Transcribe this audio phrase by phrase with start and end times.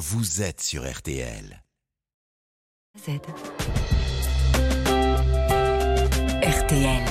[0.00, 1.62] vous êtes sur RTL.
[2.96, 3.20] Z.
[6.42, 7.04] RTL.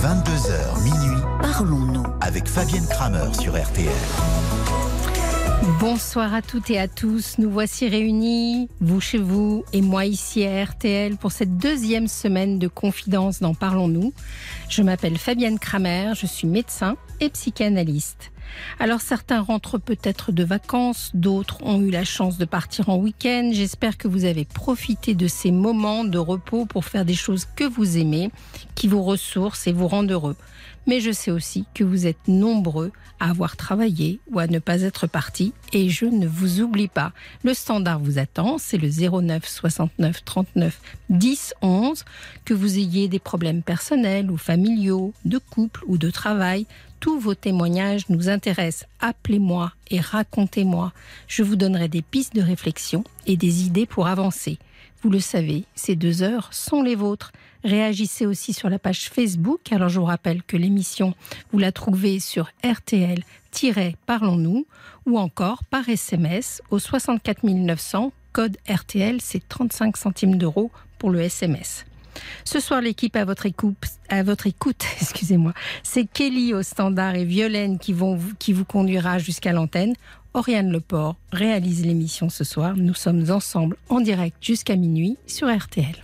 [0.00, 2.04] 22h minuit Parlons-nous.
[2.20, 3.90] avec Fabienne Kramer sur RTL.
[5.80, 7.38] Bonsoir à toutes et à tous.
[7.38, 12.60] Nous voici réunis, vous chez vous et moi ici à RTL pour cette deuxième semaine
[12.60, 14.12] de confidence dans Parlons-nous.
[14.68, 18.30] Je m'appelle Fabienne Kramer, je suis médecin et psychanalyste.
[18.78, 23.50] Alors certains rentrent peut-être de vacances, d'autres ont eu la chance de partir en week-end.
[23.52, 27.64] J'espère que vous avez profité de ces moments de repos pour faire des choses que
[27.64, 28.30] vous aimez,
[28.74, 30.36] qui vous ressourcent et vous rendent heureux.
[30.86, 34.82] Mais je sais aussi que vous êtes nombreux à avoir travaillé ou à ne pas
[34.82, 37.12] être partis et je ne vous oublie pas.
[37.42, 40.80] Le standard vous attend, c'est le 09 69 39
[41.10, 42.04] 10 11.
[42.44, 46.66] Que vous ayez des problèmes personnels ou familiaux, de couple ou de travail,
[47.04, 48.88] tous vos témoignages nous intéressent.
[48.98, 50.94] Appelez-moi et racontez-moi.
[51.28, 54.58] Je vous donnerai des pistes de réflexion et des idées pour avancer.
[55.02, 57.30] Vous le savez, ces deux heures sont les vôtres.
[57.62, 59.70] Réagissez aussi sur la page Facebook.
[59.70, 61.12] Alors je vous rappelle que l'émission,
[61.52, 64.64] vous la trouvez sur RTL-Parlons-nous
[65.04, 71.20] ou encore par SMS au 64 900, code RTL, c'est 35 centimes d'euros pour le
[71.20, 71.84] SMS.
[72.44, 73.76] Ce soir, l'équipe à votre écoute,
[74.08, 78.64] à votre écoute, excusez-moi, c'est Kelly au standard et Violaine qui vont vous- qui vous
[78.64, 79.94] conduira jusqu'à l'antenne.
[80.34, 82.74] Oriane Leport réalise l'émission ce soir.
[82.76, 85.94] Nous sommes ensemble en direct jusqu'à minuit sur RTL.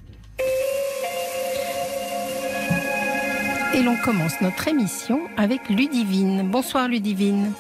[3.75, 6.49] Et l'on commence notre émission avec Ludivine.
[6.51, 7.53] Bonsoir Ludivine.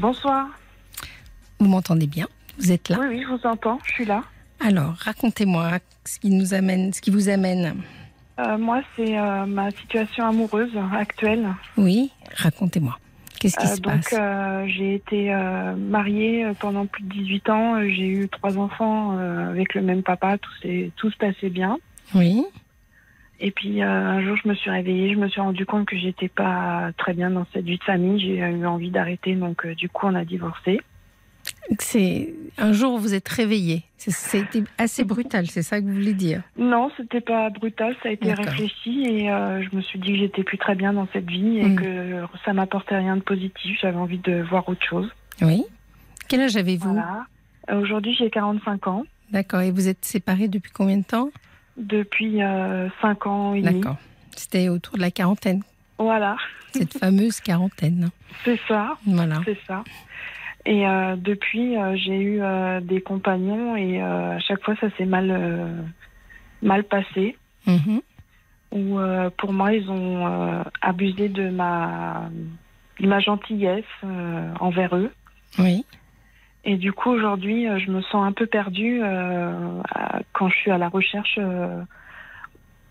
[0.00, 0.46] Bonsoir.
[1.60, 2.26] Vous m'entendez bien?
[2.58, 2.98] Vous êtes là?
[3.00, 3.78] Oui, oui, je vous entends.
[3.86, 4.22] Je suis là.
[4.60, 7.74] Alors, racontez-moi ce qui nous amène, ce qui vous amène.
[8.38, 11.46] Euh, moi, c'est euh, ma situation amoureuse actuelle.
[11.76, 12.98] Oui, racontez-moi.
[13.38, 14.14] Qu'est-ce qui Euh, se donc, passe?
[14.14, 15.30] euh, j'ai été
[15.78, 17.80] mariée pendant plus de 18 ans.
[17.82, 20.38] J'ai eu trois enfants avec le même papa.
[20.38, 20.50] Tout,
[20.96, 21.78] tout se passait bien.
[22.14, 22.44] Oui.
[23.38, 25.12] Et puis, un jour, je me suis réveillée.
[25.12, 28.18] Je me suis rendu compte que j'étais pas très bien dans cette vie de famille.
[28.20, 29.34] J'ai eu envie d'arrêter.
[29.34, 30.80] Donc, du coup, on a divorcé.
[31.80, 33.82] C'est un jour où vous êtes réveillé.
[33.98, 36.42] C'était assez brutal, c'est ça que vous voulez dire?
[36.56, 37.96] Non, c'était pas brutal.
[38.02, 39.02] Ça a été réfléchi.
[39.04, 41.64] Et euh, je me suis dit que j'étais plus très bien dans cette vie et
[41.68, 41.76] Mm.
[41.76, 43.78] que ça m'apportait rien de positif.
[43.82, 45.08] J'avais envie de voir autre chose.
[45.42, 45.64] Oui.
[46.28, 46.92] Quel âge avez-vous?
[46.92, 47.26] Voilà.
[47.70, 49.04] Euh, Aujourd'hui, j'ai 45 ans.
[49.32, 49.60] D'accord.
[49.60, 51.30] Et vous êtes séparés depuis combien de temps?
[51.76, 52.38] Depuis
[53.02, 53.80] 5 ans et demi.
[53.80, 53.96] D'accord.
[54.36, 55.62] C'était autour de la quarantaine,
[55.98, 56.36] Voilà,
[56.72, 58.10] cette fameuse quarantaine.
[58.44, 59.40] c'est ça, Voilà.
[59.46, 59.82] c'est ça.
[60.66, 65.06] Et euh, depuis, euh, j'ai eu euh, des compagnons et à chaque fois, ça s'est
[65.06, 65.86] mal,
[66.60, 67.36] mal passé.
[67.66, 68.00] Mhm.
[68.72, 68.98] Où
[69.38, 72.28] pour moi, ils ont abusé de ma,
[73.00, 73.84] de ma gentillesse
[74.60, 75.10] envers eux.
[75.58, 75.86] Oui.
[76.64, 79.00] Et du coup, aujourd'hui, je me sens un peu perdue
[80.32, 81.38] quand je suis à la recherche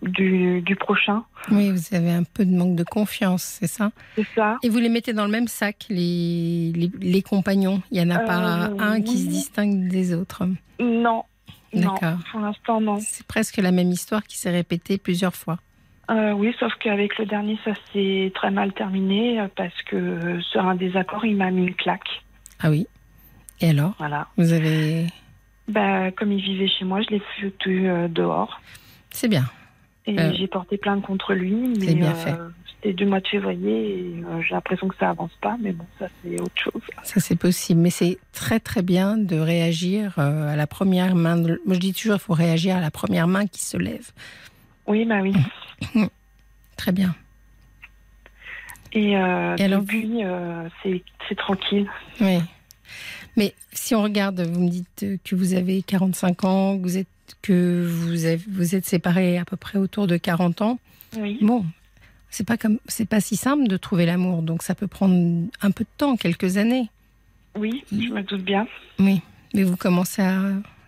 [0.08, 1.24] du, du prochain.
[1.50, 3.90] Oui, vous avez un peu de manque de confiance, c'est ça?
[4.14, 4.58] C'est ça.
[4.62, 7.82] Et vous les mettez dans le même sac, les, les, les compagnons?
[7.90, 10.46] Il n'y en a pas Euh, un qui se distingue des autres?
[10.80, 11.24] Non.
[11.72, 12.18] D'accord.
[12.30, 12.98] pour l'instant, non.
[13.00, 15.58] C'est presque la même histoire qui s'est répétée plusieurs fois.
[16.10, 20.64] Euh, oui, sauf qu'avec le dernier, ça s'est très mal terminé euh, parce que sur
[20.64, 22.22] un désaccord, il m'a mis une claque.
[22.60, 22.86] Ah oui
[23.60, 23.94] Et alors?
[23.98, 24.28] Voilà.
[24.36, 25.06] Vous avez...
[25.68, 28.60] Bah, comme il vivait chez moi, je l'ai foutu dehors.
[29.10, 29.44] C'est bien.
[30.06, 31.54] Et Euh, j'ai porté plainte contre lui.
[31.78, 32.34] Mais c'est bien euh, fait.
[32.74, 35.56] C'était du mois de février et euh, j'ai l'impression que ça avance pas.
[35.60, 36.82] Mais bon, ça, c'est autre chose.
[37.02, 37.80] Ça, c'est possible.
[37.80, 41.36] Mais c'est très, très bien de réagir à la première main.
[41.36, 44.10] de- Moi, je dis toujours, il faut réagir à la première main qui se lève.
[44.86, 45.32] Oui, bah oui.
[46.76, 47.14] Très bien.
[48.92, 50.22] Et, Et alors, depuis,
[51.28, 51.88] c'est tranquille.
[52.20, 52.38] Oui.
[53.36, 57.08] Mais si on regarde, vous me dites que vous avez 45 ans, que vous êtes,
[57.42, 60.78] que vous, avez- vous êtes séparés à peu près autour de 40 ans.
[61.18, 61.38] Oui.
[61.40, 61.64] Bon,
[62.30, 65.70] c'est pas comme, c'est pas si simple de trouver l'amour, donc ça peut prendre un
[65.70, 66.88] peu de temps, quelques années.
[67.58, 68.66] Oui, je me doute bien.
[68.98, 69.20] Oui.
[69.54, 70.40] Mais vous commencez à,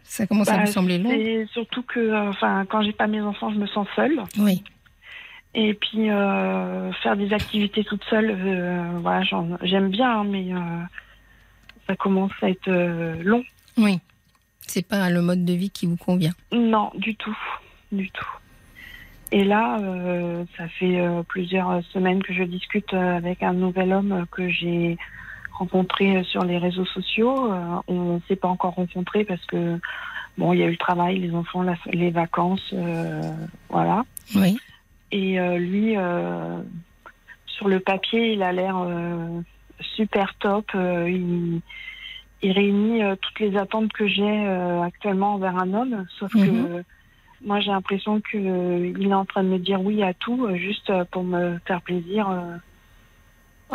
[0.04, 1.08] ça commence à Bah, vous sembler long.
[1.10, 4.20] C'est surtout que, euh, enfin, quand j'ai pas mes enfants, je me sens seule.
[4.38, 4.62] Oui.
[5.54, 9.22] Et puis euh, faire des activités toute seule, euh, voilà,
[9.62, 10.58] j'aime bien, hein, mais euh,
[11.86, 12.70] ça commence à être
[13.22, 13.42] long.
[13.78, 13.98] Oui.
[14.68, 16.32] C'est pas le mode de vie qui vous convient.
[16.52, 17.36] Non, du tout,
[17.92, 18.26] du tout.
[19.32, 23.92] Et là, euh, ça fait euh, plusieurs semaines que je discute euh, avec un nouvel
[23.92, 24.96] homme que j'ai
[25.52, 27.52] rencontré sur les réseaux sociaux.
[27.52, 29.78] Euh, on ne s'est pas encore rencontrés parce que
[30.38, 32.74] bon, il y a eu le travail, les enfants, la- les vacances,
[33.68, 34.04] voilà.
[34.34, 34.58] Oui.
[35.12, 35.94] Et lui,
[37.46, 38.76] sur le papier, il a l'air
[39.80, 40.70] super top.
[40.74, 41.60] Il,
[42.42, 46.50] il réunit euh, toutes les attentes que j'ai euh, actuellement envers un homme, sauf que
[46.50, 46.82] Mhm.
[47.44, 50.46] moi j'ai l'impression que euh, il est en train de me dire oui à tout,
[50.46, 52.28] euh, juste euh, pour me faire plaisir.
[52.28, 52.56] euh,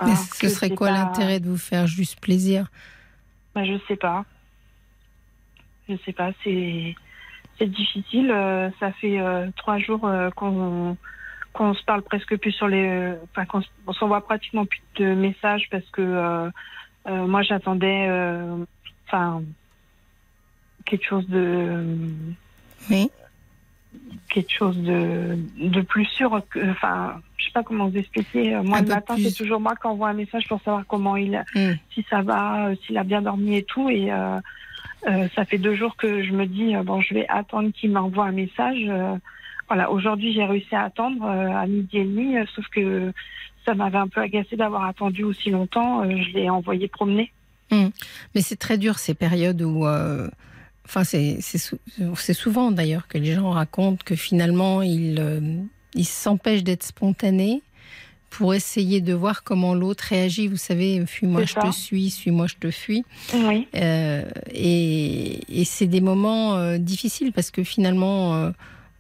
[0.06, 2.68] Mais ce serait quoi pas- l'intérêt de vous faire juste plaisir?
[3.56, 4.26] Bah, Je sais pas.
[5.90, 6.96] Je sais pas, c'est
[7.60, 8.32] c'est difficile.
[8.32, 10.98] euh, ça fait euh, trois jours euh, qu'on
[11.52, 13.14] qu'on se parle presque plus sur les.
[13.26, 16.50] Enfin, qu'on s'envoie pratiquement plus de messages parce que euh, euh,
[17.08, 18.08] moi j'attendais.
[18.10, 18.64] euh,
[19.08, 19.44] Enfin,
[20.86, 21.86] quelque chose de
[22.90, 23.12] Oui.
[24.30, 26.42] quelque chose de, de plus sûr.
[26.72, 28.56] Enfin, je sais pas comment vous expliquer.
[28.64, 31.16] Moi, Un le matin, plus- c'est toujours moi qui envoie un message pour savoir comment
[31.16, 31.74] il, Hmm.
[31.94, 33.90] si ça va, euh, s'il a bien dormi et tout.
[33.90, 34.40] Et euh,
[35.08, 37.92] euh, ça fait deux jours que je me dis, euh, bon, je vais attendre qu'il
[37.92, 38.80] m'envoie un message.
[38.88, 39.16] Euh,
[39.68, 43.14] voilà, aujourd'hui, j'ai réussi à attendre euh, à midi et demi, euh, sauf que
[43.66, 46.04] ça m'avait un peu agacé d'avoir attendu aussi longtemps.
[46.04, 47.32] Euh, je l'ai envoyé promener.
[47.72, 49.86] Mais c'est très dur ces périodes où.
[49.88, 50.30] euh,
[50.86, 51.80] Enfin, c'est c'est sou-
[52.18, 55.40] c'est souvent d'ailleurs que les gens racontent que finalement ils euh,
[55.96, 57.62] ils s'empêchent d'être spontanés
[58.30, 60.48] pour essayer de voir comment l'autre réagit.
[60.50, 63.06] Vous savez, fuis-moi, je te suis, suis-moi, je te fuis.
[63.34, 68.52] Oui, Euh, et et c'est des moments euh, difficiles parce que finalement, euh,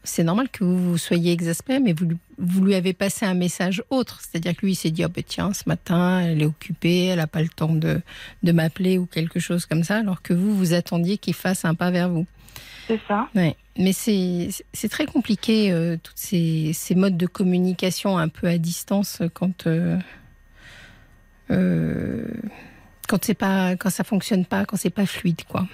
[0.03, 3.33] c'est normal que vous, vous soyez exaspéré, mais vous, lui- vous lui avez passé un
[3.33, 4.19] message autre.
[4.21, 7.17] C'est-à-dire que lui, il s'est dit, oh, ben, tiens, ce matin, elle est occupée, elle
[7.19, 8.01] n'a pas le temps de,
[8.43, 11.73] de m'appeler ou quelque chose comme ça, alors que vous, vous attendiez qu'il fasse un
[11.75, 12.25] pas vers vous.
[12.87, 13.29] c'est ça.
[13.35, 13.55] Ouais.
[13.77, 18.59] Mais c'est c'est très compliqué, euh, tous ces, ces modes de communication un peu à
[18.59, 19.97] distance quand, euh,
[21.49, 22.25] euh,
[23.07, 25.67] quand, c'est pas, quand ça fonctionne pas, quand c'est pas fluide, quoi.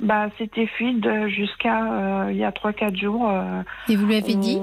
[0.00, 3.28] Bah, c'était fluide euh, jusqu'à euh, il y a 3-4 jours.
[3.30, 4.58] euh, Et vous lui avez dit,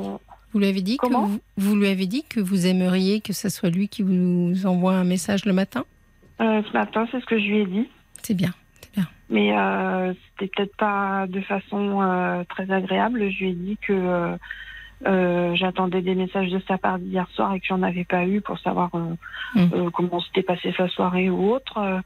[0.52, 3.32] vous lui avez dit que Comment vous, vous lui avez dit que vous aimeriez que
[3.34, 5.86] ce soit lui qui vous envoie un message le matin?
[6.42, 7.88] euh, ce matin, c'est ce que je lui ai dit.
[8.24, 8.52] C'est bien.
[9.32, 13.30] Mais euh, c'était peut-être pas de façon euh, très agréable.
[13.30, 14.36] Je lui ai dit que
[15.54, 18.58] j'attendais des messages de sa part hier soir et que j'en avais pas eu pour
[18.60, 22.02] savoir euh, comment s'était passée sa soirée ou autre.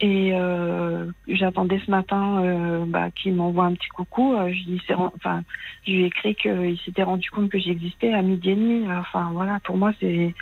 [0.00, 4.34] Et euh, j'attendais ce matin euh, bah, qu'il m'envoie un petit coucou.
[4.34, 5.42] Euh, je, lui ai- enfin,
[5.86, 8.86] je lui ai écrit qu'il s'était rendu compte que j'existais à midi et demi.
[8.92, 10.34] Enfin voilà, pour moi c'est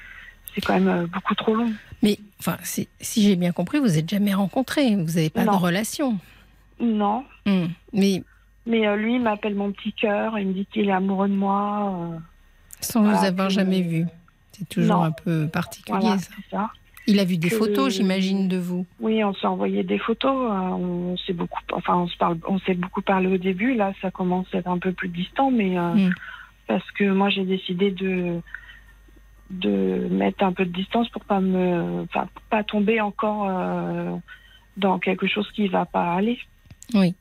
[0.54, 1.70] c'est quand même beaucoup trop long.
[2.02, 5.52] Mais enfin, si, si j'ai bien compris, vous n'êtes jamais rencontrés, vous n'avez pas Non.
[5.52, 6.18] de relation.
[6.80, 7.66] Non, Hmm.
[7.92, 8.22] Mais
[8.66, 10.38] mais lui il m'appelle mon petit cœur.
[10.38, 12.10] Il me dit qu'il est amoureux de moi.
[12.80, 14.06] sans Voilà, vous avoir jamais vu.
[14.52, 15.02] C'est toujours Non.
[15.04, 16.16] un peu particulier, voilà,
[16.50, 16.70] ça.
[17.06, 18.86] Il a vu des Que- photos, j'imagine, de vous.
[19.00, 20.50] Oui, on s'est envoyé des photos.
[20.50, 23.74] euh, On s'est beaucoup, enfin, on se parle, on s'est beaucoup parlé au début.
[23.74, 26.14] Là, ça commence à être un peu plus distant, mais euh, Mm.
[26.68, 28.40] parce que moi, j'ai décidé de
[29.50, 34.16] de mettre un peu de distance pour pas me, enfin, pas tomber encore euh,
[34.78, 36.38] dans quelque chose qui va pas aller.
[36.94, 37.14] Oui.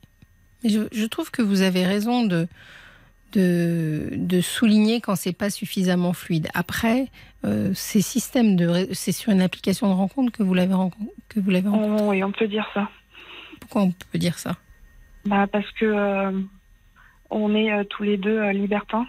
[0.64, 2.46] Je trouve que vous avez raison de,
[3.32, 6.48] de, de souligner quand c'est pas suffisamment fluide.
[6.54, 7.08] Après,
[7.44, 10.74] euh, ces systèmes de, c'est sur une application de rencontre que vous l'avez
[11.28, 12.04] que vous l'avez rencontré.
[12.04, 12.88] On, oui, on peut dire ça.
[13.60, 14.56] Pourquoi on peut dire ça?
[15.24, 16.40] Bah, parce que euh,
[17.30, 19.06] on est euh, tous les deux euh, libertins.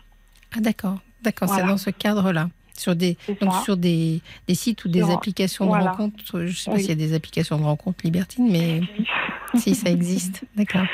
[0.56, 1.64] Ah d'accord, d'accord, Voilà.
[1.64, 2.50] c'est dans ce cadre-là.
[2.76, 5.92] Sur des, donc sur des, des sites ou des applications de voilà.
[5.92, 8.82] rencontres, je ne sais pas s'il y a des applications de rencontres libertines, mais
[9.60, 10.86] si ça existe, d'accord.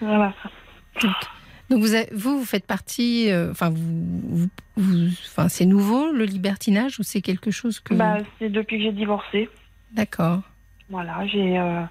[0.00, 0.32] voilà.
[1.02, 1.12] Donc
[1.78, 6.98] vous, avez- vous, vous faites partie, euh, enfin, vous, vous- enfin, c'est nouveau le libertinage
[6.98, 7.94] ou c'est quelque chose que.
[7.94, 9.48] Bah, c'est depuis que j'ai divorcé.
[9.92, 10.40] D'accord.
[10.90, 11.82] Voilà, j'ai euh,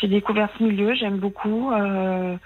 [0.00, 1.70] j'ai découvert ce milieu, j'aime beaucoup.
[1.72, 2.36] euh,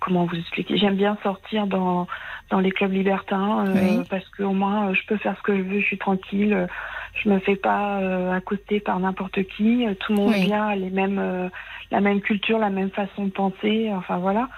[0.00, 0.76] comment vous expliquer?
[0.78, 2.06] J'aime bien sortir dans
[2.50, 4.04] dans les clubs libertins Oui.
[4.10, 6.66] parce qu'au moins je peux faire ce que je veux, je suis tranquille,
[7.14, 9.86] je me fais pas euh, accoster par n'importe qui.
[10.00, 10.44] Tout le monde Oui.
[10.44, 11.48] vient a les mêmes euh,
[11.90, 13.90] la même culture, la même façon de penser.
[13.92, 14.48] Enfin voilà.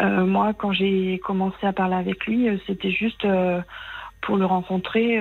[0.00, 3.26] Euh, moi, quand j'ai commencé à parler avec lui, euh, c'était juste
[4.20, 5.20] pour le rencontrer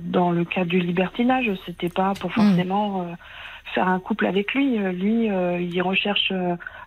[0.00, 1.50] dans le cadre du libertinage.
[1.64, 3.04] C'était pas pour forcément euh,
[3.74, 4.76] faire un couple avec lui.
[4.78, 6.32] Lui, il recherche,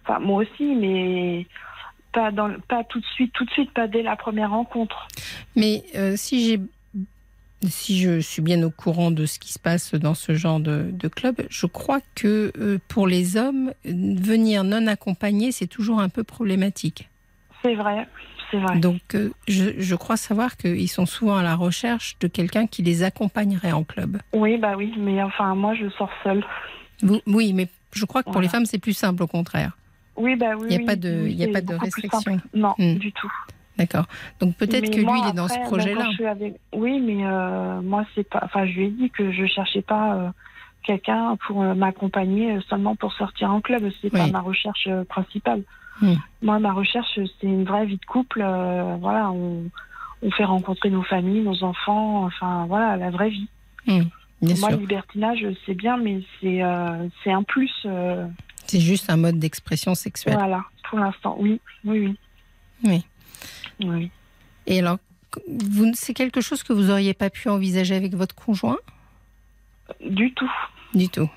[0.03, 1.47] enfin moi aussi, mais
[2.11, 5.07] pas dans, pas tout de suite, tout de suite, pas dès la première rencontre.
[5.55, 5.83] Mais
[6.17, 6.59] si j'ai,
[7.69, 10.89] si je suis bien au courant de ce qui se passe dans ce genre de,
[10.91, 16.09] de club, je crois que euh, pour les hommes, venir non accompagné, c'est toujours un
[16.09, 17.09] peu problématique.
[17.63, 18.07] C'est vrai,
[18.51, 18.77] c'est vrai.
[18.79, 22.81] Donc, euh, je, je crois savoir qu'ils sont souvent à la recherche de quelqu'un qui
[22.83, 24.17] les accompagnerait en club.
[24.33, 26.43] Oui, bah oui, mais enfin moi je sors seule.
[27.01, 28.47] Vous- oui, mais je crois que pour Voilà.
[28.47, 29.77] les femmes, c'est plus simple au contraire.
[30.15, 30.67] Oui, bah oui.
[30.69, 32.39] Il n'y a oui, pas de, oui, y a pas de restriction.
[32.53, 32.95] Non, Hmm.
[32.95, 33.31] du tout.
[33.77, 34.05] D'accord.
[34.39, 36.07] Donc peut-être que lui, il est dans après, ce projet-là.
[36.29, 38.41] avec- Oui, mais euh, moi, c'est pas.
[38.43, 40.29] Enfin, je lui ai dit que je cherchais pas euh,
[40.83, 43.89] quelqu'un pour euh, m'accompagner seulement pour sortir en club.
[44.01, 44.31] C'est pas Oui.
[44.31, 45.63] ma recherche principale.
[46.01, 46.13] Hmm.
[46.41, 48.39] Moi, ma recherche, c'est une vraie vie de couple.
[48.99, 49.63] voilà, on,
[50.21, 52.25] on fait rencontrer nos familles, nos enfants.
[52.25, 53.47] Enfin, voilà, la vraie vie.
[53.87, 54.03] Bien
[54.39, 54.71] Pour moi, sûr.
[54.71, 56.61] le libertinage, c'est bien, mais c'est
[57.23, 57.87] c'est un plus.
[58.67, 60.35] C'est juste un mode d'expression sexuelle.
[60.35, 62.15] voilà, pour l'instant, oui, oui, oui.
[62.85, 63.05] Oui.
[63.79, 64.11] Oui.
[64.67, 64.97] Et alors,
[65.93, 68.77] c'est quelque chose que vous auriez pas pu envisager avec votre conjoint?
[70.05, 70.51] Du tout.
[70.93, 71.29] Du tout.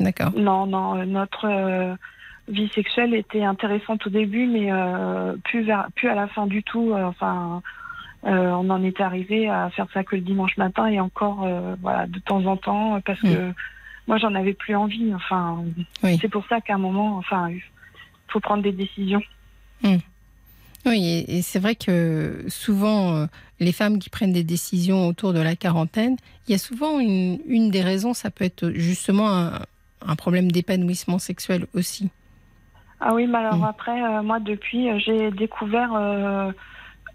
[0.00, 0.32] D'accord.
[0.36, 1.94] Non, non, euh, notre euh,
[2.48, 6.62] vie sexuelle était intéressante au début, mais euh, plus, vers, plus à la fin du
[6.62, 6.92] tout.
[6.92, 7.62] euh, enfin,
[8.26, 11.46] on en est arrivé à faire ça que le dimanche matin et encore,
[11.82, 13.52] voilà, de temps en temps, parce que
[14.08, 15.12] moi, j'en avais plus envie.
[15.14, 15.62] Enfin,
[16.02, 16.18] Oui.
[16.22, 17.62] c'est pour ça qu'à un moment, enfin, il
[18.28, 19.20] faut prendre des décisions.
[20.86, 23.26] Oui, et, c'est vrai que souvent, euh,
[23.58, 27.38] les femmes qui prennent des décisions autour de la quarantaine, il y a souvent une,
[27.46, 29.60] une des raisons, ça peut être justement un,
[30.06, 32.10] un problème d'épanouissement sexuel aussi.
[33.00, 33.64] Ah oui, mais alors Mm.
[33.64, 36.52] après, euh, moi, depuis, euh, j'ai découvert euh,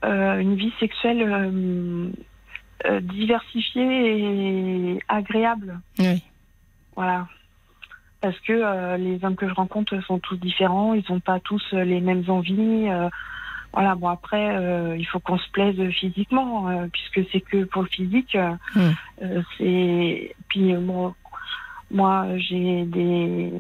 [0.04, 2.12] euh, une vie sexuelle
[3.02, 5.80] diversifiée et agréable.
[6.00, 6.24] Oui.
[6.96, 7.28] Voilà.
[8.22, 11.62] Parce que euh, les hommes que je rencontre sont tous différents, ils n'ont pas tous
[11.74, 12.90] les mêmes envies.
[12.90, 13.10] euh,
[13.74, 17.84] voilà, bon après, euh, il faut qu'on se plaise physiquement, euh, puisque c'est que pour
[17.84, 18.36] le physique.
[18.36, 18.90] euh, Mm.
[19.24, 21.14] euh, c'est puis bon,
[21.92, 23.52] moi j'ai des,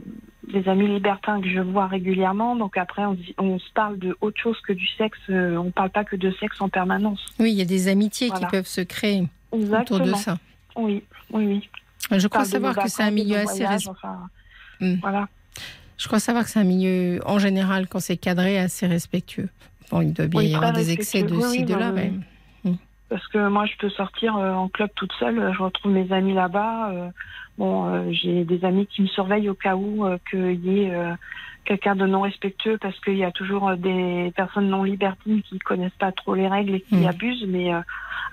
[0.51, 4.15] des amis libertins que je vois régulièrement, donc après on, se- on se parle de
[4.21, 5.19] autre chose que du sexe.
[5.29, 7.23] on parle pas que de sexe en permanence.
[7.39, 8.45] Oui, il y a des amitiés Voilà.
[8.47, 9.99] qui peuvent se créer Exactement.
[9.99, 10.37] autour de ça.
[10.75, 11.45] Oui, oui,
[12.11, 12.19] oui.
[12.19, 14.17] Je crois savoir que c'est un milieu assez voyages, res- enfin,
[14.81, 14.95] Mm.
[15.01, 15.27] Voilà.
[15.97, 19.49] Je crois savoir que c'est un milieu, en général, quand c'est cadré, assez respectueux.
[19.89, 21.91] Bon, il doit bien Oui, y avoir des excès de ci, de là.
[21.93, 22.11] oui,
[22.63, 22.71] mais-
[23.09, 25.51] Parce que moi, je peux sortir euh, en club toute seule.
[25.57, 26.91] Je retrouve mes amis là-bas.
[26.91, 27.09] euh,
[27.57, 30.93] bon, euh, j'ai des amis qui me surveillent au cas où qu'il y ait
[31.65, 35.91] quelqu'un de non respectueux, parce qu'il y a toujours des personnes non libertines qui connaissent
[35.99, 37.07] pas trop les règles et qui Mm.
[37.07, 37.45] abusent.
[37.47, 37.71] Mais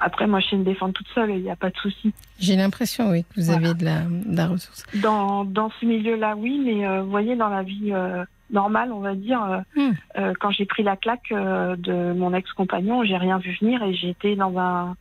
[0.00, 1.30] après, moi, je sais me défendre toute seule.
[1.30, 2.12] Il n'y a pas de souci.
[2.38, 3.68] J'ai l'impression, oui, que vous Voilà.
[3.70, 4.84] avez de la, de la ressource.
[5.02, 7.92] Dans dans ce milieu-là, oui, mais vous voyez, dans la vie
[8.50, 9.92] normale, on va dire, euh, Mm.
[10.18, 13.94] euh, quand j'ai pris la claque euh, de mon ex-compagnon, j'ai rien vu venir et
[13.94, 14.96] j'ai été dans un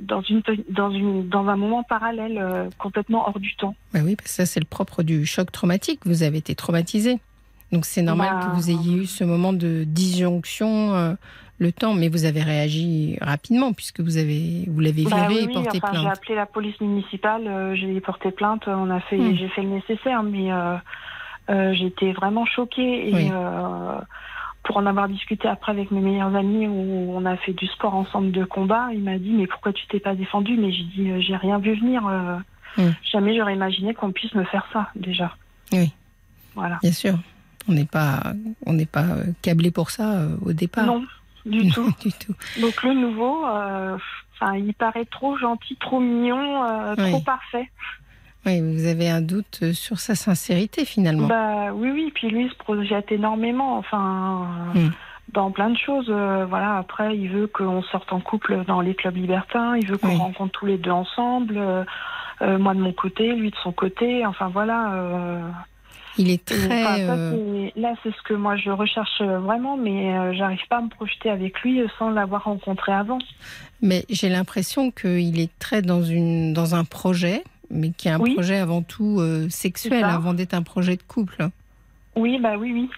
[0.00, 3.74] dans une dans une dans un moment parallèle euh, complètement hors du temps.
[3.92, 6.00] Bah oui, parce que ça, c'est le propre du choc traumatique.
[6.06, 7.18] Vous avez été traumatisé.
[7.72, 11.16] Donc, c'est normal Bah, que vous ayez eu ce moment de disjonction,
[11.58, 11.94] le temps.
[11.94, 15.52] Mais vous avez réagi rapidement, puisque vous avez, vous l'avez viré Bah oui, et oui,
[15.54, 16.12] porté enfin, j'ai plainte.
[16.18, 19.36] appelé la police municipale, j'ai porté plainte, on a fait Mm.
[19.36, 20.50] j'ai fait le nécessaire, mais
[21.50, 23.28] euh, j'étais vraiment choquée et Oui.
[23.32, 23.98] euh,
[24.62, 27.94] pour en avoir discuté après avec mes meilleurs amis où on a fait du sport
[27.94, 30.56] ensemble de combat, il m'a dit mais pourquoi tu t'es pas défendu?
[30.56, 32.02] Mais j'ai dit euh, j'ai rien vu venir.
[33.12, 35.34] Jamais j'aurais imaginé qu'on puisse me faire ça déjà.
[35.72, 35.92] Oui.
[36.54, 36.78] Voilà.
[36.82, 37.14] Bien sûr.
[37.68, 38.32] On n'est pas,
[38.66, 39.06] on n'est pas
[39.42, 40.86] câblé pour ça euh, au départ.
[40.86, 41.04] Non,
[41.46, 41.92] du tout.
[42.02, 42.34] du tout.
[42.60, 43.96] Donc le nouveau, euh,
[44.56, 47.10] il paraît trop gentil, trop mignon, euh, Oui.
[47.10, 47.68] trop parfait.
[48.46, 51.28] Oui, vous avez un doute euh, sur sa sincérité finalement.
[51.28, 52.10] Bah oui, oui.
[52.14, 54.92] Puis lui il se projette énormément, enfin, euh, Mm.
[55.32, 56.06] dans plein de choses.
[56.10, 56.76] euh, voilà.
[56.78, 59.76] Après, il veut qu'on sorte en couple dans les clubs libertins.
[59.76, 60.16] Il veut qu'on Oui.
[60.16, 61.54] rencontre tous les deux ensemble.
[61.56, 61.84] euh,
[62.42, 64.26] euh, moi de mon côté, lui de son côté.
[64.26, 65.40] Enfin voilà.
[66.18, 67.06] Il est enfin, très.
[67.06, 67.16] ça,
[67.76, 71.60] là, c'est ce que moi je recherche vraiment, mais j'arrive pas à me projeter avec
[71.62, 73.18] lui sans l'avoir rencontré avant.
[73.80, 78.20] Mais j'ai l'impression qu'il est très dans, une, dans un projet, mais qui est un
[78.20, 78.34] Oui.
[78.34, 81.48] projet avant tout euh, sexuel, avant d'être un projet de couple.
[82.14, 82.90] Oui, bah oui, oui.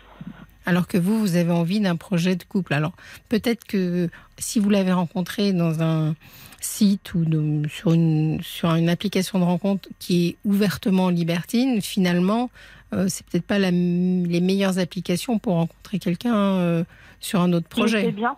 [0.67, 2.75] Alors que vous, vous avez envie d'un projet de couple.
[2.75, 2.93] Alors
[3.29, 6.15] peut-être que si vous l'avez rencontré dans un
[6.61, 12.51] site ou de- sur, une, sur une application de rencontre qui est ouvertement libertine, finalement,
[12.95, 16.85] euh, c'est peut-être pas la- les meilleures applications pour rencontrer quelqu'un euh,
[17.21, 18.13] sur un autre Mais C'est projet.
[18.13, 18.37] bien.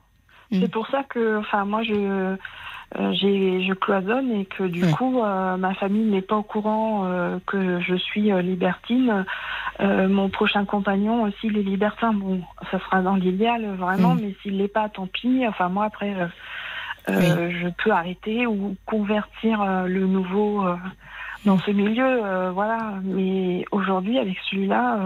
[0.50, 0.60] Mm.
[0.62, 2.36] C'est pour ça que, enfin, moi, je,
[2.94, 4.92] euh, j'ai, je cloisonne et que du Oui.
[4.92, 9.24] coup, euh, ma famille n'est pas au courant euh, que je suis euh, libertine.
[9.80, 12.40] Mon prochain compagnon, s'il est libertin, bon,
[12.70, 14.20] ça sera dans l'idéal, vraiment, Mm.
[14.22, 15.44] mais s'il l'est pas, tant pis.
[15.46, 16.14] Enfin, moi, après,
[17.08, 20.64] je peux arrêter ou convertir le nouveau
[21.44, 22.94] dans ce milieu, voilà.
[23.04, 24.98] Mais aujourd'hui, avec celui-là.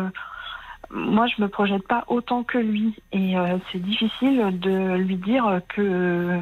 [0.93, 2.95] moi, je me projette pas autant que lui.
[3.13, 3.35] Et
[3.73, 6.39] c'est difficile de lui dire que.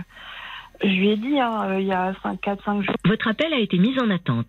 [0.80, 2.94] Je lui ai dit, hein, euh, il y a 4-5 jours.
[3.04, 4.48] Votre appel a été mis en attente.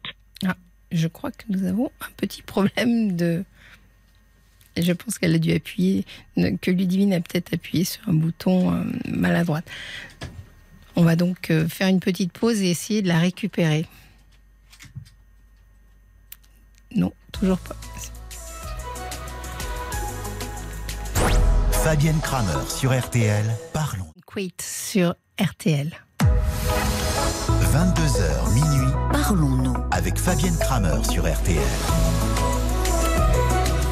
[0.91, 3.45] Je crois que nous avons un petit problème de
[4.77, 6.05] je pense qu'elle a dû appuyer,
[6.35, 9.61] que Ludivine a peut-être appuyé sur un bouton euh, maladroit.
[10.95, 13.85] On va donc euh, faire une petite pause et essayer de la récupérer.
[16.95, 17.75] Non, toujours pas.
[21.83, 24.11] Fabienne Kramer sur RTL, parlons.
[24.25, 25.91] Quait sur RTL.
[27.71, 29.75] 22h minuit Parlons-nous.
[29.91, 31.61] avec Fabienne Kramer sur RTL.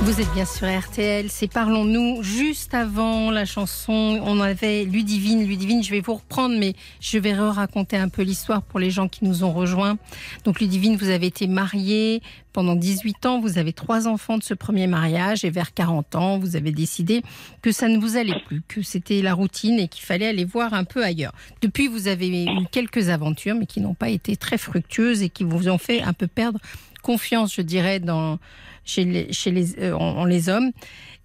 [0.01, 2.21] Vous êtes bien sur RTL, c'est Parlons-nous.
[2.21, 5.43] Juste avant la chanson, on avait Ludivine.
[5.43, 9.07] Ludivine, je vais vous reprendre, mais je vais raconter un peu l'histoire pour les gens
[9.07, 9.97] qui nous ont rejoints.
[10.45, 12.21] Donc Ludivine, vous avez été mariée
[12.53, 16.39] pendant 18 ans, vous avez trois enfants de ce premier mariage et vers 40 ans,
[16.39, 17.21] vous avez décidé
[17.61, 20.73] que ça ne vous allait plus, que c'était la routine et qu'il fallait aller voir
[20.73, 21.33] un peu ailleurs.
[21.61, 25.43] Depuis, vous avez eu quelques aventures, mais qui n'ont pas été très fructueuses et qui
[25.43, 26.59] vous ont fait un peu perdre
[27.03, 28.39] confiance, je dirais, dans,
[28.87, 30.71] chez les, chez les, euh, en, en les hommes.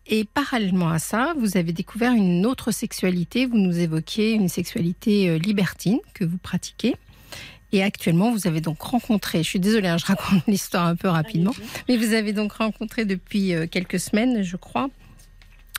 [0.07, 3.47] Et parallèlement à ça, vous avez découvert une autre sexualité.
[3.47, 6.95] Vous nous évoquiez une sexualité euh, libertine que vous pratiquez.
[7.75, 11.09] Et actuellement, vous avez donc rencontré, je suis désolée, hein, je raconte l'histoire un peu
[11.09, 11.55] rapidement,
[11.89, 14.91] mais vous avez donc rencontré depuis euh, quelques semaines, je crois,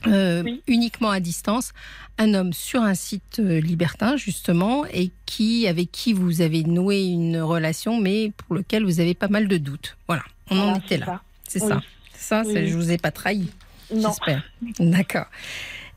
[0.08, 0.64] euh, Oui.
[0.68, 1.72] uniquement à distance,
[2.18, 7.40] un homme sur un site libertin, justement, et qui, avec qui vous avez noué une
[7.40, 9.96] relation, mais pour lequel vous avez pas mal de doutes.
[10.08, 11.06] Voilà, on en était là.
[11.06, 11.22] ça.
[11.54, 11.70] C'est Oui.
[11.70, 11.82] ça.
[12.16, 13.48] Ça, Oui, je vous ai pas trahi.
[13.94, 14.42] J'espère.
[14.80, 15.28] D'accord.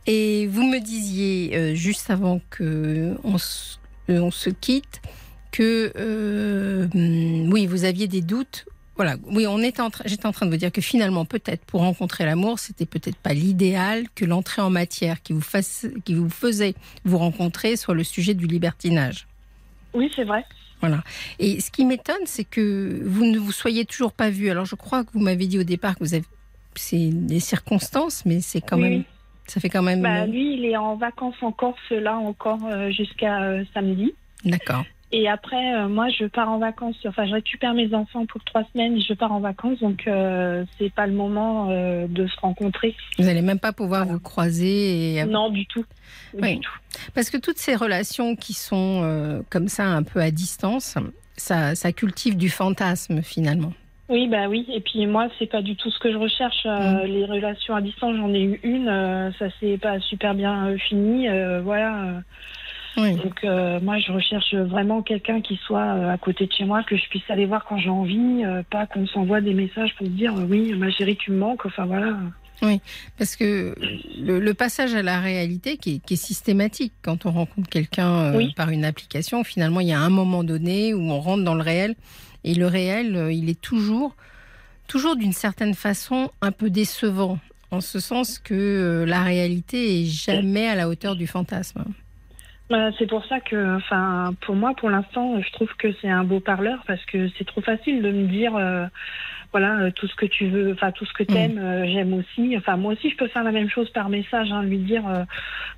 [0.06, 3.78] Et vous me disiez euh, juste avant que on se,
[4.10, 5.00] euh, on se quitte
[5.50, 8.66] que euh, oui, vous aviez des doutes.
[8.96, 11.64] Voilà, oui, on était en train, j'étais en train de vous dire que finalement, peut-être
[11.64, 16.14] pour rencontrer l'amour, c'était peut-être pas l'idéal que l'entrée en matière qui vous fasse, qui
[16.14, 19.26] vous faisait vous rencontrer soit le sujet du libertinage.
[19.94, 20.44] Oui, c'est vrai.
[20.86, 21.02] Voilà.
[21.38, 24.50] Et ce qui m'étonne, c'est que vous ne vous soyez toujours pas vu.
[24.50, 26.24] Alors, je crois que vous m'avez dit au départ que vous avez,
[26.74, 29.04] c'est des circonstances, mais c'est quand Oui, même,
[29.46, 30.02] ça fait quand même.
[30.02, 34.14] Bah, lui, il est en vacances en Corse, là, encore euh, jusqu'à euh, samedi.
[34.44, 34.84] D'accord.
[35.12, 36.96] Et après, euh, moi, je pars en vacances.
[37.06, 39.78] Enfin, je récupère mes enfants pour trois semaines et je pars en vacances.
[39.78, 42.94] Donc, euh, c'est pas le moment euh, de se rencontrer.
[43.18, 45.84] Vous n'allez même pas pouvoir vous croiser et Non, du tout.
[46.34, 46.54] Oui.
[46.56, 46.70] Du tout.
[47.14, 50.96] parce que toutes ces relations qui sont euh, comme ça un peu à distance,
[51.36, 53.72] ça, ça cultive du fantasme finalement.
[54.08, 54.66] Oui, bah oui.
[54.72, 56.64] Et puis moi, c'est pas du tout ce que je recherche.
[56.66, 57.06] Euh, Mm.
[57.06, 58.88] Les relations à distance, j'en ai eu une.
[58.88, 61.26] euh, ça s'est pas super bien euh, fini.
[61.62, 62.22] voilà.
[62.96, 63.14] Oui.
[63.16, 66.82] Donc euh, moi, je recherche vraiment quelqu'un qui soit euh, à côté de chez moi,
[66.82, 70.08] que je puisse aller voir quand j'ai envie, euh, pas qu'on s'envoie des messages pour
[70.08, 71.66] dire oui, ma chérie, tu me manques.
[71.66, 72.16] Enfin voilà.
[73.18, 73.74] Parce que
[74.18, 78.34] le, le passage à la réalité qui est, qui est systématique quand on rencontre quelqu'un
[78.34, 78.54] Oui.
[78.56, 81.62] par une application, finalement il y a un moment donné où on rentre dans le
[81.62, 81.94] réel
[82.44, 84.16] et le réel il est toujours,
[84.88, 87.38] toujours d'une certaine façon un peu décevant
[87.70, 91.84] en ce sens que la réalité est jamais à la hauteur du fantasme.
[92.68, 96.24] Voilà, c'est pour ça que, enfin, pour moi, pour l'instant, je trouve que c'est un
[96.24, 98.86] beau parleur parce que c'est trop facile de me dire, euh,
[99.52, 102.56] voilà, euh, tout ce que tu veux, enfin, tout ce que t'aimes, euh, j'aime aussi.
[102.56, 105.22] Enfin, moi aussi, je peux faire la même chose par message, hein, lui dire, euh,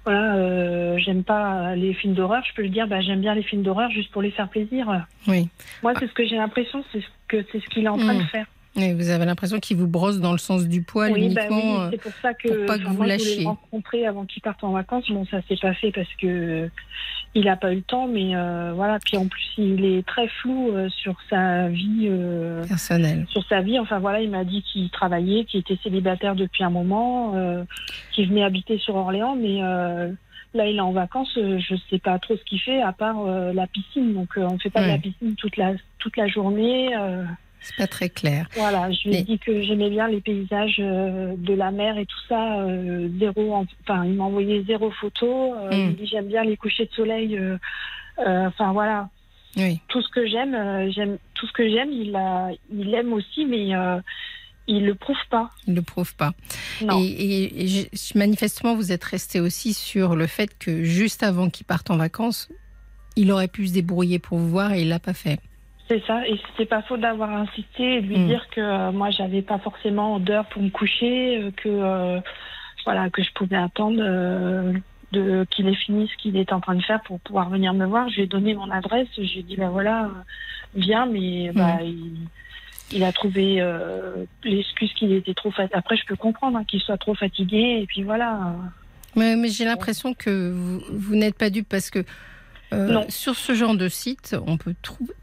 [0.05, 2.42] voilà, euh, j'aime pas les films d'horreur.
[2.48, 5.05] Je peux lui dire, bah, j'aime bien les films d'horreur juste pour les faire plaisir.
[5.27, 5.48] Oui.
[5.83, 8.14] Moi, c'est ce que j'ai l'impression, c'est ce que c'est ce qu'il est en train
[8.14, 8.18] Mm.
[8.18, 8.46] de faire.
[8.79, 11.57] Et vous avez l'impression qu'il vous brosse dans le sens du poil Oui, bah uniquement.
[11.75, 13.45] oui, euh, c'est pour ça que, pour pas que vous moi, je voulais lâchiez.
[13.45, 15.11] rencontrer avant qu'il parte en vacances.
[15.11, 16.69] Bon, ça s'est pas fait parce que euh,
[17.35, 18.99] il a pas eu le temps, mais euh, voilà.
[19.05, 23.27] Puis en plus, il est très flou euh, sur sa vie, euh, personnel.
[23.31, 23.79] sur sa vie.
[23.79, 27.64] Enfin voilà, il m'a dit qu'il travaillait, qu'il était célibataire depuis un moment, euh,
[28.12, 30.11] qu'il venait habiter sur Orléans, mais euh,
[30.55, 31.37] là, il est en vacances.
[31.37, 34.14] euh, je sais pas trop ce qu'il fait à part euh, la piscine.
[34.14, 36.95] Donc, euh, on fait pas de la piscine toute la toute la journée.
[37.61, 38.49] C'est pas très clair.
[38.55, 41.99] voilà, je lui ai Mais- dit que j'aimais bien les paysages euh, de la mer
[41.99, 42.61] et tout ça.
[42.61, 45.55] euh, zéro, en- enfin, il m'a envoyé zéro photo.
[45.55, 45.73] euh, Mm.
[45.73, 47.38] Il me dit j'aime bien les couchers de soleil.
[48.27, 49.09] Enfin voilà,
[49.57, 49.81] Oui.
[49.88, 51.90] tout ce que j'aime, euh, j'aime tout ce que j'aime.
[51.92, 54.01] Il a, il aime aussi, mais euh,
[54.66, 55.51] il le prouve pas.
[55.66, 56.33] Il le prouve pas.
[56.85, 57.01] Non.
[57.01, 61.49] Et, et- et je- manifestement, vous êtes resté aussi sur le fait que juste avant
[61.49, 62.49] qu'il parte en vacances,
[63.16, 65.38] il aurait pu se débrouiller pour vous voir et il l'a pas fait.
[65.88, 68.27] C'est ça, et c'était pas faute d'avoir insisté et de lui Mm.
[68.27, 72.20] dire que euh, moi j'avais pas forcément d'heure pour me coucher, euh, que euh,
[72.85, 74.74] voilà que je pouvais attendre euh,
[75.12, 77.87] de qu'il ait fini ce qu'il est en train de faire pour pouvoir venir me
[77.87, 78.09] voir.
[78.11, 80.11] Je lui ai donné mon adresse, je lui ai dit ben voilà
[80.74, 82.12] viens, mais bah, il,
[82.92, 83.64] il a trouvé
[84.44, 85.79] l'excuse qu'il était trop fatigué.
[85.79, 88.55] Après je peux comprendre hein, qu'il soit trop fatigué et puis voilà.
[89.16, 92.05] Mais, mais j'ai l'impression que vous, vous n'êtes pas dupe parce que
[92.72, 94.74] Euh, sur ce genre de site, on peut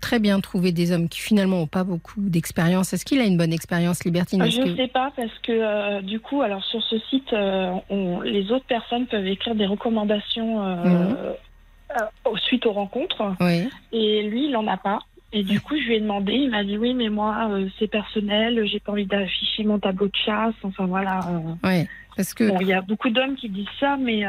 [0.02, 2.92] très bien trouver des hommes qui finalement n'ont pas beaucoup d'expérience.
[2.94, 4.42] Est-ce qu'il a une bonne expérience libertine?
[4.42, 7.32] Ah, Je que- ne sais pas parce que euh, du coup, alors sur ce site,
[7.34, 11.16] euh, on- les autres personnes peuvent écrire des recommandations Mhm.
[12.48, 15.00] suite aux rencontres Oui, et lui, il n'en a pas.
[15.32, 18.66] Et du coup, je lui ai demandé, il m'a dit oui, mais moi, c'est personnel,
[18.68, 20.54] j'ai pas envie d'afficher mon tableau de chasse.
[20.64, 21.20] Enfin voilà.
[21.64, 21.86] oui.
[22.16, 22.46] Parce que.
[22.50, 24.24] Bon, il y a beaucoup d'hommes qui disent ça, mais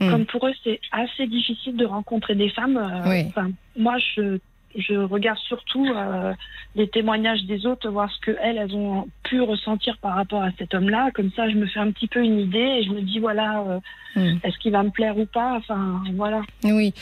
[0.00, 0.10] Hmm.
[0.10, 2.76] comme pour eux, c'est assez difficile de rencontrer des femmes.
[2.76, 3.42] euh, Oui.
[3.76, 4.38] moi, je,
[4.76, 6.32] je regarde surtout euh,
[6.76, 10.74] les témoignages des autres, voir ce que elles, ont pu ressentir par rapport à cet
[10.74, 11.10] homme-là.
[11.14, 13.60] Comme ça, je me fais un petit peu une idée et je me dis voilà,
[13.62, 13.80] euh,
[14.16, 14.38] Hmm.
[14.42, 15.54] est-ce qu'il va me plaire ou pas?
[15.56, 16.42] Enfin, voilà.
[16.64, 16.94] Oui.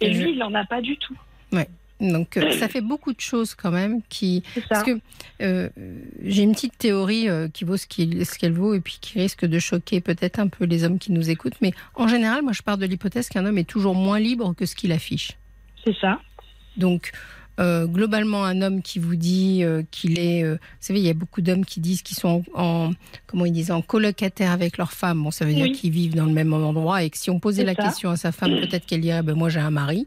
[0.00, 1.16] Et lui, il en a pas du tout.
[2.00, 4.42] Donc, euh, ça fait beaucoup de choses quand même qui.
[4.68, 4.98] Parce que
[5.40, 5.68] euh,
[6.22, 9.58] j'ai une petite théorie euh, qui vaut ce qu'elle vaut et puis qui risque de
[9.58, 11.60] choquer peut-être un peu les hommes qui nous écoutent.
[11.62, 14.66] Mais en général, moi, je pars de l'hypothèse qu'un homme est toujours moins libre que
[14.66, 15.32] ce qu'il affiche.
[15.84, 16.20] C'est ça.
[16.76, 17.12] Donc,
[17.58, 21.10] euh, globalement, un homme qui vous dit euh, qu'il est, euh, vous savez, il y
[21.10, 22.90] a beaucoup d'hommes qui disent qu'ils sont en,
[23.26, 25.22] comment ils disent, en colocataire avec leur femme.
[25.22, 27.64] Bon, ça veut dire qu'ils vivent dans le même endroit et que si on posait
[27.64, 27.82] la ça.
[27.82, 30.06] question à sa femme, peut-être qu'elle dirait, ben moi j'ai un mari.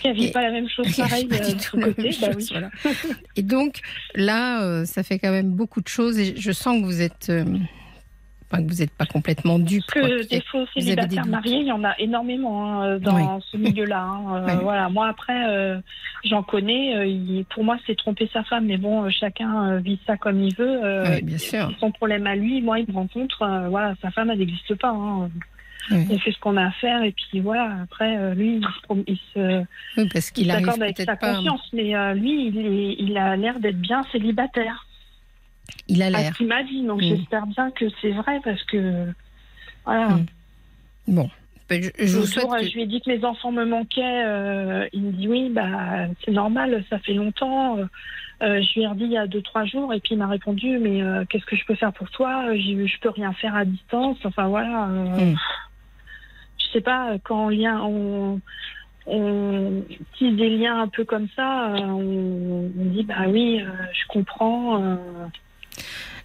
[0.00, 2.02] Qui ne vit pas la même chose pareil pas euh, du tout la côté.
[2.02, 2.48] même Bah chose, oui.
[2.50, 2.70] voilà.
[3.36, 3.80] Et donc
[4.14, 7.28] là, euh, ça fait quand même beaucoup de choses et je sens que vous êtes,
[7.30, 7.44] euh,
[8.50, 9.84] enfin, que vous n'êtes pas complètement dupe.
[9.86, 14.00] Que des faux célibataires mariés, il y en a énormément hein, dans ce milieu-là.
[14.02, 14.44] hein.
[14.48, 14.54] Euh.
[14.62, 15.78] Voilà, moi après, euh,
[16.24, 16.96] j'en connais.
[16.96, 20.16] euh, il- pour moi, c'est tromper sa femme, mais bon, euh, chacun euh, vit ça
[20.16, 20.84] comme il veut.
[20.84, 21.70] euh, Oui, bien sûr.
[21.80, 23.42] Son problème à lui, moi, il me rencontre.
[23.42, 24.90] euh, voilà, sa femme, elle n'existe pas.
[24.90, 25.30] hein.
[25.90, 27.76] On fait ce qu'on a à faire et puis voilà.
[27.82, 29.64] Après, euh, lui, il se, il se
[30.00, 31.34] Oui, parce il qu'il avec sa pas.
[31.34, 34.86] conscience, mais euh, lui, il, est- il a l'air d'être bien célibataire.
[35.88, 36.32] Il a À l'air.
[36.32, 37.04] ce qu'il m'a dit, donc Mm.
[37.16, 39.12] j'espère bien que c'est vrai parce que
[39.84, 40.08] voilà.
[40.08, 40.26] Mm.
[41.08, 41.30] Bon,
[41.68, 43.50] Ben, je, je vous L'autre souhaite jour, que- je lui ai dit que mes enfants
[43.52, 44.24] me manquaient.
[44.26, 47.78] euh, il me dit oui, bah c'est normal, ça fait longtemps.
[47.78, 47.86] Euh,
[48.42, 50.26] euh, je lui ai redit il y a deux trois jours et puis il m'a
[50.26, 52.46] répondu mais euh, qu'est-ce que je peux faire pour toi?
[52.48, 54.18] Euh, Je, je peux rien faire à distance.
[54.24, 54.88] Enfin voilà.
[54.88, 55.36] euh, Mm.
[56.58, 58.40] Je sais pas quand on lien on
[59.06, 59.84] on
[60.16, 64.06] tisse des liens un peu comme ça, euh, on, on dit bah oui, euh, je
[64.08, 64.82] comprends.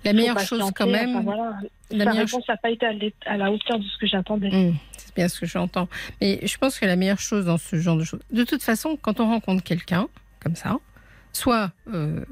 [0.05, 1.09] La meilleure chose quand même.
[1.09, 1.53] enfin, voilà.
[1.91, 2.85] la Sa meilleure réponse n'a pas été
[3.25, 4.53] à la hauteur de ce que j'attendais.
[4.53, 5.88] Hum, c'est bien ce que j'entends.
[6.21, 8.97] Mais je pense que la meilleure chose dans ce genre de choses, de toute façon,
[9.01, 10.07] quand on rencontre quelqu'un
[10.41, 10.77] comme ça,
[11.33, 12.23] soit, euh,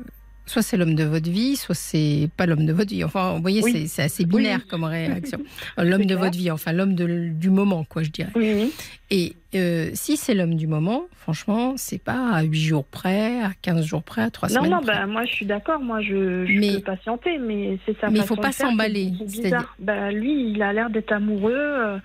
[0.48, 3.04] soit c'est l'homme de votre vie, soit c'est pas l'homme de votre vie.
[3.04, 3.88] Enfin, vous voyez, Oui.
[3.88, 4.68] c'est, assez binaire Oui.
[4.70, 5.38] comme réaction.
[5.78, 6.20] L'homme de clair.
[6.20, 8.32] votre vie, enfin l'homme du moment, quoi, je dirais.
[8.36, 8.74] Oui.
[9.12, 13.52] Et euh, si c'est l'homme du moment, franchement, c'est pas à 8 jours près, à
[13.62, 14.94] 15 jours près, à 3 Non, semaines non, près.
[14.96, 18.10] bah, moi je suis d'accord, moi je, je Mais- peux patienter, mais c'est ça.
[18.10, 19.52] Mais il faut pas s'emballer, C'est.
[19.80, 21.54] Bah, lui, il a l'air d'être amoureux.
[21.54, 21.98] euh,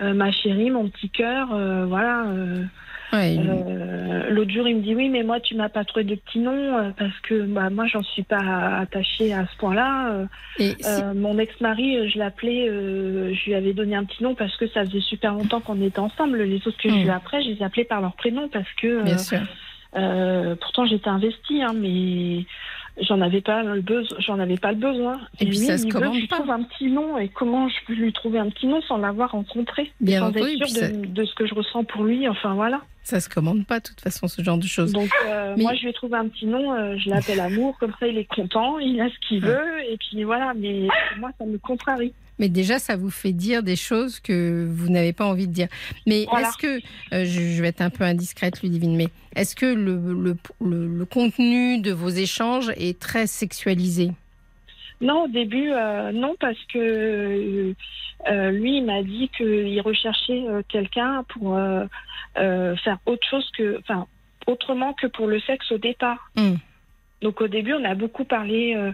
[0.00, 1.48] euh, ma chérie, mon petit cœur,
[1.88, 2.24] voilà.
[3.38, 6.14] Euh, euh, L'autre jour, il me dit oui, mais moi tu m'as pas trouvé de
[6.14, 10.10] petit nom euh, parce que bah, moi j'en suis pas attachée à ce point-là.
[10.12, 10.26] euh,
[10.58, 10.74] si-
[11.14, 14.84] mon ex-mari, je l'appelais, euh, je lui avais donné un petit nom parce que ça
[14.84, 16.42] faisait super longtemps qu'on était ensemble.
[16.42, 16.94] Les autres que Mm.
[16.94, 19.02] j'ai eu après, je les appelais par leur prénom parce que.
[19.02, 19.40] bien sûr.
[20.60, 22.44] pourtant, j'étais investie, hein, mais
[23.02, 24.18] j'en avais pas le besoin.
[24.20, 25.20] J'en avais pas le besoin.
[25.40, 26.36] Et puis lui, ça se il veut commande que je pas.
[26.36, 27.18] trouve un petit nom.
[27.18, 30.50] Et comment je peux lui trouver un petit nom sans l'avoir rencontré, Bien sans entendu,
[30.60, 32.28] être sûre de, de ce que je ressens pour lui.
[32.28, 32.80] Enfin voilà.
[33.02, 34.92] Ça se commande pas, de toute façon, ce genre de choses.
[34.92, 36.74] Donc euh, Mais- moi, je lui ai trouvé un petit nom.
[36.74, 37.76] euh, je l'appelle Amour.
[37.78, 38.78] Comme ça, il est content.
[38.78, 39.82] Il a ce qu'il veut.
[39.90, 40.52] Et puis voilà.
[40.54, 42.12] Mais pour moi, ça me contrarie.
[42.38, 45.68] Mais déjà, ça vous fait dire des choses que vous n'avez pas envie de dire.
[46.06, 46.48] Mais Voilà.
[46.48, 46.78] est-ce que,
[47.14, 51.04] euh, je, vais être un peu indiscrète, Ludivine, mais est-ce que le, le, le- le
[51.04, 54.10] contenu de vos échanges est très sexualisé?
[55.00, 57.74] Non, au début, euh, non, parce que
[58.28, 61.56] euh, lui, il m'a dit qu'il recherchait quelqu'un pour
[62.34, 64.06] faire autre chose que, enfin,
[64.46, 66.30] autrement que pour le sexe au départ.
[66.36, 66.54] Hmm.
[67.22, 68.92] Donc au début, on a beaucoup parlé euh,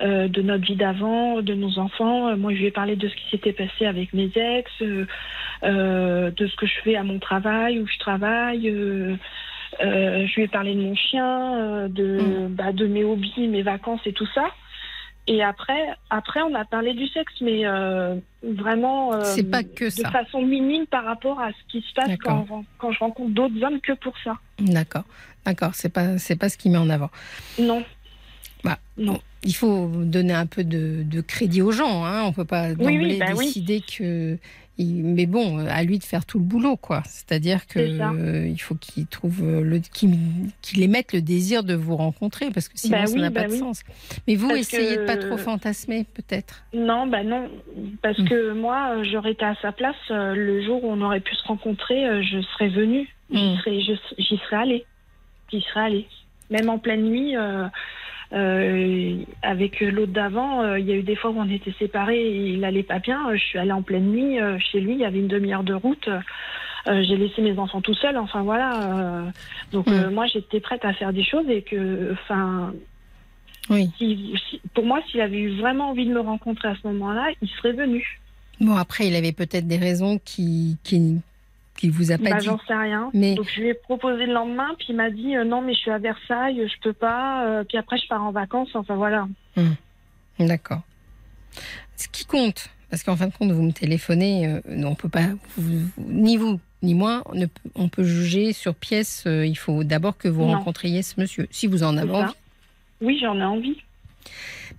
[0.00, 2.28] euh, de notre vie d'avant, de nos enfants.
[2.28, 6.30] Euh, Moi, je lui ai parlé de ce qui s'était passé avec mes ex, euh,
[6.30, 8.70] de ce que je fais à mon travail, où je travaille.
[9.80, 12.48] je lui ai parlé de mon chien, de, Mm.
[12.54, 14.44] bah, de mes hobbies, mes vacances et tout ça.
[15.26, 19.86] Et après, après, on a parlé du sexe, mais euh, vraiment euh, C'est pas que
[19.86, 22.14] de façon minime par rapport à ce qui se passe
[22.78, 24.34] quand je rencontre d'autres hommes que pour ça.
[24.60, 25.04] D'accord,
[25.46, 27.10] d'accord, c'est pas, c'est pas ce qui met en avant.
[27.58, 27.84] Non.
[28.62, 29.20] Bah, Non.
[29.46, 32.06] Il faut donner un peu de, de crédit aux gens.
[32.06, 32.22] Hein.
[32.24, 33.44] On peut pas oui, bah oui.
[33.44, 34.38] décider que.
[34.78, 37.02] il- Mais bon, à lui de faire tout le boulot, quoi.
[37.06, 40.16] C'est-à-dire que euh, il faut qu'il trouve le, qu'il
[40.62, 43.48] qu'il émette le désir de vous rencontrer, parce que sinon Bah ça n'a bah pas
[43.48, 43.82] de sens.
[44.26, 46.64] Mais vous Parce essayez de pas que- trop fantasmer, peut-être.
[46.72, 47.50] Non, bah non,
[48.00, 48.28] parce Mm.
[48.30, 51.34] que moi, euh, j'aurais été à sa place euh, le jour où on aurait pu
[51.34, 53.56] se rencontrer, euh, je serais venue, j'y Mm.
[53.58, 54.86] serais, je- j'y serais allée,
[55.50, 56.06] j'y serais allée.
[56.50, 57.66] Même en pleine nuit, euh,
[58.32, 62.20] euh, avec l'autre d'avant, euh, il y a eu des fois où on était séparés
[62.20, 63.34] et il allait pas bien.
[63.34, 66.08] Je suis allée en pleine nuit chez lui, il y avait une demi-heure de route.
[66.86, 68.76] euh, j'ai laissé mes enfants tout seuls, enfin voilà.
[68.82, 69.30] euh,
[69.72, 69.92] donc Mm.
[69.92, 72.74] euh, moi, j'étais prête à faire des choses et que, enfin,
[73.70, 73.88] Oui.
[73.96, 77.30] si- si- pour moi, s'il avait eu vraiment envie de me rencontrer à ce moment-là,
[77.40, 78.20] il serait venu.
[78.60, 81.22] Bon, après, il avait peut-être des raisons qui qui
[81.76, 82.46] qui vous a pas Bah, dit.
[82.46, 83.10] j'en sais rien.
[83.14, 85.74] Mais- Donc je lui ai proposé le lendemain, puis il m'a dit euh, non, mais
[85.74, 87.44] je suis à Versailles, je peux pas.
[87.46, 88.70] euh, puis après, je pars en vacances.
[88.74, 89.26] Enfin voilà.
[90.38, 90.82] D'accord.
[91.96, 95.08] Ce qui compte, parce qu'en fin de compte, vous me téléphonez, euh, non, on peut
[95.08, 99.24] pas, vous- ni vous ni moi, on, ne peut, on peut juger sur pièce.
[99.26, 100.52] euh, il faut d'abord que vous Non.
[100.58, 102.32] rencontriez ce monsieur, si vous en avez envie.
[103.00, 103.78] Oui, j'en ai envie.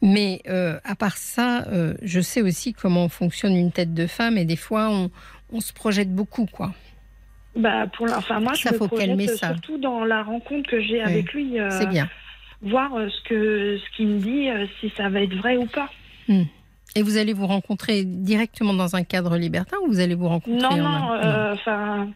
[0.04, 4.38] Mais euh, à part ça, euh, je sais aussi comment fonctionne une tête de femme,
[4.38, 5.10] et des fois, on,
[5.56, 6.74] on se projette beaucoup, quoi.
[7.56, 10.82] Bah pour la- enfin moi, Ça, je me faut projette surtout dans la rencontre que
[10.82, 12.10] j'ai avec lui, euh, C'est bien.
[12.62, 15.66] voir euh, ce que ce qu'il me dit, euh, si ça va être vrai ou
[15.66, 15.90] pas.
[16.98, 20.62] Et vous allez vous rencontrer directement dans un cadre libertin ou vous allez vous rencontrer
[20.80, 21.52] Non, en non.
[21.54, 22.10] Enfin,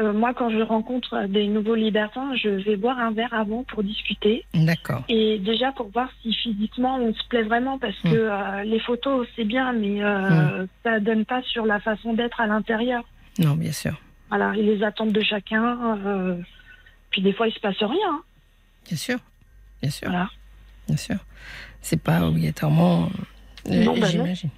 [0.00, 3.82] euh, moi, quand je rencontre des nouveaux libertins, je vais boire un verre avant pour
[3.82, 4.44] discuter.
[4.54, 5.02] D'accord.
[5.08, 8.10] Et déjà pour voir si physiquement on se plaît vraiment, parce Mm.
[8.10, 12.40] que euh, les photos c'est bien, mais euh, ça donne pas sur la façon d'être
[12.40, 13.02] à l'intérieur.
[13.38, 13.94] Non, bien sûr.
[14.28, 15.98] Voilà, et les attentes de chacun.
[16.06, 16.36] euh,
[17.10, 18.10] puis des fois il se passe rien.
[18.10, 18.22] hein.
[18.88, 19.18] Bien sûr.
[19.82, 20.08] Bien sûr.
[20.08, 20.28] Voilà.
[20.88, 21.16] Bien sûr.
[21.80, 23.08] C'est pas obligatoirement.
[23.68, 24.06] Non, bah non.
[24.06, 24.50] J'imagine.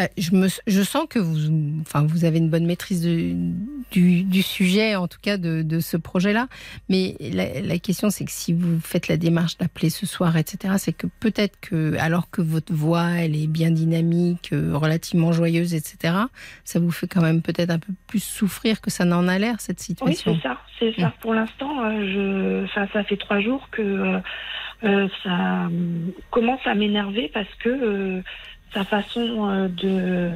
[0.00, 3.34] Bah, je, me, je sens que vous, enfin, vous avez une bonne maîtrise de-
[3.90, 6.48] du, du sujet, en tout cas de, de ce projet-là.
[6.88, 10.76] Mais la, la question, c'est que si vous faites la démarche d'appeler ce soir, etc.,
[10.78, 15.74] c'est que peut-être que, alors que votre voix, elle est bien dynamique, euh, relativement joyeuse,
[15.74, 16.14] etc.,
[16.64, 19.60] ça vous fait quand même peut-être un peu plus souffrir que ça n'en a l'air,
[19.60, 20.34] cette Oui, situation.
[20.36, 21.12] c'est ça, c'est ça.
[21.20, 24.18] Pour l'instant, euh, je, ça fait trois jours que
[24.82, 25.68] euh, ça
[26.30, 28.22] commence à m'énerver parce que euh,
[28.72, 30.30] sa façon euh, de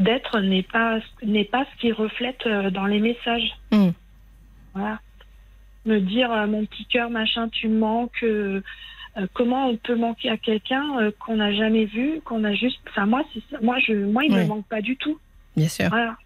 [0.00, 3.50] d'être n'est pas n'est pas ce qui reflète euh, dans les messages.
[3.70, 3.90] Mm.
[4.74, 5.00] Voilà.
[5.86, 8.22] Me dire euh, mon petit cœur machin, tu me manques.
[8.22, 8.60] euh,
[9.32, 12.80] comment on peut manquer à quelqu'un euh, qu'on n'a jamais vu, qu'on a juste.
[12.90, 13.22] Enfin moi.
[13.62, 14.42] Moi, je, moi, il Ouais.
[14.44, 15.18] me manque pas du tout.
[15.56, 15.88] Bien sûr.
[15.88, 16.16] Voilà.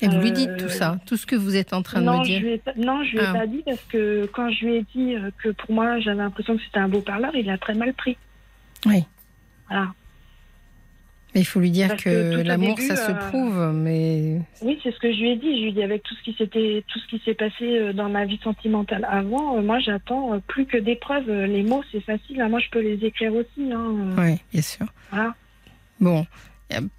[0.00, 2.24] Et vous lui dites tout ça, tout ce que vous êtes en train de me
[2.24, 2.38] dire.
[2.40, 3.32] Je lui ai pas, non, je lui ai Ah.
[3.32, 6.62] pas dit parce que quand je lui ai dit que pour moi j'avais l'impression que
[6.64, 8.16] c'était un beau parleur, il a très mal pris.
[8.86, 9.04] Oui.
[9.68, 9.92] Voilà.
[11.34, 14.92] Mais il faut lui dire Parce que l'amour, ça se euh, prouve, mais Oui, c'est
[14.92, 15.56] ce que je lui ai dit.
[15.56, 17.92] Je lui ai dit avec tout ce qui s'était, tout ce qui s'est passé euh,
[17.92, 21.28] dans ma vie sentimentale avant, euh, moi j'attends plus que des preuves.
[21.30, 22.40] Les mots, c'est facile.
[22.40, 22.48] hein.
[22.48, 23.72] Moi, je peux les écrire aussi.
[23.72, 24.14] Hein.
[24.16, 24.86] Oui, bien sûr.
[25.10, 25.34] Voilà.
[26.00, 26.26] Bon,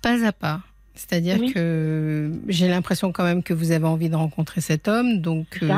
[0.01, 0.61] pas à pas.
[0.95, 1.51] C'est-à-dire Oui.
[1.53, 5.69] que j'ai l'impression quand même que vous avez envie de rencontrer cet homme, donc euh,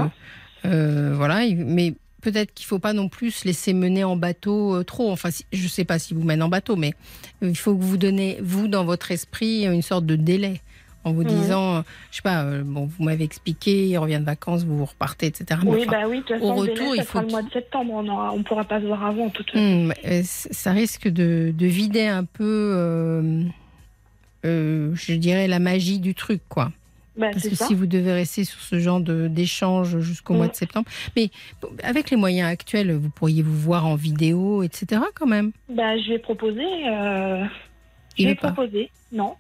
[0.66, 1.44] euh, voilà.
[1.44, 1.94] il- Mais
[2.32, 5.12] peut-être qu'il faut pas non plus se laisser mener en bateau euh, trop.
[5.12, 6.94] Enfin, je sais pas si vous mène en bateau, mais
[7.42, 10.62] il faut que vous donnez vous dans votre esprit une sorte de délai.
[11.04, 14.26] En vous disant, euh, je sais pas, euh, bon, vous m'avez expliqué, il revient de
[14.26, 15.62] vacances, vous repartez, etc.
[15.64, 16.18] Mais Oui, enfin, bah oui.
[16.18, 17.94] De toute façon, au délai, retour, ça il sera faut le mois de septembre.
[17.94, 19.30] On on pourra pas se voir avant.
[20.06, 22.44] euh, c- ça risque de, de vider un peu,
[22.76, 23.44] euh,
[24.46, 26.74] euh, je dirais, la magie du truc, quoi.
[27.18, 27.66] Bah, Parce que ça.
[27.66, 30.38] si vous devez rester sur ce genre d'échange jusqu'au Mm.
[30.38, 31.30] mois de septembre, mais
[31.84, 35.02] avec les moyens actuels, vous pourriez vous voir en vidéo, etc.
[35.16, 35.52] quand même.
[35.70, 36.64] Bah, je vais proposer.
[36.88, 37.44] Euh...
[38.18, 38.92] Je vais proposer.
[39.12, 39.36] Non.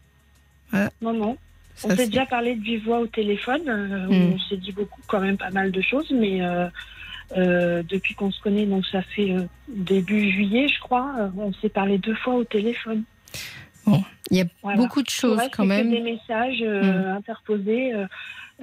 [1.02, 1.38] Non, non.
[1.76, 3.62] Ça, on s'est déjà parlé de vive voix au téléphone.
[3.68, 4.34] euh, Mm.
[4.34, 6.10] On s'est dit beaucoup, quand même, pas mal de choses.
[6.12, 6.68] Mais euh,
[7.38, 9.36] euh, depuis qu'on se connaît, donc ça fait
[9.68, 13.04] début juillet, je crois, on s'est parlé deux fois au téléphone.
[14.32, 14.78] Il y a Voilà.
[14.78, 15.90] beaucoup de choses quand même.
[15.90, 17.94] des messages euh, interposés.
[17.94, 18.06] euh,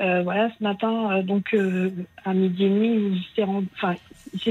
[0.00, 1.90] euh, voilà, ce matin, euh, donc euh,
[2.24, 3.94] à midi et demi, il s'est rendu- enfin,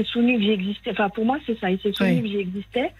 [0.04, 0.90] souvenu que j'existais.
[0.92, 1.70] Enfin, pour moi, c'est ça.
[1.70, 2.22] Il s'est souvenu Oui.
[2.22, 2.92] que j'existais.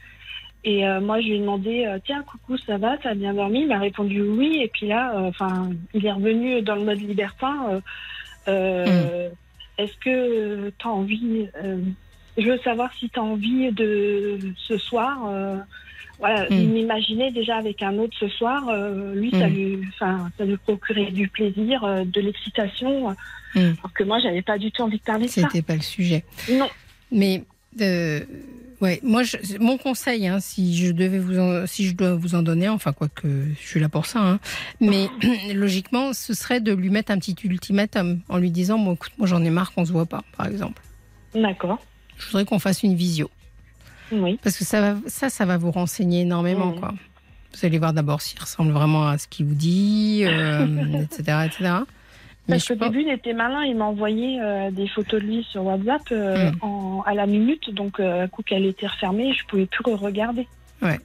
[0.62, 3.62] Et euh, moi, je lui ai demandé, euh, tiens, coucou, ça va, t'as bien dormi?
[3.62, 4.60] Il m'a répondu oui.
[4.62, 7.66] Et puis là, euh, enfin, il est revenu dans le mode libertin.
[7.70, 7.80] euh,
[8.48, 9.30] euh,
[9.78, 11.78] Est-ce que tu as envie euh,
[12.36, 15.18] Je veux savoir si tu as envie de ce soir.
[16.18, 16.54] Voilà, Mm.
[16.54, 18.68] il m'imaginait déjà avec un autre ce soir.
[18.68, 19.52] euh, lui, ça Mm.
[19.54, 23.10] lui, ça lui procurait du plaisir, euh, de l'excitation.
[23.10, 23.14] euh,
[23.56, 23.74] Mm.
[23.78, 25.42] Alors que moi, j'avais pas du tout envie de parler de ça.
[25.42, 26.24] C'était pas le sujet.
[26.50, 26.68] Non.
[27.12, 27.44] Mais
[27.80, 28.20] euh,
[28.80, 32.34] Ouais, moi, je- mon conseil, hein, si je devais vous, en- si je dois vous
[32.34, 34.40] en donner, enfin quoi que je suis là pour ça, hein,
[34.80, 35.08] mais
[35.54, 39.26] logiquement, ce serait de lui mettre un petit ultimatum en lui disant, bon, écoute, moi
[39.28, 40.82] j'en ai marre qu'on se voit pas, par exemple.
[41.34, 41.78] D'accord.
[42.18, 43.30] Je voudrais qu'on fasse une visio,
[44.12, 44.38] Oui.
[44.42, 46.92] parce que ça, va, ça, ça va vous renseigner énormément, quoi.
[47.54, 50.66] Vous allez voir d'abord s'il ressemble vraiment à ce qu'il vous dit, euh,
[51.02, 51.72] etc., etc.
[52.46, 53.64] Mais Parce qu'au début, il était malin.
[53.64, 56.56] Il m'a envoyé euh, des photos de lui sur WhatsApp euh, Mm.
[56.62, 57.72] en- à la minute.
[57.72, 60.46] Donc, un coup qu'elle était refermée, je pouvais plus regarder.
[60.82, 60.98] mais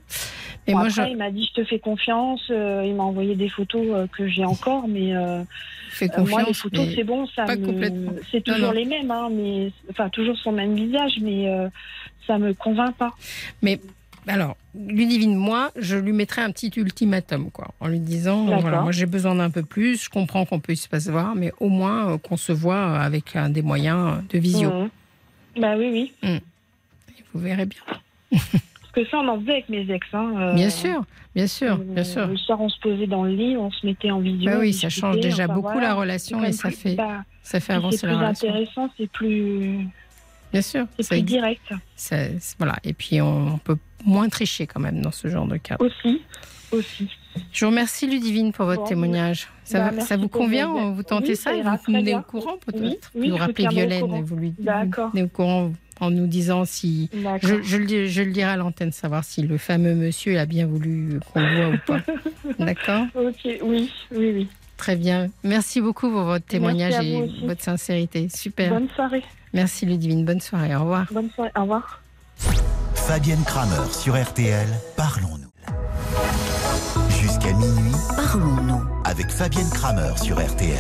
[0.67, 2.41] Bon, moi, après, je il m'a dit je te fais confiance.
[2.51, 5.41] euh, il m'a envoyé des photos euh, que j'ai encore, mais euh,
[5.89, 6.29] fais confiance.
[6.29, 8.71] moi les photos c'est bon, ça me- c'est toujours non.
[8.73, 11.49] les mêmes, hein, mais enfin toujours son même visage, mais
[12.29, 13.11] ça me convainc pas.
[13.63, 13.79] Mais
[14.27, 18.61] alors, Ludivine, moi, je lui mettrais un petit ultimatum, quoi, en lui disant, D'accord.
[18.61, 21.51] voilà, moi j'ai besoin d'un peu plus, je comprends qu'on puisse pas se voir, mais
[21.59, 24.69] au moins euh, qu'on se voit avec un des moyens de visio.
[24.71, 24.89] Mhm.
[25.59, 25.89] Bah oui,
[26.23, 26.29] oui.
[26.29, 26.39] Et
[27.33, 27.81] vous verrez bien.
[28.31, 30.05] Parce que ça, on en faisait avec mes ex.
[30.13, 31.03] Hein, euh, Bien sûr,
[31.35, 32.27] bien sûr, euh, bien sûr.
[32.27, 34.51] Le soir, on se posait dans le lit, on se mettait en vidéo.
[34.51, 35.89] Bah oui, ça change déjà enfin, beaucoup voilà.
[35.89, 38.49] la C'est relation et ça plus- fait, bah, ça fait c'est avancer la plus relation.
[38.49, 39.87] intéressant, c'est plus,
[40.51, 40.85] Bien sûr.
[40.99, 42.17] c'est direct Ça-
[42.57, 42.75] voilà.
[42.83, 45.77] Et puis on peut moins tricher quand même dans ce genre de cas.
[45.79, 46.21] aussi.
[46.71, 47.09] Aussi.
[47.51, 49.47] Je vous remercie Ludivine pour votre Bon, témoignage.
[49.63, 52.19] Ça, bah, ça vous convient Vous tentez Oui, ça ça vous tenez bien.
[52.19, 56.11] au courant peut-être Oui, oui, Vous rappelez Violaine et vous lui tenez au courant en
[56.11, 57.09] nous disant si.
[57.41, 60.67] Je, je le, je le dirai à l'antenne, savoir si le fameux monsieur a bien
[60.67, 62.01] voulu qu'on le voit ou pas.
[62.59, 63.05] D'accord?
[63.15, 64.47] Ok, oui, oui, oui.
[64.79, 65.27] Très bien.
[65.43, 67.45] Merci beaucoup pour votre témoignage et aussi.
[67.45, 68.29] votre sincérité.
[68.33, 68.69] Super.
[68.69, 69.23] Bonne soirée.
[69.53, 70.23] Merci Ludivine.
[70.23, 70.73] Bonne soirée.
[70.73, 71.05] Au revoir.
[71.11, 71.51] Bonne soirée.
[71.57, 72.01] Au revoir.
[72.95, 75.49] Fabienne Kramer sur RTL, parlons-nous.
[77.09, 78.81] Jusqu'à minuit, Parlons-nous.
[79.03, 80.77] avec Fabienne Kramer sur RTL.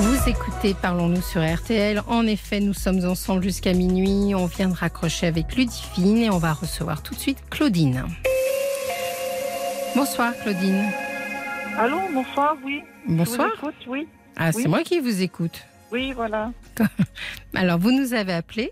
[0.00, 2.02] Vous écoutez Parlons-nous sur RTL.
[2.06, 4.34] En effet, nous sommes ensemble jusqu'à minuit.
[4.34, 8.04] On vient de raccrocher avec Ludivine et on va recevoir tout de suite Claudine.
[9.96, 10.84] Bonsoir Claudine.
[11.78, 12.82] Allô, bonsoir, oui.
[13.06, 13.48] Bonsoir.
[13.56, 14.08] Je vous écoute, oui.
[14.36, 15.64] Ah, c'est moi qui vous écoute.
[15.90, 16.50] Oui, voilà.
[17.54, 18.70] Alors, vous nous avez appelé.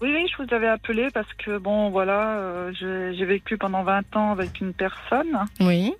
[0.00, 2.72] Oui, oui, je vous avais appelé parce que, bon, voilà, euh,
[3.16, 5.38] j'ai vécu pendant 20 ans avec une personne.
[5.60, 5.94] Oui.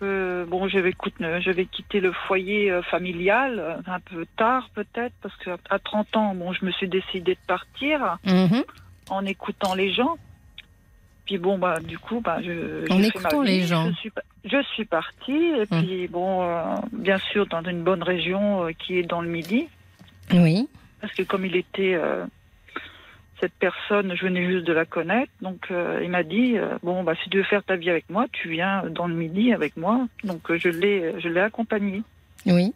[0.00, 4.26] Que, bon, je vais, quitter- je vais quitter le foyer euh, familial euh, un peu
[4.36, 8.64] tard, peut-être, parce qu'à à 30 ans, bon, je me suis décidée de partir Mhm.
[9.10, 10.16] en écoutant les gens.
[11.26, 12.90] Puis bon, bah, du coup, bah, je.
[12.92, 13.88] En écoutant les gens.
[13.90, 15.82] Je suis, pa- je suis partie, et Hum.
[15.84, 19.68] puis bon, euh, bien sûr, dans une bonne région euh, qui est dans le Midi.
[20.32, 20.68] Oui.
[21.00, 22.24] parce que comme il était euh,
[23.40, 25.66] cette personne, je venais juste de la connaître, donc
[26.02, 26.54] il m'a dit
[26.84, 29.52] bon bah si tu veux faire ta vie avec moi, tu viens dans le midi
[29.52, 32.02] avec moi, donc je l'ai je l'ai accompagné
[32.46, 32.72] Oui.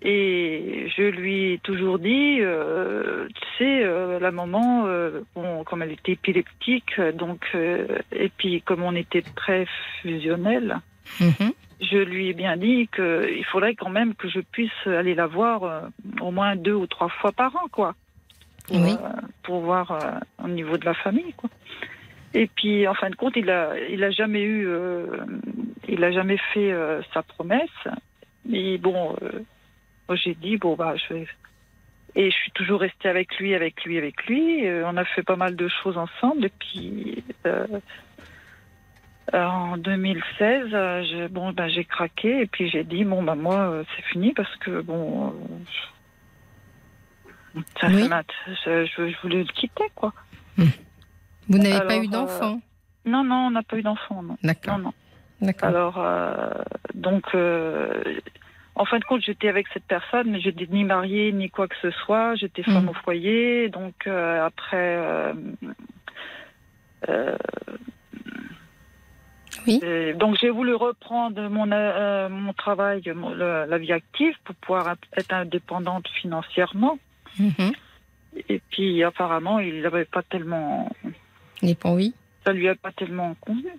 [0.00, 5.82] Et je lui ai toujours dit euh, tu sais euh, la maman euh, bon comme
[5.82, 9.66] elle était épileptique euh, donc et puis comme on était très
[10.00, 10.78] fusionnel
[11.20, 11.52] Mhm.
[11.80, 15.88] je lui ai bien dit qu'il faudrait quand même que je puisse aller la voir
[16.20, 17.94] au moins deux ou trois fois par an, quoi.
[18.66, 18.92] Pour, Oui.
[19.42, 21.48] pour voir au niveau de la famille, quoi.
[22.34, 24.68] Et puis, en fin de compte, il a, il a jamais eu,
[25.88, 26.74] il a jamais fait
[27.14, 27.88] sa promesse.
[28.44, 29.16] Mais bon,
[30.08, 31.26] moi j'ai dit bon bah je vais.
[32.14, 34.66] Et je suis toujours restée avec lui, avec lui, avec lui.
[34.66, 36.46] Euh, on a fait pas mal de choses ensemble.
[36.46, 37.66] Et puis, euh,
[39.34, 43.34] euh, en 2016, euh, j'ai- bon, ben, j'ai craqué et puis j'ai dit bon, ben,
[43.34, 45.34] moi, c'est fini parce que bon,
[47.80, 48.08] ça Oui.
[48.08, 48.26] fait
[48.64, 50.12] je, je- voulais le quitter, quoi.
[50.56, 52.60] Vous n'avez pas eu d'enfant?
[53.04, 54.36] Non, non, on n'a pas eu d'enfant, non.
[54.42, 54.78] D'accord.
[54.78, 54.94] Non, non.
[55.40, 55.68] D'accord.
[55.68, 56.50] Alors, euh,
[56.94, 58.02] donc, euh,
[58.78, 61.74] en fin de compte, j'étais avec cette personne, mais j'étais ni mariée ni quoi que
[61.82, 62.34] ce soit.
[62.36, 62.88] J'étais femme Mhm.
[62.90, 63.68] au foyer.
[63.68, 64.96] Donc, euh, après.
[64.96, 65.32] euh,
[67.08, 67.36] euh,
[69.66, 69.80] Oui.
[69.82, 74.54] et donc, j'ai voulu reprendre mon, euh, mon travail, mon- le- la vie active, pour
[74.56, 76.98] pouvoir être indépendante financièrement.
[77.38, 77.72] Mhm.
[78.48, 80.90] Et puis, apparemment, il n'avait pas tellement.
[81.62, 82.14] Les pas oui.
[82.46, 83.70] Ça lui a pas tellement convenu.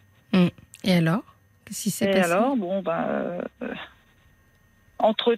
[0.83, 1.23] Et alors?
[1.65, 3.41] Qu'est-ce qui s'est Et alors, bon, ben.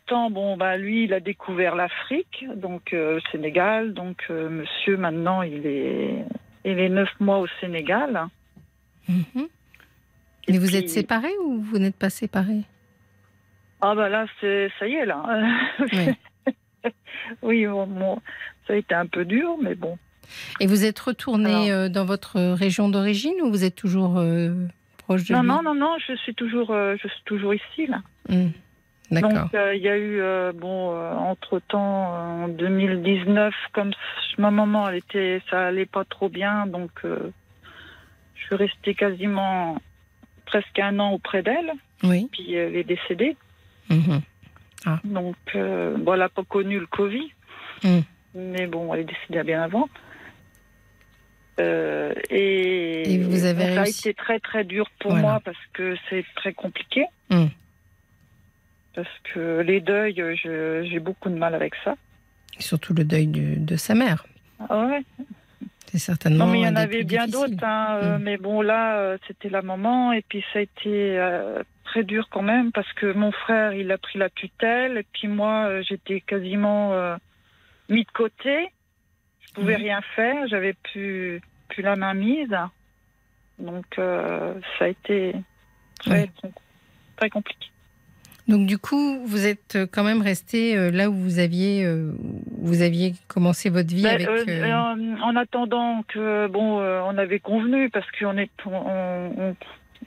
[0.08, 3.94] Temps, bon, ben, lui, il a découvert l'Afrique, donc euh, le Sénégal.
[3.94, 6.26] Donc, euh, monsieur, maintenant, il est,
[6.66, 8.28] il est neuf mois au Sénégal.
[9.08, 9.48] Mhm.
[10.48, 12.64] Et Mais vous puis- êtes séparés ou vous n'êtes pas séparés?
[13.82, 15.24] Ah, ben là, c'est, ça y est, là.
[15.80, 16.52] Oui.
[17.42, 18.20] oui, bon, bon,
[18.68, 19.98] ça a été un peu dur, mais bon.
[20.60, 24.54] Et vous êtes retourné euh, dans votre région d'origine ou vous êtes toujours euh,
[24.98, 25.48] proche de Non, lui?
[25.50, 28.02] non, non, non, je suis toujours, je suis toujours ici, là.
[28.30, 28.50] Hmm.
[29.12, 29.32] D'accord.
[29.32, 33.92] Donc euh, il y a eu euh, bon entre temps en 2019 comme
[34.38, 37.32] ma maman elle était ça allait pas trop bien donc euh,
[38.36, 39.78] je suis restée quasiment
[40.46, 41.72] presque un an auprès d'elle
[42.04, 42.30] Oui.
[42.32, 43.36] puis elle est décédée
[43.90, 44.22] Mhm.
[45.04, 47.32] donc euh, bon elle a pas connu le Covid
[47.84, 48.00] Mm.
[48.36, 49.90] mais bon elle est décédée bien avant
[51.60, 55.28] Euh, et, Et vous avez ça a réussi- été très très dur pour Voilà.
[55.28, 57.46] moi parce que c'est très compliqué Mm.
[58.96, 61.96] Parce que les deuils j'ai beaucoup de mal avec ça
[62.58, 64.26] Et Surtout le deuil du- de sa mère.
[64.70, 65.04] Ah ouais.
[65.88, 66.46] C'est certainement.
[66.46, 68.24] Non, mais il y en avait bien d'autres, hein, euh, Mm.
[68.24, 72.30] mais bon, là, euh, c'était la maman, et puis ça a été euh, très dur
[72.30, 76.22] quand même, parce que mon frère, il a pris la tutelle, et puis moi, j'étais
[76.22, 77.16] quasiment euh,
[77.90, 78.70] mis de côté.
[79.42, 79.82] Je pouvais Mhm.
[79.84, 82.56] rien faire, j'avais plus, plus la main mise.
[83.60, 85.36] Donc, euh, ça a été
[86.00, 86.30] très,
[87.18, 87.68] très compliqué.
[88.52, 92.12] Donc du coup, vous êtes euh, quand même resté euh, là où vous aviez, euh,
[92.60, 94.28] vous aviez commencé votre vie Ben, avec.
[94.28, 99.56] euh, en, en attendant que bon, on avait convenu parce qu'on est, on, on,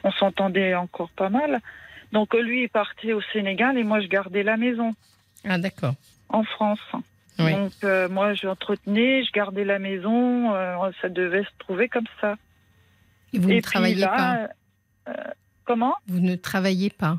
[0.05, 1.61] on s'entendait encore pas mal.
[2.13, 4.93] Donc lui est parti au Sénégal et moi je gardais la maison
[5.45, 5.95] Ah d'accord.
[6.29, 6.79] en France.
[7.41, 7.51] Oui.
[7.53, 12.37] Donc euh, moi j'entretenais, je gardais la maison, euh, ça devait se trouver comme ça.
[13.33, 14.51] Et vous et ne puis travaillez là,
[15.07, 15.13] pas.
[15.65, 15.95] comment?
[16.07, 17.19] Vous ne travaillez pas.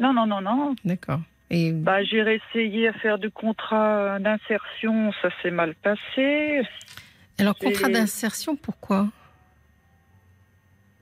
[0.00, 0.74] Non non non non.
[0.84, 1.20] D'accord.
[1.50, 6.62] Et Bah j'ai essayé à faire du contrat d'insertion, ça s'est mal passé.
[7.38, 9.06] alors contrat d'insertion, pourquoi?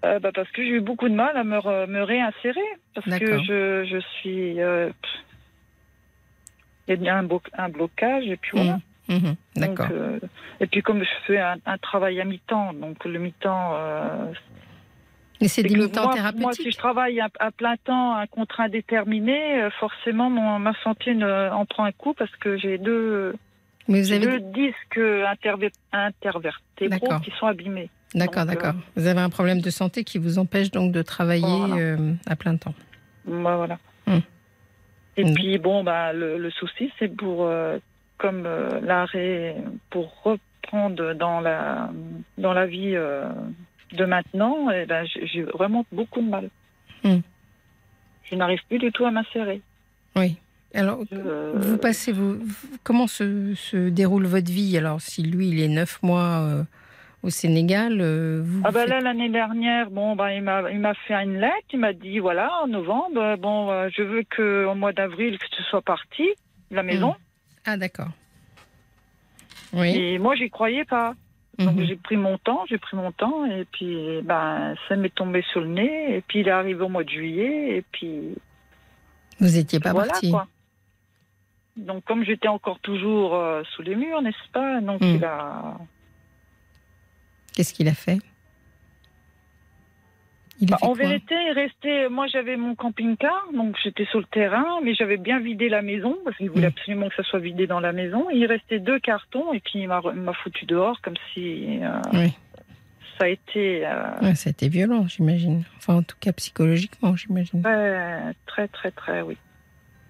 [0.04, 2.60] Euh, bah, parce que j'ai eu beaucoup de mal à me, re- me réinsérer.
[2.94, 4.60] Parce que je, je suis.
[4.60, 4.90] euh,
[6.86, 8.78] Il y a un, blo- un blocage, et puis voilà.
[9.08, 9.34] Mhm.
[9.56, 9.88] Donc, D'accord.
[9.90, 10.20] euh,
[10.60, 13.74] et puis, comme je fais un, un travail à mi-temps, donc le mi-temps.
[15.40, 18.26] Et c'est c'est des que mi-temps moi, si je travaille à, à plein temps, un
[18.26, 22.76] contrat indéterminé, euh, forcément, mon, ma santé ne- en prend un coup parce que j'ai
[22.78, 23.34] deux,
[23.86, 24.26] Mais vous j'ai avez.
[24.26, 27.20] deux disques interve- intervertébraux D'accord.
[27.22, 27.88] qui sont abîmés.
[28.14, 28.80] D'accord, donc, euh, d'accord.
[28.96, 31.76] Vous avez un problème de santé qui vous empêche donc de travailler Voilà.
[31.76, 32.74] euh, à plein temps.
[33.24, 33.78] Bah, voilà.
[34.06, 34.18] Hmm.
[35.16, 35.34] Et Hmm.
[35.34, 37.78] puis bon, bah, le, le souci, c'est pour euh,
[38.16, 38.48] comme
[38.82, 39.56] l'arrêt,
[39.90, 41.90] pour reprendre dans la
[42.38, 42.96] dans la vie
[43.92, 46.50] de maintenant, et ben, j'ai vraiment beaucoup de mal.
[47.04, 47.18] Hmm.
[48.24, 49.62] Je n'arrive plus du tout à m'insérer.
[50.16, 50.36] Oui.
[50.74, 52.38] Alors, Euh, vous passez, vous,
[52.84, 54.76] comment se, se déroule votre vie?
[54.76, 56.62] Alors, si lui, il est neuf mois euh,
[57.22, 58.60] au Sénégal, euh, vous.
[58.64, 61.92] Ah bah faites- là l'année dernière, bon bah il m'a fait une lettre, il m'a
[61.94, 65.62] dit voilà en novembre, euh, bon euh, je veux que au mois d'avril que tu
[65.64, 66.24] sois parti
[66.70, 67.14] de la maison.
[67.64, 68.10] Ah, d'accord.
[69.72, 69.88] Oui.
[69.96, 71.14] Et moi j'y croyais pas.
[71.58, 71.86] Donc Mhm.
[71.86, 75.60] j'ai pris mon temps, j'ai pris mon temps et puis ben ça m'est tombé sur
[75.60, 78.36] le nez et puis il est arrivé au mois de juillet et puis
[79.40, 80.30] Vous n'étiez pas voilà parti.
[80.30, 80.46] quoi.
[81.76, 85.14] Donc comme j'étais encore toujours euh, sous les murs, n'est-ce pas Donc Mm.
[85.16, 85.78] il a
[87.54, 88.18] Qu'est-ce qu'il a fait?
[90.60, 92.08] Il Bah, en vérité, il restait.
[92.08, 96.16] Moi, j'avais mon camping-car, donc j'étais sur le terrain, mais j'avais bien vidé la maison
[96.24, 96.74] parce qu'il voulait Mm.
[96.76, 98.28] absolument que ça soit vidé dans la maison.
[98.30, 100.00] Il restait deux cartons et puis il m'a,
[100.42, 102.32] foutu dehors comme si euh, Oui.
[103.18, 105.62] ça a été euh, Ouais, ça a été violent, j'imagine.
[105.76, 107.62] Enfin, en tout cas, psychologiquement, j'imagine.
[107.62, 109.36] très, très, très, très, oui.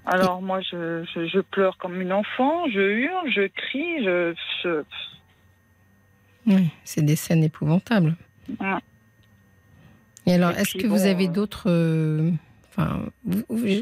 [0.06, 4.82] Alors moi, je, je, je pleure comme une enfant, je hurle, je crie, je, je-
[6.46, 8.16] Oui, c'est des scènes épouvantables.
[8.58, 8.78] Ouais.
[10.28, 11.64] Et alors, est-ce que vous avez euh, d'autres.
[11.68, 12.30] euh,
[12.80, 13.00] Enfin,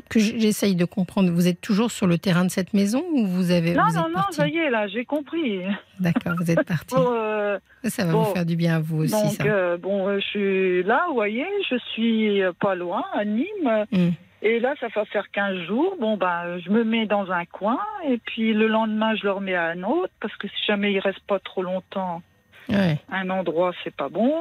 [0.09, 1.31] que j'essaye de comprendre.
[1.31, 3.75] Vous êtes toujours sur le terrain de cette maison ou vous avez.
[3.75, 5.61] Non, vous non, non, ça y est, là, j'ai compris.
[6.01, 6.95] D'accord, vous êtes parti.
[6.95, 8.23] Bon, euh, ça va bon.
[8.23, 9.45] vous faire du bien à vous aussi, donc, ça.
[9.45, 13.85] euh, bon, je suis là, vous voyez, je suis pas loin, à Nîmes.
[13.93, 14.09] Mm.
[14.41, 15.97] Et là, ça va faire 15 jours.
[16.01, 17.79] Bon, ben, je me mets dans un coin.
[18.09, 20.13] Et puis, le lendemain, je le remets à un autre.
[20.21, 22.23] Parce que si jamais il reste pas trop longtemps
[22.71, 24.33] Ouais, un endroit, c'est pas bon.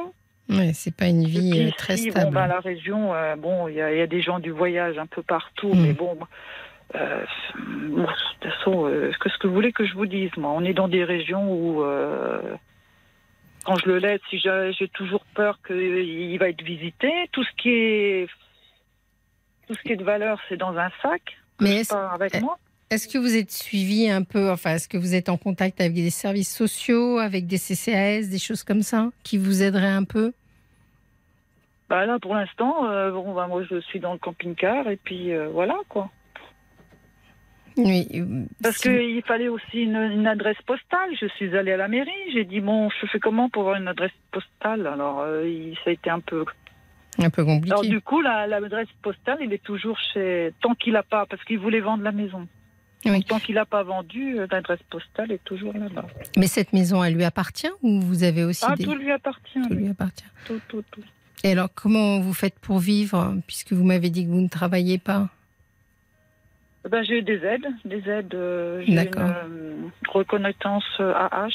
[0.74, 2.26] C'est pas une vie puis euh, très ici, stable.
[2.26, 4.50] Bon, ben, la région, euh, bon, il y, a- il y a des gens du
[4.50, 5.72] voyage un peu partout.
[5.74, 5.80] Mm.
[5.82, 6.16] Mais bon,
[6.94, 7.24] euh,
[7.56, 8.06] de
[8.40, 10.88] toute façon, euh, qu'est-ce que vous voulez que je vous dise Moi, on est dans
[10.88, 11.82] des régions où...
[13.64, 17.70] quand je le laisse, si j'ai toujours peur qu'il va être visité, tout ce qui
[17.70, 18.28] est
[19.66, 21.22] tout ce qui est de valeur, c'est dans un sac.
[21.60, 22.56] Mais est-ce avec moi.
[22.90, 25.94] Est-ce que vous êtes suivi un peu, enfin, est-ce que vous êtes en contact avec
[25.94, 30.32] des services sociaux, avec des CCAS, des choses comme ça, qui vous aideraient un peu?
[31.88, 35.32] Bah là, pour l'instant, euh, bon, bah, moi, je suis dans le camping-car et puis
[35.32, 36.10] euh, voilà quoi.
[37.76, 38.08] Oui.
[38.14, 41.10] euh, Parce si- qu'il fallait aussi une, une adresse postale.
[41.20, 42.10] Je suis allée à la mairie.
[42.32, 44.86] J'ai dit bon, je fais comment pour avoir une adresse postale?
[44.86, 46.44] Alors, euh, il- ça a été un peu
[47.18, 47.70] Un peu compliqué.
[47.72, 50.52] Alors du coup, la- l'adresse postale, il est toujours chez.
[50.62, 52.48] Tant qu'il n'a pas, parce qu'il voulait vendre la maison.
[53.10, 53.24] Oui.
[53.24, 56.06] Tant qu'il n'a pas vendu, euh, l'adresse postale est toujours là-bas.
[56.36, 58.84] Mais cette maison, elle lui appartient ou vous avez aussi Ah, des...
[58.84, 59.60] tout lui appartient.
[59.62, 59.84] Tout lui.
[59.84, 60.24] lui appartient.
[60.46, 61.02] Tout, tout, tout.
[61.44, 64.98] Et alors, comment vous faites pour vivre, puisque vous m'avez dit que vous ne travaillez
[64.98, 65.28] pas
[66.84, 68.34] Eh Ben, j'ai eu des aides, des aides.
[68.34, 69.74] euh, j'ai une euh,
[70.08, 71.48] reconnaissance AH.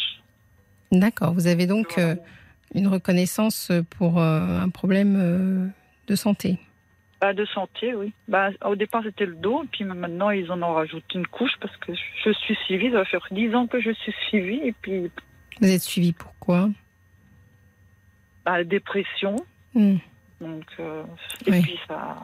[0.92, 1.34] D'accord.
[1.34, 2.16] Vous avez donc euh,
[2.76, 5.72] une reconnaissance pour un problème
[6.08, 6.58] de santé.
[7.22, 8.14] Bah, de santé, oui.
[8.28, 11.52] Bah, au départ, c'était le dos, et puis maintenant, ils en ont rajouté une couche
[11.62, 12.90] parce que je suis suivie.
[12.90, 15.12] Ça va faire 10 ans que je suis suivie, et puis
[15.62, 16.70] Vous êtes suivi pourquoi
[18.44, 19.36] bah, dépression.
[19.76, 19.98] Hmm.
[20.42, 21.04] Donc, euh,
[21.46, 21.62] et Oui.
[21.62, 22.18] puis ça.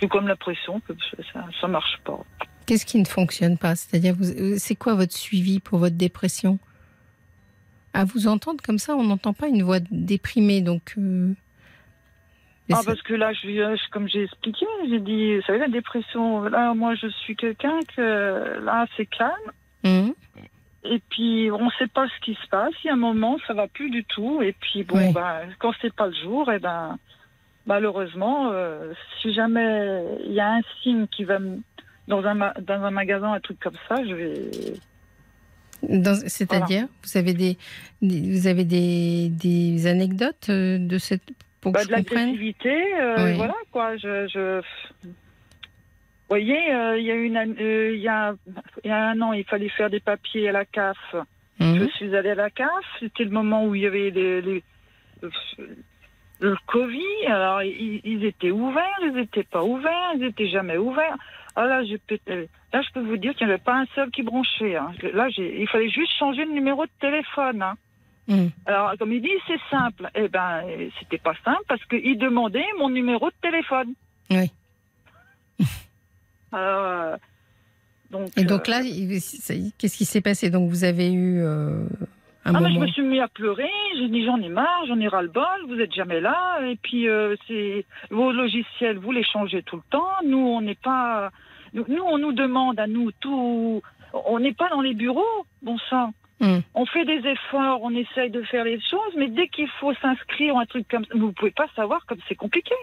[0.00, 0.92] J'ai comme l'impression que
[1.32, 2.18] ça, ça marche pas.
[2.66, 3.76] Qu'est-ce qui ne fonctionne pas?
[3.76, 6.58] C'est-à-dire, vous- c'est quoi votre suivi pour votre dépression?
[7.94, 10.94] À vous entendre comme ça, on n'entend pas une voix déprimée, donc.
[10.98, 11.32] euh,
[12.70, 16.42] Ah, parce que là, je, je- comme j'ai expliqué, j'ai dit, vous savez, la dépression,
[16.42, 19.32] là, moi, je suis quelqu'un que, là, c'est calme.
[19.84, 20.10] Hmm.
[20.84, 22.72] Et puis, on ne sait pas ce qui se passe.
[22.84, 24.42] Il y a un moment, ça va plus du tout.
[24.42, 25.12] Et puis, bon, Oui.
[25.12, 26.98] ben, quand c'est pas le jour, et ben,
[27.66, 31.58] malheureusement, euh, si jamais il y a un signe qui va me-
[32.06, 34.50] dans un, dans un magasin, un truc comme ça, je vais.
[36.26, 37.56] C'est-à-dire, vous avez des,
[38.02, 41.22] des- vous avez des, des anecdotes euh, de cette
[41.60, 43.36] pour Bah, je de l'agressivité, euh, Oui.
[43.36, 43.96] voilà quoi.
[43.96, 44.60] Je, je...
[45.04, 48.34] Vous voyez, euh, il y a une, euh, il y a,
[48.84, 50.98] il y a un an, il fallait faire des papiers à la CAF.
[51.58, 51.88] Je Mhm.
[51.90, 52.68] suis allée à la CAF.
[53.00, 54.62] C'était le moment où il y avait les, les-
[56.40, 57.26] le Covid.
[57.26, 61.16] Alors ils, ils étaient ouverts, ils n'étaient pas ouverts, ils n'étaient jamais ouverts.
[61.56, 64.10] Ah là, j'ai pété- là, je peux vous dire qu'il n'y avait pas un seul
[64.12, 64.76] qui branchait.
[64.76, 64.92] hein.
[65.12, 67.62] Là, il fallait juste changer le numéro de téléphone.
[67.62, 67.74] hein.
[68.28, 68.50] Mhm.
[68.66, 70.08] Alors, comme il dit, c'est simple.
[70.14, 70.62] Eh ben,
[71.00, 73.94] c'était pas simple parce qu'il demandait mon numéro de téléphone.
[74.30, 74.50] Oui.
[76.52, 77.16] Alors, euh,
[78.10, 80.50] donc, Et donc euh, là, qu'est-ce qui s'est passé?
[80.50, 81.84] Donc vous avez eu euh,
[82.44, 82.86] un ah, mais je moment.
[82.86, 83.68] me suis mis à pleurer.
[83.96, 85.44] J'ai dit j'en ai marre, j'en ai ras le bol.
[85.68, 86.60] Vous êtes jamais là.
[86.66, 90.08] Et puis, euh, c'est vos logiciels, vous les changez tout le temps.
[90.24, 91.30] Nous, on n'est pas.
[91.74, 93.82] Nous, nous, on nous demande à nous tout.
[94.12, 96.14] On n'est pas dans les bureaux, bon sang.
[96.40, 96.60] Hmm.
[96.74, 100.56] On fait des efforts, on essaye de faire les choses, mais dès qu'il faut s'inscrire
[100.56, 102.74] un truc comme ça, vous pouvez pas savoir comme c'est compliqué.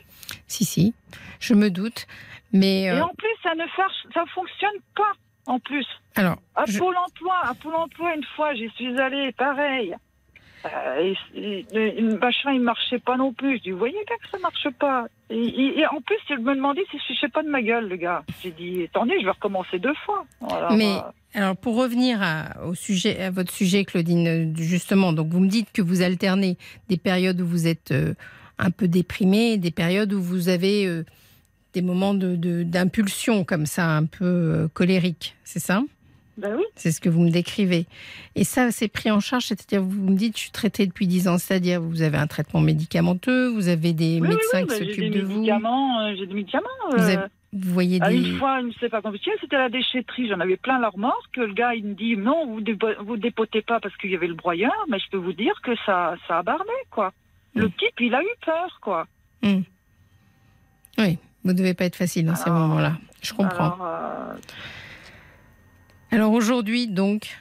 [0.47, 0.93] Si si,
[1.39, 2.05] je me doute.
[2.51, 3.63] Mais Et euh, en plus, ça ne
[4.13, 5.11] ça fonctionne pas.
[5.47, 5.85] En plus,
[6.15, 9.95] alors, à je- Pôle Emploi, à Pôle Emploi, une fois, j'y suis allée, pareil.
[10.65, 13.57] Euh, et, machin, il marchait pas non plus.
[13.57, 15.05] Je dis, vous voyez bien que ça marche pas.
[15.29, 18.23] Et, en plus, il me demandait si je fichais pas de ma gueule, le gars.
[18.43, 20.25] J'ai dit, attendez, je vais recommencer deux fois.
[20.75, 20.97] Mais-
[21.37, 25.49] alors pour revenir à, au sujet, à votre sujet, Claudine, euh, justement, donc vous me
[25.49, 26.55] dites que vous alternez
[26.87, 28.13] des périodes où vous êtes euh,
[28.57, 31.03] un peu déprimé, des périodes où vous avez euh,
[31.73, 35.81] des moments de- de- d'impulsion comme ça, un peu colérique, c'est ça?
[36.37, 36.63] Ben oui.
[36.75, 37.85] C'est ce que vous me décrivez.
[38.35, 41.27] Et ça, c'est pris en charge, c'est-à-dire, vous me dites, je suis traitée depuis 10
[41.29, 44.87] ans, c'est-à-dire, vous avez un traitement médicamenteux, vous avez des Oui, médecins oui, qui ben,
[44.87, 46.67] s'occupent de vous, euh, j'ai des médicaments.
[46.91, 48.17] vous, euh, avez- vous voyez Ah, des...
[48.17, 50.27] Une fois, c'est pas compliqué, c'était la déchetterie.
[50.27, 51.37] J'en avais plein la remorque.
[51.37, 52.59] Le gars, il me dit non, vous
[53.05, 55.71] vous dépotez pas parce qu'il y avait le broyeur, mais je peux vous dire que
[55.85, 57.13] ça, ça a barné, quoi.
[57.53, 57.71] Le Mm.
[57.71, 59.07] type, il a eu peur, quoi.
[60.97, 62.97] Oui, vous ne devez pas être facile dans ces Alors, moments-là.
[63.21, 63.73] Je comprends.
[63.75, 64.33] Alors, euh,
[66.15, 67.35] Alors aujourd'hui, donc,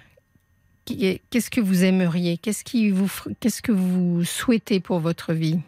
[0.84, 2.38] qu'est-ce que vous aimeriez?
[2.38, 3.08] Qu'est-ce qui vous,
[3.38, 5.60] qu'est-ce que vous souhaitez pour votre vie?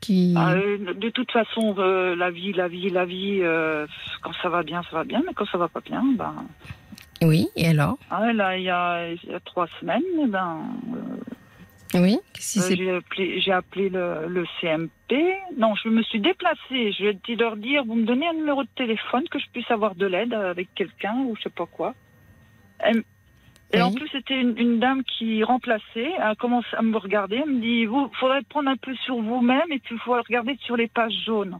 [0.00, 3.86] Qui ah, euh, de toute façon, euh, la vie, la vie, la vie, euh,
[4.22, 6.46] quand ça va bien, ça va bien, mais quand ça va pas bien, ben.
[7.20, 7.98] Oui, et alors?
[8.10, 10.62] Ah, là, il y a, il y a trois semaines, ben,
[11.94, 13.00] Oui, euh,
[13.38, 15.14] j'ai appelé, le, le CMP.
[15.56, 16.92] Non, je me suis déplacée.
[16.92, 19.94] Je vais leur dire, vous me donnez un numéro de téléphone que je puisse avoir
[19.94, 21.94] de l'aide avec quelqu'un ou je sais pas quoi.
[22.80, 23.04] Elle-
[23.72, 23.82] et Oui.
[23.82, 26.12] en plus, c'était une, une dame qui remplaçait.
[26.18, 27.40] Elle commence à me regarder.
[27.44, 30.56] Elle me dit, vous, faudrait prendre un peu sur vous-même et puis il faut regarder
[30.62, 31.58] sur les pages jaunes.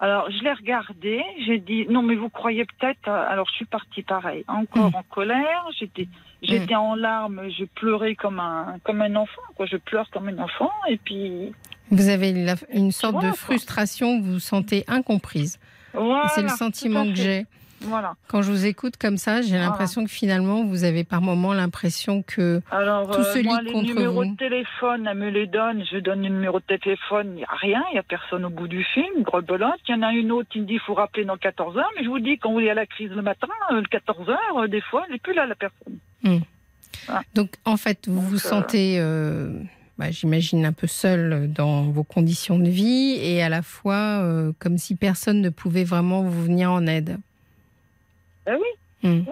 [0.00, 1.22] Alors, je l'ai regardé.
[1.46, 3.08] J'ai dit, non, mais vous croyez peut-être.
[3.08, 4.96] euh, Alors, je suis partie pareil, encore Mm.
[4.96, 5.64] en colère.
[5.78, 6.08] J'étais,
[6.44, 7.42] j'étais en larmes.
[7.58, 9.42] Je pleurais comme un, comme un enfant.
[9.56, 10.70] Quoi, je pleure comme un enfant.
[10.88, 11.52] Et puis,
[11.90, 15.58] Vous avez la- une sorte Voilà, de frustration, vous vous sentez incomprise.
[15.92, 16.28] voilà.
[16.34, 17.46] C'est le sentiment que j'ai.
[17.80, 18.14] Voilà.
[18.28, 19.64] Quand je vous écoute comme ça, j'ai Voilà.
[19.66, 22.62] l'impression que finalement, vous avez par moments l'impression que...
[22.70, 24.30] Alors, Tout se moi, lit les contre numéros vous.
[24.30, 25.84] de téléphone, elle me les donne.
[25.92, 27.32] Je donne le numéro de téléphone.
[27.32, 27.82] Il n'y a rien.
[27.90, 29.22] Il n'y a personne au bout du film.
[29.22, 29.74] Grebelote.
[29.86, 31.90] Il y en a une autre qui me dit il faut rappeler dans 14 heures.
[31.98, 34.30] Mais je vous dis, quand vous êtes à la crise le matin, euh, le 14
[34.30, 35.98] heures, euh, des fois, elle n'est plus là, la personne.
[37.34, 39.52] Donc, en fait, vous Donc, vous euh, sentez euh,
[39.98, 44.52] bah, j'imagine, un peu seul dans vos conditions de vie et à la fois euh,
[44.58, 47.18] comme si personne ne pouvait vraiment vous venir en aide.
[48.46, 49.08] Ben oui.
[49.08, 49.24] Hmm.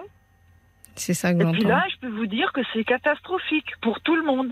[0.95, 1.69] C'est ça que Et puis j'entends.
[1.69, 4.51] là, je peux vous dire que c'est catastrophique pour tout le monde.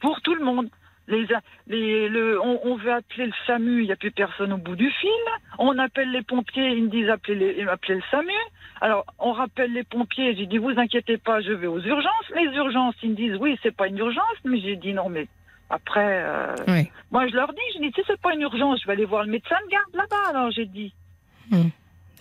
[0.00, 0.68] Pour tout le monde.
[1.08, 1.26] Les,
[1.68, 4.76] les, le, on, on veut appeler le SAMU, il n'y a plus personne au bout
[4.76, 5.08] du fil.
[5.58, 8.30] On appelle les pompiers, ils me disent appelez, les, appelez le SAMU.
[8.82, 12.28] Alors, on rappelle les pompiers, j'ai dit vous inquiétez pas, je vais aux urgences.
[12.36, 15.26] Les urgences, ils me disent oui, c'est pas une urgence, mais j'ai dit non, mais
[15.70, 16.90] après, euh, Oui.
[17.10, 19.24] moi je leur dis, je dis sais, c'est pas une urgence, je vais aller voir
[19.24, 20.92] le médecin de garde là-bas, alors j'ai dit.
[21.50, 21.68] Hmm.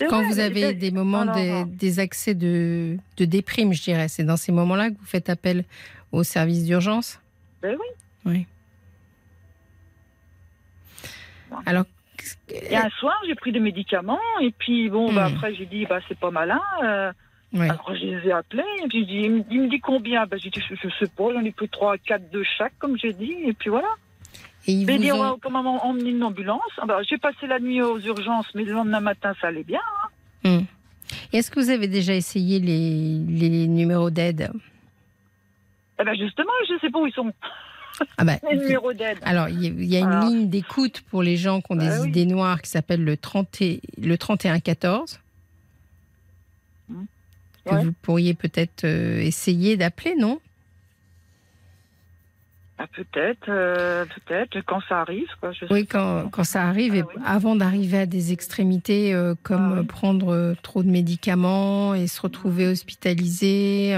[0.10, 1.26] Quand vrai, vous avez c'est- des moments,
[1.66, 5.64] des accès de, de déprime, je dirais, c'est dans ces moments-là que vous faites appel
[6.14, 7.20] au service d'urgence?
[7.62, 7.88] Ben oui.
[8.26, 8.46] Oui.
[11.66, 11.86] Alors,
[12.50, 15.34] Et un soir, j'ai pris des médicaments, et puis bon, bah, Hmm.
[15.36, 16.62] après j'ai dit, bah c'est pas malin.
[16.84, 17.12] euh,
[17.54, 17.70] ouais.
[17.70, 20.26] Alors je les ai appelés, et puis dis, il me- il me dit combien?
[20.26, 22.98] Bah, J'ai dit, je, je sais pas, j'en ai pris 3, 4 de chaque, comme
[22.98, 23.88] j'ai dit, et puis voilà.
[24.68, 26.62] et ils vous dit, ont- on va comment une ambulance?
[26.78, 29.82] Ah bah, j'ai passé la nuit aux urgences, mais le lendemain matin, ça allait bien.
[30.44, 30.62] Hmm.
[31.34, 33.20] Et Est-ce que vous avez déjà essayé les,
[33.50, 34.52] les numéros d'aide?
[36.00, 37.32] Eh ben justement, je sais pas où ils sont,
[38.18, 39.18] ah bah, les numéros d'aide.
[39.24, 40.30] Alors, il y a- une Alors.
[40.30, 42.10] ligne d'écoute pour les gens qui ont des Bah oui.
[42.10, 45.20] idées noires qui s'appelle le, 30 et- le 3114
[46.90, 47.84] que Ouais.
[47.84, 50.40] vous pourriez peut-être euh, essayer d'appeler, non?
[52.80, 55.28] Ah, peut-être, euh, peut-être, quand ça arrive.
[55.42, 57.22] Quoi, je Oui, quand, quand ça arrive, et Ah oui.
[57.26, 59.86] avant d'arriver à des extrémités euh, comme Ah oui.
[59.88, 63.96] prendre euh, trop de médicaments et se retrouver hospitalisé.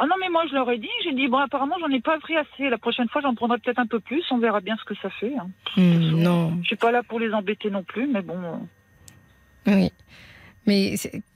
[0.00, 2.18] Ah non, mais moi je leur ai dit, j'ai dit, bon, apparemment, j'en ai pas
[2.20, 2.70] pris assez.
[2.70, 5.10] La prochaine fois, j'en prendrai peut-être un peu plus, on verra bien ce que ça
[5.10, 5.34] fait.
[5.36, 5.48] hein.
[5.76, 8.38] hmm, non, Je suis pas là pour les embêter non plus, mais bon.
[9.66, 9.90] euh, oui.
[10.66, 10.94] Mais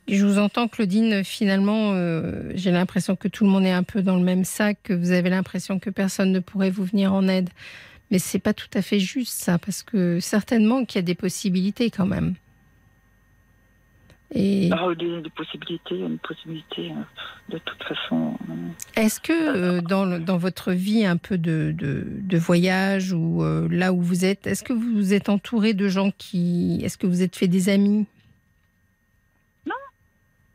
[0.09, 4.03] je vous entends, Claudine, finalement, euh, j'ai l'impression que tout le monde est un peu
[4.03, 7.27] dans le même sac, que vous avez l'impression que personne ne pourrait vous venir en
[7.29, 7.49] aide.
[8.11, 11.15] Mais c'est pas tout à fait juste ça, parce que certainement qu'il y a des
[11.15, 12.35] possibilités quand même.
[14.35, 18.39] Et Ah, des, des possibilités, une possibilité, euh, de toute façon.
[18.49, 18.55] euh,
[18.97, 23.69] est-ce que euh, dans, dans votre vie un peu de, de, de voyage ou euh,
[23.71, 26.81] là où vous êtes, est-ce que vous êtes entouré de gens qui...
[26.83, 28.07] Est-ce que vous êtes fait des amis?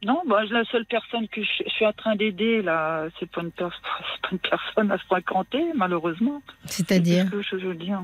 [0.05, 3.41] Non, bah, la seule personne que je, je suis en train d'aider, là, c'est pas,
[3.41, 6.41] une c'est pas une personne à se fréquenter, malheureusement.
[6.65, 7.25] C'est-à-dire?
[7.49, 8.01] Je veux dire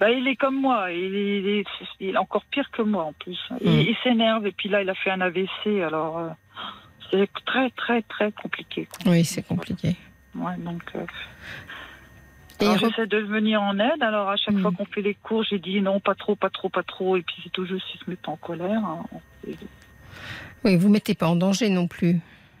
[0.00, 1.64] bah, Il est comme moi, il est, il est,
[2.00, 3.38] il est encore pire que moi en plus.
[3.60, 3.80] Il, Hmm.
[3.80, 6.28] il s'énerve et puis là, il a fait un AVC, alors euh,
[7.10, 8.86] c'est très, très, très compliqué.
[8.86, 9.12] quoi.
[9.12, 9.96] Oui, c'est compliqué.
[10.34, 11.04] Ouais, donc, euh,
[12.60, 14.02] alors, de venir en aide.
[14.02, 14.62] Alors, à chaque Hmm.
[14.62, 17.16] fois qu'on fait les cours, j'ai dit non, pas trop, pas trop, pas trop.
[17.16, 18.82] Et puis, c'est toujours s'il se met pas en colère.
[18.84, 19.04] hein.
[20.64, 22.18] Oui, vous mettez pas en danger non plus.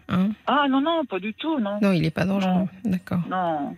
[0.08, 1.78] Hein Ah non, non, pas du tout, non.
[1.82, 2.66] non, il n'est pas dangereux.
[2.84, 3.20] D'accord.
[3.28, 3.76] Non.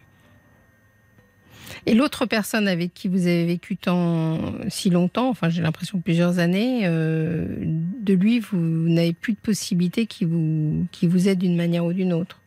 [1.87, 4.39] Et l'autre personne avec qui vous avez vécu tant
[4.69, 10.07] si longtemps, enfin j'ai l'impression plusieurs années, euh, de lui vous n'avez plus de possibilité
[10.07, 12.41] qui vous qui vous aide d'une manière ou d'une autre.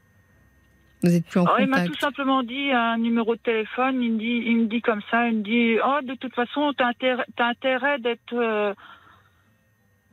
[1.04, 2.02] Vous êtes plus en Alors, Ah, il m'a tout contact.
[2.02, 4.02] simplement dit un numéro de téléphone.
[4.04, 5.28] Il me dit, il me dit comme ça.
[5.30, 8.74] Il me dit, oh, de toute façon, t'as intérêt, intérêt d'être, euh,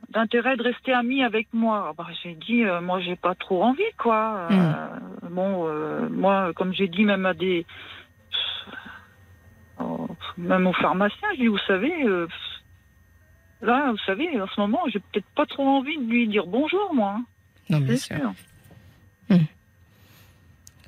[0.09, 1.93] d'intérêt de rester ami avec moi.
[1.95, 4.47] Bah, j'ai dit, euh, moi, j'ai pas trop envie, quoi.
[4.49, 7.73] Euh, bon, euh, moi, comme j'ai dit, même à des, oh,
[10.39, 12.03] même aux pharmaciens, je dis, vous savez.
[12.05, 12.27] euh,
[13.61, 16.93] Là, vous savez, en ce moment, j'ai peut-être pas trop envie de lui dire bonjour,
[16.93, 17.15] moi.
[17.17, 17.25] hein.
[17.69, 18.15] Non, bien sûr.
[18.17, 19.37] sûr.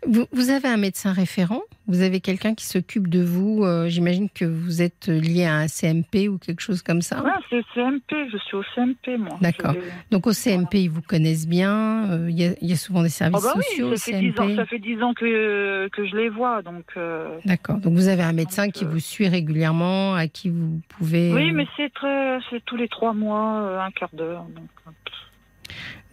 [0.08, 1.62] Vous, vous avez un médecin référent?
[1.88, 5.68] Vous avez quelqu'un qui s'occupe de vous euh, J'imagine que vous êtes lié à un
[5.68, 7.22] CMP ou quelque chose comme ça?
[7.24, 9.38] Ouais, c'est CMP, je suis au CMP, moi.
[9.42, 9.74] D'accord.
[9.74, 12.10] Vais- Donc au CMP, ils vous connaissent bien.
[12.12, 13.96] euh, Il y, a- il y a souvent des Ah services bah sociaux oui, au
[13.96, 14.56] ça fait, dix ans, CMP.
[14.56, 16.86] ça fait 10 ans que, que je les vois, donc...
[16.98, 17.78] euh, D'accord.
[17.78, 21.32] Donc vous avez un médecin Donc, qui euh, vous suit régulièrement, à qui vous pouvez.
[21.34, 24.46] Oui, euh, mais c'est très, c'est tous les trois mois, euh, un quart d'heure.
[24.56, 24.92] Donc, euh,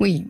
[0.01, 0.27] Oui.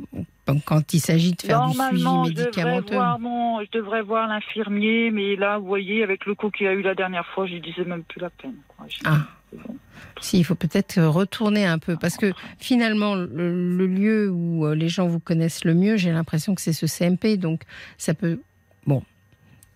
[0.46, 2.94] Donc, quand il s'agit de faire du Normalement, suivi je devrais médicamenteux.
[2.94, 6.72] voir mon, je devrais voir l'infirmier, mais là, vous voyez, avec le coup qu'il a
[6.72, 8.54] eu la dernière fois, je disais même plus la peine.
[8.68, 8.86] quoi.
[9.04, 9.26] Ah.
[9.52, 9.76] bon.
[10.20, 14.74] Si, il faut peut-être retourner un peu, parce que finalement, le, le lieu où euh,
[14.74, 17.36] les gens vous connaissent le mieux, j'ai l'impression que c'est ce CMP.
[17.36, 17.62] Donc,
[17.98, 18.40] ça peut.
[18.86, 19.02] Bon,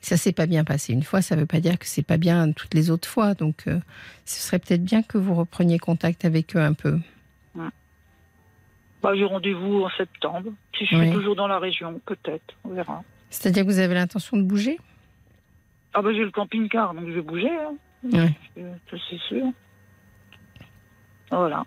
[0.00, 2.50] ça s'est pas bien passé une fois, ça veut pas dire que c'est pas bien
[2.52, 3.34] toutes les autres fois.
[3.34, 3.78] Donc, euh,
[4.24, 6.98] ce serait peut-être bien que vous repreniez contact avec eux un peu.
[9.02, 10.50] Bah, j'ai rendez-vous en septembre.
[10.78, 11.06] Si je Oui.
[11.08, 13.02] suis toujours dans la région, peut-être, on verra.
[13.30, 14.78] C'est-à-dire que vous avez l'intention de bouger?
[15.94, 17.74] Ah bah j'ai le camping-car, donc je vais bouger, hein.
[18.04, 18.64] Oui.
[19.08, 19.44] C'est sûr.
[21.30, 21.64] Voilà.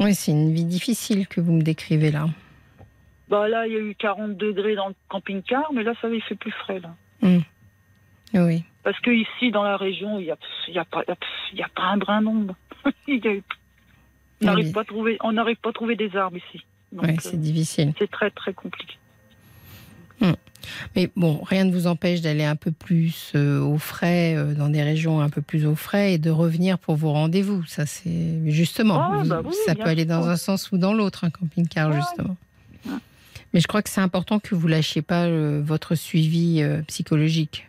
[0.00, 2.26] Oui, c'est une vie difficile que vous me décrivez là.
[3.28, 6.22] Bah là, il y a eu 40 degrés dans le camping-car, mais là, ça il
[6.22, 6.94] fait plus frais là.
[8.34, 8.64] Oui.
[8.82, 10.36] Parce que ici, dans la région, il n'y a,
[10.68, 11.04] y a, pas-
[11.54, 12.54] y a pas un brin d'ombre.
[13.08, 13.42] Il y a eu-
[14.42, 14.72] on n'arrive oui.
[14.72, 16.64] pas à trouver, on n'arrive pas à trouver des arbres ici.
[16.92, 17.92] Ouais, euh, c'est difficile.
[17.98, 18.94] c'est très très compliqué.
[20.96, 24.70] Mais bon, rien ne vous empêche d'aller un peu plus euh, au frais, euh, dans
[24.70, 27.62] des régions un peu plus au frais, et de revenir pour vos rendez-vous.
[27.66, 28.98] Ça, c'est justement.
[28.98, 30.30] Ah, vous- bah oui, ça peut aller dans sûr.
[30.30, 31.96] un sens ou dans l'autre, un camping-car, Ouais.
[31.96, 32.36] justement.
[32.86, 32.92] Ouais.
[33.52, 37.68] Mais je crois que c'est important que vous lâchiez pas euh, votre suivi psychologique.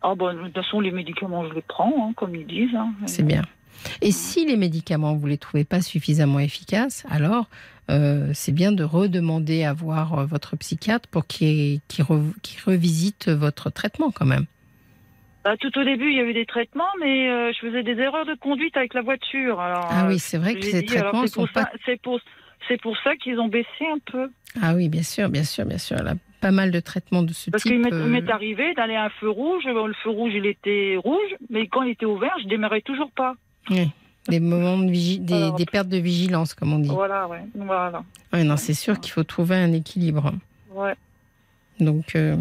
[0.00, 2.74] Ah bon, de toute façon, les médicaments, je les prends, hein, comme ils disent.
[2.74, 2.92] hein.
[3.04, 3.42] C'est bien.
[4.02, 7.46] Et si les médicaments, vous les trouvez pas suffisamment efficaces, alors
[7.90, 12.60] euh, c'est bien de redemander à voir euh, votre psychiatre pour qu'il qu'il re- qu'il
[12.64, 14.46] revisite votre traitement quand même.
[15.44, 17.92] Bah, tout au début, il y a eu des traitements, mais euh, je faisais des
[18.02, 19.60] erreurs de conduite avec la voiture.
[19.60, 22.96] Alors, Ah oui, c'est vrai que ces dit, alors, traitements c'est sont pas C'est pour,
[23.04, 24.28] ça qu'ils ont baissé un peu.
[24.60, 26.02] Ah oui, bien sûr, bien sûr, bien sûr.
[26.02, 27.70] Là, pas mal de traitements de ce Parce type.
[27.72, 29.62] qu'il m'est euh, m'est arrivé d'aller à un feu rouge.
[29.66, 33.34] Le feu rouge, il était rouge, mais quand il était ouvert, je démarrais toujours pas.
[33.70, 33.90] Oui,
[34.28, 36.88] des moments de vigi- des, Alors, des pertes de vigilance, comme on dit.
[36.88, 37.44] Voilà, ouais.
[37.54, 38.02] Voilà.
[38.32, 40.32] Ouais, non, c'est sûr qu'il faut trouver un équilibre.
[40.74, 40.94] Ouais.
[41.80, 42.36] Donc, euh,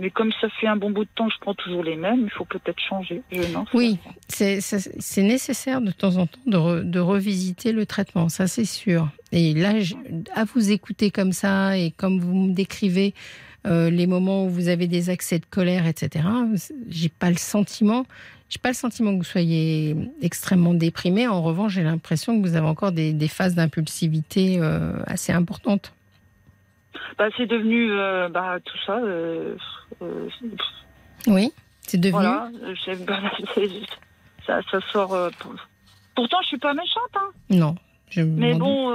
[0.00, 2.30] Mais comme ça fait un bon bout de temps je prends toujours les mêmes, il
[2.30, 3.22] faut peut-être changer.
[3.32, 3.40] Je,
[3.74, 8.64] oui, c'est nécessaire de temps en temps de, re- de revisiter le traitement, ça c'est
[8.64, 9.08] sûr.
[9.32, 9.94] Et là, je-
[10.34, 13.14] à vous écouter comme ça et comme vous me décrivez
[13.66, 16.24] euh, les moments où vous avez des accès de colère, etc.,
[16.88, 18.06] j'ai pas le sentiment,
[18.48, 21.26] j'ai pas le sentiment que vous soyez extrêmement déprimé.
[21.28, 25.92] En revanche, j'ai l'impression que vous avez encore des, des phases d'impulsivité euh, assez importantes.
[27.18, 28.98] Bah, c'est devenu euh, bah, tout ça.
[28.98, 29.54] euh,
[31.26, 32.12] Oui, c'est devenu.
[32.12, 32.50] voilà.
[33.06, 33.20] bah,
[34.46, 35.30] ça, ça sort.
[35.38, 35.54] pour-
[36.14, 37.30] Pourtant, je suis pas méchante, hein.
[37.50, 37.76] Non.
[38.10, 38.90] Je Mais bon,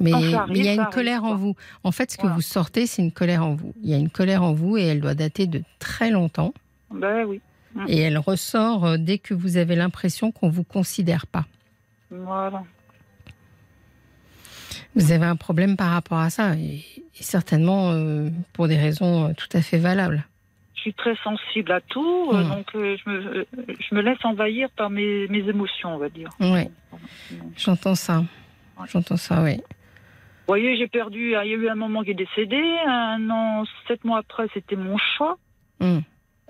[0.00, 1.54] Mais il y a une arrive, colère en vous.
[1.84, 2.34] En fait, ce que Voilà.
[2.36, 3.72] vous sortez, c'est une colère en vous.
[3.82, 6.52] Il y a une colère en vous et elle doit dater de très longtemps.
[6.94, 7.40] Ben oui.
[7.88, 11.44] Et elle ressort euh, dès que vous avez l'impression qu'on vous considère pas.
[12.10, 12.62] Voilà.
[14.94, 16.84] Vous avez un problème par rapport à ça et,
[17.18, 20.24] et certainement euh, pour des raisons euh, tout à fait valables.
[20.76, 22.48] Je suis très sensible à tout, euh, Mm.
[22.48, 26.28] donc euh, je, me, je me laisse envahir par mes, mes émotions, on va dire.
[26.38, 26.54] Vous
[27.56, 28.22] j'entends ça.
[28.92, 29.60] J'entends ça, oui.
[30.46, 31.28] voyez, j'ai perdu.
[31.28, 32.60] Il y a eu un moment qui est décédé.
[32.86, 35.36] Un an, sept mois après, c'était mon chat.
[35.80, 36.00] Mm.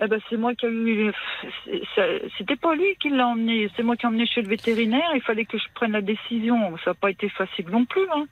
[0.01, 0.65] Eh ben, c'est moi qui
[2.37, 3.69] C'était pas lui qui l'a emmené.
[3.75, 5.09] C'est moi qui l'ai emmené chez le vétérinaire.
[5.15, 6.75] Il fallait que je prenne la décision.
[6.83, 8.05] Ça n'a pas été facile non plus.
[8.13, 8.25] Hein.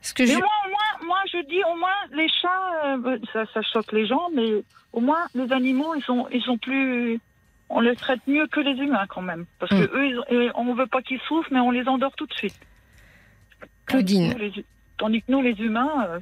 [0.00, 0.38] Ce que Mais je...
[0.38, 4.06] moi, au moins, moi, je dis au moins les chats, euh, ça, ça choque les
[4.06, 7.20] gens, mais au moins les animaux, ils sont, ils sont plus.
[7.68, 9.96] On les traite mieux que les humains quand même, parce que Mm.
[9.96, 12.58] eux, ils- on veut pas qu'ils souffrent, mais on les endort tout de suite.
[13.86, 14.32] Claudine.
[14.34, 14.64] Tandis que nous, les,
[14.98, 16.20] tandis que nous, les humains, euh,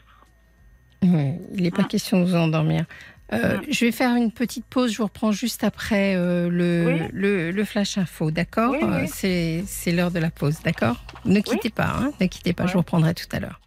[1.02, 1.88] Oui, il n'est pas Ah.
[1.88, 2.84] question de vous endormir.
[3.32, 3.64] Euh, Ah.
[3.70, 4.92] Je vais faire une petite pause.
[4.92, 7.08] Je vous reprends juste après euh, le, Oui.
[7.12, 8.88] le, le flash info, d'accord Oui, oui.
[9.04, 12.66] Euh, C'est c'est l'heure de la pause, d'accord Ne quittez pas, hein, ne quittez pas.
[12.66, 13.60] Je vous reprendrai tout à l'heure.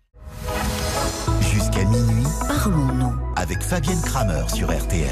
[1.53, 3.14] Jusqu'à minuit, Parlons-nous.
[3.36, 5.07] avec Fabienne Kramer sur RTL.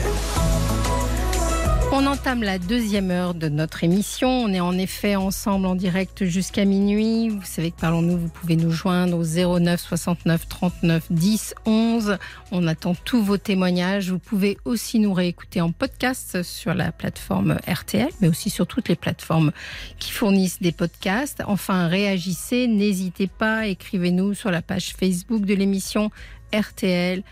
[1.93, 4.29] On entame la deuxième heure de notre émission.
[4.29, 7.27] On est en effet ensemble en direct jusqu'à minuit.
[7.27, 12.17] Vous savez que Parlons-nous, vous pouvez nous joindre au 09 69 39 10 11.
[12.53, 14.09] On attend tous vos témoignages.
[14.09, 18.87] Vous pouvez aussi nous réécouter en podcast sur la plateforme RTL, mais aussi sur toutes
[18.87, 19.51] les plateformes
[19.99, 21.43] qui fournissent des podcasts.
[21.45, 26.09] Enfin, réagissez, n'hésitez pas, écrivez-nous sur la page Facebook de l'émission
[26.53, 27.23] RTL.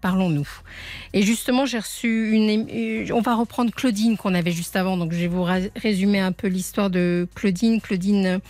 [0.00, 0.48] Parlons-nous.
[1.14, 2.48] Et justement, j'ai reçu une.
[2.48, 4.96] ém- On va reprendre Claudine qu'on avait juste avant.
[4.96, 7.80] Donc, je vais vous résumer un peu l'histoire de Claudine.
[7.80, 8.40] Claudine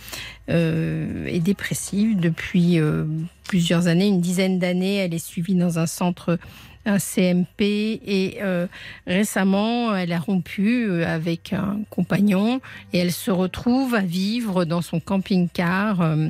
[0.49, 3.05] euh, est dépressive depuis euh,
[3.47, 4.95] plusieurs années, une dizaine d'années.
[4.95, 6.37] Elle est suivie dans un centre,
[6.85, 7.61] un CMP.
[8.05, 8.67] Et euh,
[9.07, 12.59] récemment, elle a rompu euh, avec un compagnon
[12.93, 16.01] et elle se retrouve à vivre dans son camping-car.
[16.01, 16.27] Euh,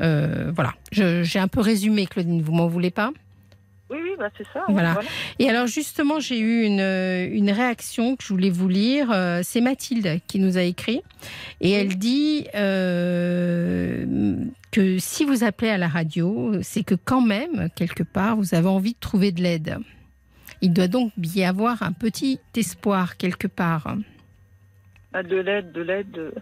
[0.00, 0.74] euh, voilà.
[0.92, 2.40] J'ai un peu résumé, Claudine.
[2.40, 3.10] Vous m'en voulez pas?
[3.90, 4.64] Oui, oui, bah, c'est ça.
[4.68, 4.94] Voilà.
[4.94, 5.08] voilà.
[5.38, 9.10] et alors justement, j'ai eu une, euh, une réaction que je voulais vous lire.
[9.10, 11.02] Euh, C'est Mathilde qui nous a écrit.
[11.60, 14.36] Et elle dit euh,
[14.70, 18.68] que si vous appelez à la radio, c'est que quand même, quelque part, vous avez
[18.68, 19.78] envie de trouver de l'aide.
[20.62, 23.96] Il doit donc y avoir un petit espoir quelque part.
[25.12, 26.32] Bah, de l'aide, de l'aide.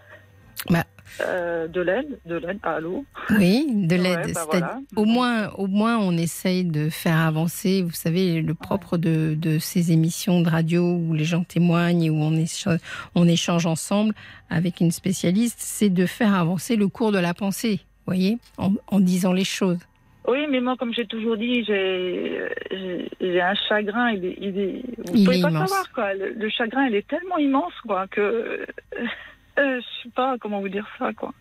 [0.69, 0.83] Bah.
[1.21, 4.33] Euh, de l'aide, de l'aide, allô Oui, de Ouais, l'aide.
[4.35, 4.79] bah voilà.
[4.95, 7.81] Au moins, au moins, on essaye de faire avancer.
[7.81, 12.09] Vous savez, le propre de, de ces émissions de radio où les gens témoignent et
[12.11, 12.77] où on échange,
[13.15, 14.13] on échange ensemble
[14.49, 17.79] avec une spécialiste, c'est de faire avancer le cours de la pensée.
[18.05, 19.79] Vous voyez, en, en disant les choses.
[20.27, 24.11] Oui, mais moi, comme j'ai toujours dit, j'ai un chagrin.
[24.11, 25.69] Il est, il est, vous Il pouvez est pas immense.
[25.69, 26.13] savoir quoi.
[26.13, 28.65] Le, le chagrin, il est tellement immense quoi que
[29.59, 31.33] euh, je sais pas comment vous dire ça quoi.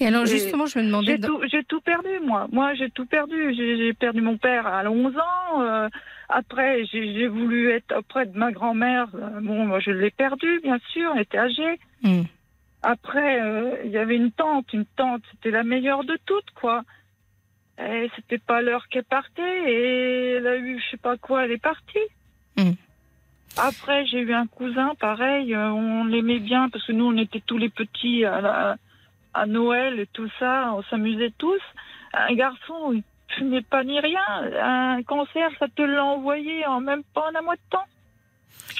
[0.00, 1.12] Et alors, Et justement, je me demandais.
[1.16, 2.46] J'ai tout, j'ai tout perdu, moi.
[2.52, 3.54] Moi, j'ai tout perdu.
[3.54, 5.62] J'ai j'ai perdu mon père à 11 ans.
[5.62, 5.88] euh,
[6.28, 9.06] après, j'ai j'ai voulu être auprès de ma grand-mère.
[9.14, 11.12] Euh, Bon, moi, je l'ai perdu, bien sûr.
[11.14, 11.78] Elle était âgée.
[12.02, 12.22] Hmm.
[12.82, 14.72] Après, euh, il y avait une tante.
[14.72, 16.82] Une tante, c'était la meilleure de toutes, quoi.
[17.78, 19.70] Et c'était pas l'heure qu'elle partait.
[19.72, 21.98] Et elle a eu, je sais pas quoi, elle est partie.
[22.56, 22.72] Hmm.
[23.56, 25.54] Après, j'ai eu un cousin, pareil.
[25.54, 28.76] euh, On l'aimait bien parce que nous, on était tous les petits à, la-
[29.32, 30.72] à Noël et tout ça.
[30.74, 31.60] On s'amusait tous.
[32.12, 33.02] Un garçon, il
[33.36, 34.20] fumait pas ni rien.
[34.62, 37.84] Un cancer, ça te l'a envoyé en même pas en un mois de temps.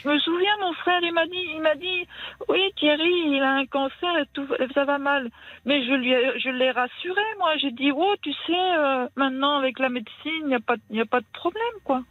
[0.03, 2.07] Je me souviens, mon frère, il m'a dit, il m'a dit,
[2.49, 5.31] oui, Thierry, il a un cancer et tout, ça va mal.
[5.65, 7.57] Mais je lui, je l'ai rassuré, moi.
[7.59, 11.01] J'ai dit, oh, tu sais, euh, maintenant avec la médecine, il n'y a pas, il
[11.01, 12.03] a pas de problème, quoi.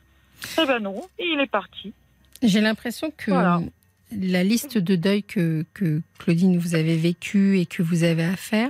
[0.62, 1.94] Eh ben non, il est parti.
[2.44, 3.62] J'ai l'impression que Voilà.
[4.12, 8.36] la liste de deuil que, que Claudine vous avez vécu et que vous avez à
[8.36, 8.70] faire,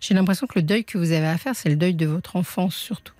[0.00, 2.36] j'ai l'impression que le deuil que vous avez à faire, c'est le deuil de votre
[2.36, 3.14] enfance surtout.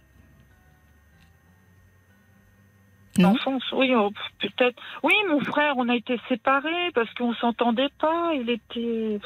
[3.19, 4.81] Non L'enfance, oui, oh, peut-être.
[5.03, 8.33] Oui, mon frère, on a été séparés parce qu'on s'entendait pas.
[8.35, 9.21] Il était.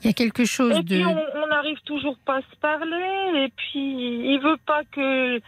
[0.00, 1.04] Il y a quelque chose Et puis de...
[1.04, 3.44] on on n'arrive toujours pas à se parler.
[3.44, 5.38] Et puis il veut pas que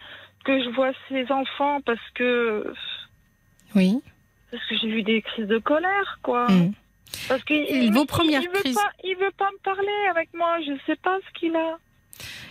[0.45, 2.73] que je vois ses enfants parce que
[3.75, 3.99] Oui.
[4.51, 6.47] Parce que j'ai eu des crises de colère, quoi.
[6.51, 6.73] Mm.
[7.27, 10.07] Parce que Et il, vos premières il veut crises- pas, il veut pas me parler
[10.09, 10.59] avec moi.
[10.61, 11.77] Je sais pas ce qu'il a.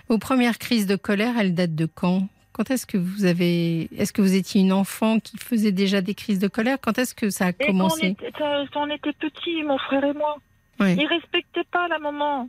[0.09, 2.29] Vos premières crises de colère, elles datent de quand?
[2.53, 3.89] Quand est-ce que vous avez...
[3.97, 6.79] Est-ce que vous étiez une enfant qui faisait déjà des crises de colère?
[6.81, 9.79] Quand est-ce que ça a Et quand on, commencé était, quand on était petits, mon
[9.79, 10.37] frère et moi,
[10.81, 10.95] Oui.
[10.99, 12.49] il respectait pas la maman.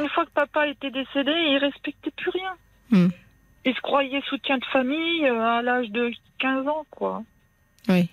[0.00, 2.52] Une fois que papa était décédé, il respectait plus rien.
[2.90, 3.08] Hmm.
[3.64, 7.22] Il se croyait soutien de famille euh, à l'âge de 15 ans, quoi.
[7.88, 8.08] Oui.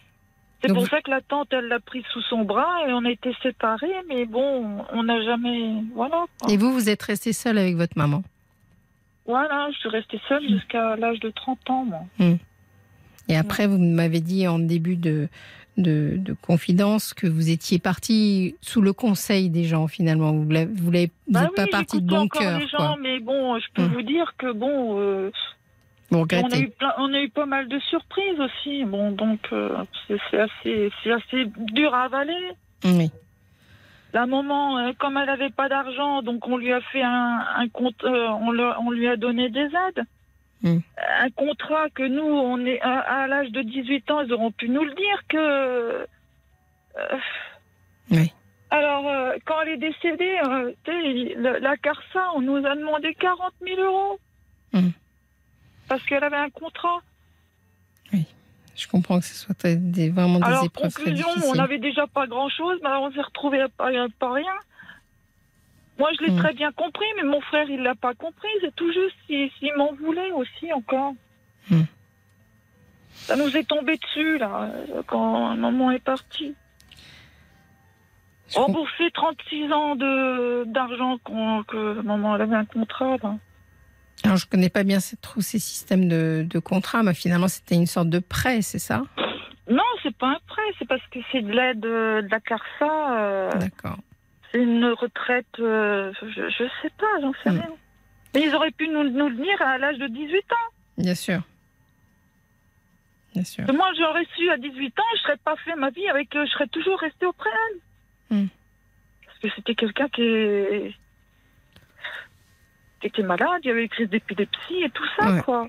[0.65, 3.03] C'est pour vous- ça que la tante, elle l'a pris sous son bras et on
[3.05, 5.73] a été séparés, mais bon, on n'a jamais.
[5.93, 6.25] Voilà.
[6.41, 6.51] quoi.
[6.51, 8.23] Et vous, vous êtes resté seule avec votre maman?
[9.25, 12.01] Voilà, je suis restée seule jusqu'à l'âge de 30 ans, moi.
[13.29, 15.29] Et après, vous m'avez dit en début de,
[15.77, 20.33] de, de confidence que vous étiez parti sous le conseil des gens, finalement.
[20.33, 20.91] Vous n'êtes vous
[21.29, 22.59] Bah pas parti de bon cœur.
[22.59, 23.93] les gens, mais bon, je peux Hmm.
[23.93, 25.31] vous dire que bon, euh,
[26.41, 28.85] Vous on a eu plein, on a eu pas mal de surprises aussi.
[28.85, 30.17] Bon, donc euh, c'est
[31.03, 32.51] c'est assez, dur à avaler.
[32.85, 33.09] Oui.
[34.13, 37.67] La maman, euh, comme elle n'avait pas d'argent, donc on lui a fait un, un
[37.69, 40.03] compte, euh, on, le- on lui a donné des aides.
[40.61, 40.79] Hmm.
[41.19, 44.69] Un contrat que nous, on est à, à l'âge de 18 ans, ils auront pu
[44.69, 46.07] nous le dire que.
[48.11, 48.31] Oui.
[48.69, 49.05] Alors,
[49.45, 50.37] quand elle est décédée,
[51.35, 54.19] la CARSA, on nous a demandé 40 000 euros.
[54.73, 54.89] Hmm.
[55.93, 57.01] Parce qu'elle avait un contrat.
[58.75, 62.07] Je comprends que ce soit des, vraiment des Alors, épreuves très conclusion, on n'avait déjà
[62.07, 64.55] pas grand-chose, mais on s'est retrouvés à pas, à pas rien.
[65.99, 66.39] Moi, je l'ai Hmm.
[66.39, 68.47] très bien compris, mais mon frère, il l'a pas compris.
[68.61, 71.13] C'est tout juste s'il s'il m'en voulait aussi encore.
[71.69, 71.83] Hmm.
[73.13, 74.71] Ça nous est tombé dessus, là,
[75.05, 76.55] quand maman est partie.
[78.55, 79.95] Rembourser 36 ans
[80.65, 83.17] d'argent qu'on- que maman avait un contrat.
[83.21, 83.35] Là.
[84.23, 87.75] Alors, je connais pas bien ces- trop ces systèmes de, de contrat, mais finalement, c'était
[87.75, 89.01] une sorte de prêt, c'est ça?
[89.69, 93.19] Non, c'est pas un prêt, c'est parce que c'est de l'aide de la CARSA.
[93.19, 93.97] euh, D'accord.
[94.51, 97.59] c'est une retraite, euh, je, je sais pas, j'en sais Hmm.
[97.59, 97.69] rien.
[98.35, 100.71] Mais ils auraient pu nous, nous le dire à l'âge de 18 ans.
[100.97, 101.41] Bien sûr.
[103.33, 103.65] Bien sûr.
[103.73, 106.51] Moi, j'aurais su à 18 ans, je serais pas fait ma vie avec, euh, je
[106.51, 108.37] serais toujours restée auprès d'elle.
[108.37, 108.47] Hmm.
[109.25, 110.95] Parce que c'était quelqu'un qui
[113.07, 115.41] était malade, il y avait une crise d'épilepsie et tout ça, Ouais.
[115.41, 115.67] quoi.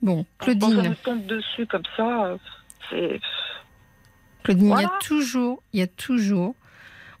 [0.00, 2.36] Bon, Quand Claudine, nous tombe dessus comme ça, euh,
[2.90, 3.20] c'est.
[4.42, 6.56] Claudine, il y a toujours, il y a toujours,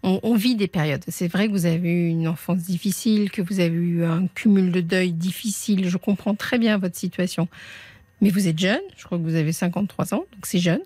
[0.02, 1.04] on, on vit des périodes.
[1.06, 4.72] C'est vrai que vous avez eu une enfance difficile, que vous avez eu un cumul
[4.72, 5.88] de deuil difficile.
[5.88, 7.46] Je comprends très bien votre situation.
[8.20, 10.82] Mais vous êtes jeune, je crois que vous avez 53 ans, donc c'est jeune.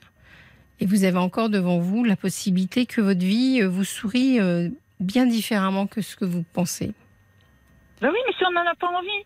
[0.80, 4.68] Et vous avez encore devant vous la possibilité que votre vie euh, vous sourie euh,
[5.00, 6.92] bien différemment que ce que vous pensez.
[8.00, 9.24] Ben oui, mais si on n'en a pas envie.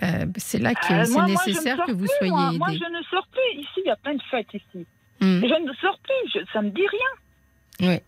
[0.00, 2.68] Bah, c'est là que Euh, c'est ne nécessaire que vous plus, soyez moi.
[2.70, 3.60] Je ne sors plus.
[3.60, 4.86] Ici, il y a plein de fêtes ici.
[5.20, 5.40] Hmm.
[5.40, 7.88] Je ne sors plus, je- ça me dit rien.
[7.90, 7.98] Oui.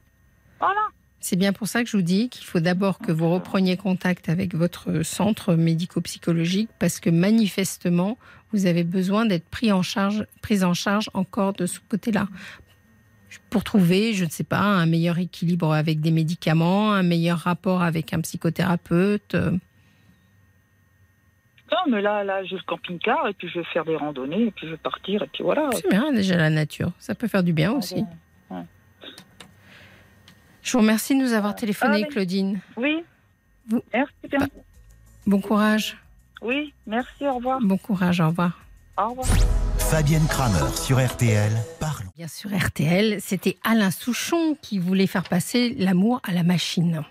[0.61, 0.81] Voilà.
[1.21, 4.29] C'est bien pour ça que je vous dis qu'il faut d'abord que vous repreniez contact
[4.29, 8.19] avec votre centre médico-psychologique parce que manifestement,
[8.53, 12.29] vous avez besoin d'être pris en charge, prise en charge encore de ce côté-là.
[13.51, 17.83] Pour trouver, je ne sais pas, un meilleur équilibre avec des médicaments, un meilleur rapport
[17.83, 19.35] avec un psychothérapeute.
[19.35, 19.53] euh,
[21.73, 24.51] Non, mais là, là, j'ai le camping-car et puis je vais faire des randonnées et
[24.51, 25.71] puis je vais partir et puis voilà.
[25.73, 26.93] C'est bien déjà la nature.
[26.99, 28.05] Ça peut faire du bien aussi.
[28.51, 28.63] Ouais.
[30.63, 32.61] Je vous remercie de nous avoir téléphoné, Ah, mais- Claudine.
[32.77, 33.03] Oui.
[33.69, 34.47] Vous- Merci bien.
[35.27, 35.97] Bon courage.
[36.43, 37.61] Oui, merci, au revoir.
[37.63, 38.59] Bon courage, au revoir.
[38.99, 39.27] Au revoir.
[39.91, 41.51] Fabienne Kramer sur RTL.
[41.81, 42.11] Parlons.
[42.17, 47.03] Bien sûr, RTL, c'était Alain Souchon qui voulait faire passer l'amour à la machine.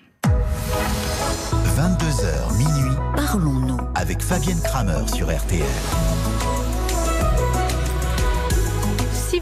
[1.75, 3.78] 22h minuit Parlons-nous.
[3.95, 5.65] avec Fabienne Kramer sur RTL.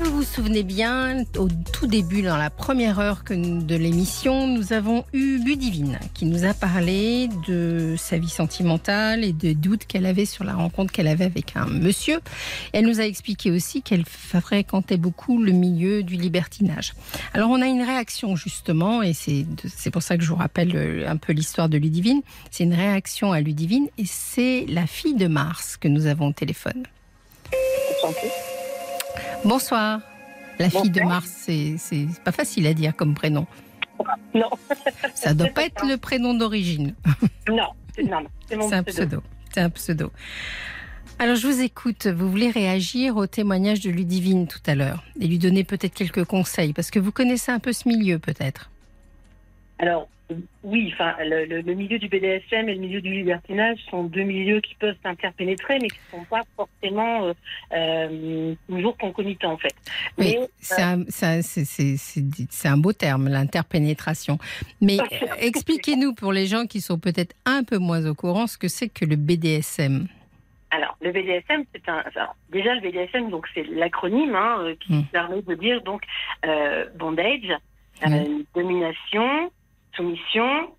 [0.05, 5.03] Vous vous souvenez bien, au tout début, dans la première heure de l'émission, nous avons
[5.13, 10.25] eu Ludivine qui nous a parlé de sa vie sentimentale et des doutes qu'elle avait
[10.25, 12.19] sur la rencontre qu'elle avait avec un monsieur.
[12.71, 16.93] Elle nous a expliqué aussi qu'elle fréquentait beaucoup le milieu du libertinage.
[17.33, 20.35] Alors on a une réaction justement, et c'est de- c'est pour ça que je vous
[20.35, 22.21] rappelle euh, un peu l'histoire de Ludivine.
[22.51, 26.33] C'est une réaction à Ludivine et c'est la fille de Mars que nous avons au
[26.33, 26.83] téléphone.
[29.45, 30.01] Bonsoir.
[30.59, 31.75] La fille de Mars, c'est
[32.23, 33.45] pas facile à dire comme prénom.
[34.33, 34.49] Non,
[35.13, 36.93] Ça doit pas être le prénom d'origine.
[37.47, 39.07] non, c'est non, c'est mon C'est un pseudo.
[39.21, 39.23] pseudo.
[39.53, 40.11] C'est un pseudo.
[41.19, 42.07] Alors je vous écoute.
[42.07, 46.25] Vous voulez réagir au témoignage de Ludivine tout à l'heure et lui donner peut-être quelques
[46.25, 48.69] conseils parce que vous connaissez un peu ce milieu peut-être.
[49.79, 50.09] Alors,
[50.63, 54.75] oui, enfin, le, milieu du BDSM et le milieu du libertinage sont deux milieux qui
[54.75, 57.33] peuvent s'interpénétrer, mais qui ne sont pas forcément euh,
[57.73, 59.75] euh, toujours concomitants, en fait.
[60.17, 64.39] Oui, c'est un, beau terme, l'interpénétration.
[64.81, 64.97] Mais
[65.39, 68.89] expliquez-nous pour les gens qui sont peut-être un peu moins au courant ce que c'est
[68.89, 70.07] que le BDSM.
[70.71, 72.03] Alors, le BDSM, c'est un.
[72.15, 75.03] alors, déjà, le BDSM, donc c'est l'acronyme hein, euh, qui Mm.
[75.05, 76.01] permet de dire donc
[76.45, 77.53] euh, bondage,
[78.05, 79.51] euh, domination,
[79.95, 80.73] soumission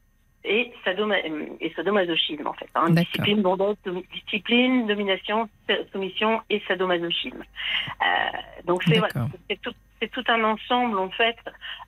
[0.44, 2.68] et, sadoma- euh, et sadomasochisme en fait.
[2.74, 2.90] hein.
[2.90, 3.76] Discipline, bondage,
[4.12, 5.48] discipline, domination,
[5.92, 7.42] soumission et sadomasochisme.
[7.42, 9.28] Euh, donc c'est voilà,
[9.62, 9.72] tout,
[10.12, 11.36] tout un ensemble en fait.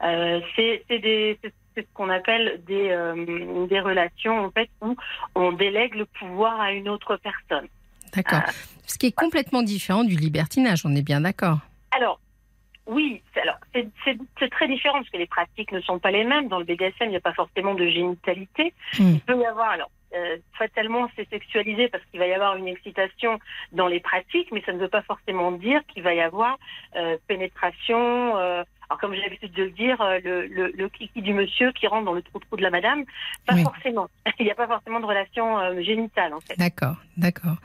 [0.03, 0.83] Euh, c'est
[1.77, 4.97] ce qu'on appelle des, euh, des relations en fait où
[5.37, 7.69] on délègue le pouvoir à une autre personne.
[8.15, 8.43] D'accord.
[8.87, 11.59] Ce qui est complètement différent du libertinage, on est bien d'accord.
[11.93, 12.19] Alors,
[12.89, 16.49] oui, c'est- alors c'est très différent parce que les pratiques ne sont pas les mêmes.
[16.49, 18.73] Dans le BDSM, il n'y a pas forcément de génitalité.
[18.99, 19.13] Hmm.
[19.15, 22.67] Il peut y avoir, alors, euh, fatalement, c'est sexualisé parce qu'il va y avoir une
[22.67, 23.39] excitation
[23.73, 26.59] dans les pratiques, mais ça ne veut pas forcément dire qu'il va y avoir
[26.97, 28.37] euh, pénétration.
[28.39, 31.73] euh, alors, comme j'ai l'habitude de le dire, euh, le, le, le kiki du monsieur
[31.73, 33.05] qui rentre dans le trou-trou de la madame,
[33.47, 33.63] pas Oui.
[33.63, 34.09] forcément.
[34.39, 36.57] Il n'y a pas forcément de relation euh, génitale, en fait.
[36.59, 37.57] D'accord, d'accord.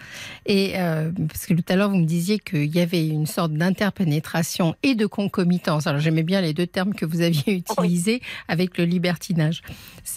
[0.45, 3.53] Et euh, parce que tout à l'heure, vous me disiez qu'il y avait une sorte
[3.53, 5.87] d'interpénétration et de concomitance.
[5.87, 9.61] Alors, j'aimais bien les deux termes que vous aviez utilisés avec le libertinage.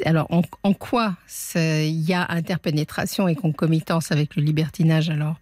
[0.04, 1.14] Alors, en, en quoi
[1.54, 5.36] il y a interpénétration et concomitance avec le libertinage alors?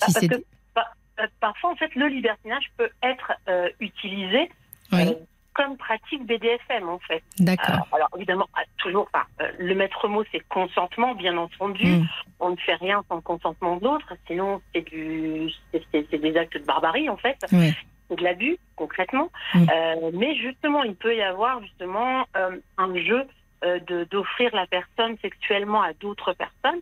[0.00, 0.34] Ah, parce que
[0.74, 4.50] par- euh, parfois, en fait, le libertinage peut être euh, utilisé
[4.94, 5.14] Oui, euh,
[5.54, 7.22] comme pratique BDSM, en fait.
[7.38, 7.86] d'accord.
[7.92, 11.86] Euh, alors, évidemment, toujours, euh, le maître mot, c'est consentement, bien entendu.
[11.86, 12.06] Hmm.
[12.40, 16.64] On ne fait rien sans le consentement de l'autre, sinon c'est du, des actes de
[16.64, 17.38] barbarie, en fait.
[17.52, 17.72] Oui,
[18.08, 19.30] C'est de l'abus, concrètement.
[19.54, 19.66] Mm.
[19.72, 23.24] Euh, mais justement, il peut y avoir justement un jeu
[23.62, 26.80] de d'offrir la personne sexuellement à d'autres personnes.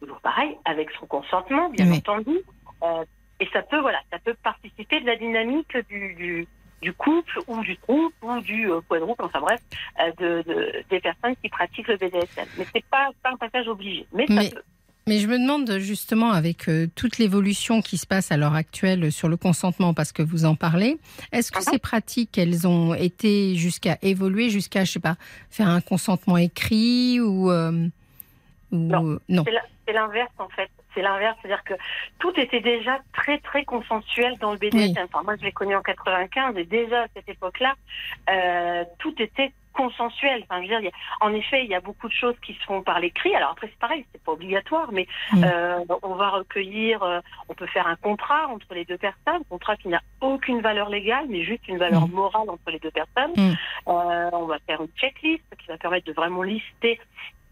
[0.00, 1.96] Toujours pareil, avec son consentement, bien Oui.
[1.96, 2.38] entendu.
[3.40, 6.48] Et ça peut, voilà, ça peut participer de la dynamique du, du,
[6.84, 9.60] du couple ou du groupe ou du euh, quadruple, enfin bref,
[10.00, 12.46] euh, de, de- des personnes qui pratiquent le BDSM.
[12.58, 14.06] Mais c'est pas, pas un passage obligé.
[14.12, 14.62] Mais, Mais- ça peut.
[15.06, 19.12] Mais je me demande justement, avec euh, toute l'évolution qui se passe à l'heure actuelle
[19.12, 20.96] sur le consentement, parce que vous en parlez,
[21.30, 21.64] est-ce que Mhm.
[21.72, 25.16] ces pratiques, elles ont été jusqu'à évoluer, jusqu'à, je sais pas,
[25.50, 27.50] faire un consentement écrit ou.
[27.50, 27.86] euh,
[28.72, 29.44] ou- Non.
[29.86, 30.70] C'est l'inverse en fait.
[30.94, 31.74] C'est l'inverse, c'est-à-dire que
[32.18, 34.94] tout était déjà très très consensuel dans le BDSM.
[34.96, 35.04] Oui.
[35.12, 37.74] Enfin, moi, je l'ai connu en 95 et déjà à cette époque-là,
[38.30, 40.44] euh, tout était consensuel.
[40.44, 42.36] Enfin, je veux dire, il y a- en effet, il y a beaucoup de choses
[42.46, 43.34] qui se font par l'écrit.
[43.34, 45.08] Alors après, c'est pareil, c'est pas obligatoire, mais
[45.42, 47.18] euh, on va recueillir, euh,
[47.48, 51.26] on peut faire un contrat entre les deux personnes, contrat qui n'a aucune valeur légale,
[51.28, 52.12] mais juste une valeur Mm.
[52.12, 53.32] morale entre les deux personnes.
[53.36, 53.54] Mm.
[53.88, 57.00] Euh, on va faire une checklist qui va permettre de vraiment lister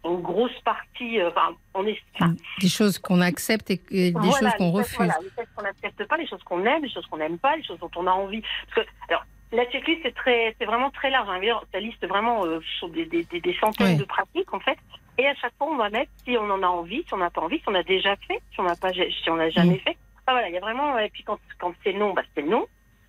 [0.04, 1.20] une grosse partie.
[1.20, 1.98] euh, Enfin, on est.
[2.14, 4.96] enfin, Des choses qu'on accepte et et des voilà, choses qu'on refuse.
[4.96, 7.56] Voilà, les choses qu'on n'accepte pas, les choses qu'on aime, les choses qu'on n'aime pas,
[7.56, 8.42] les choses dont on a envie.
[8.74, 11.28] Parce que, alors, la checklist c'est très, c'est vraiment très large.
[11.28, 11.60] Hein.
[11.72, 13.96] Ça liste vraiment euh, sur des, des, des, des centaines Oui.
[13.96, 14.78] de pratiques en fait.
[15.18, 17.28] Et à chaque fois, on va mettre si on en a envie, si on n'a
[17.30, 19.78] pas envie, si on a déjà fait, si on n'a pas, si on n'a jamais
[19.78, 19.96] fait.
[20.24, 20.98] Enfin, voilà, il y a vraiment.
[20.98, 22.66] Et puis quand, quand c'est non, bah c'est non.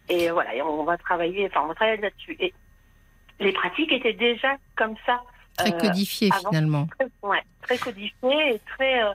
[0.10, 1.48] Et voilà, et on va travailler.
[1.48, 2.36] Enfin, on va travailler là-dessus.
[2.42, 2.54] Et
[3.40, 5.24] les pratiques étaient déjà comme ça.
[5.58, 6.50] Très euh, codifié avant.
[6.50, 6.88] finalement.
[7.00, 9.12] très, ouais, très codifié et très, euh,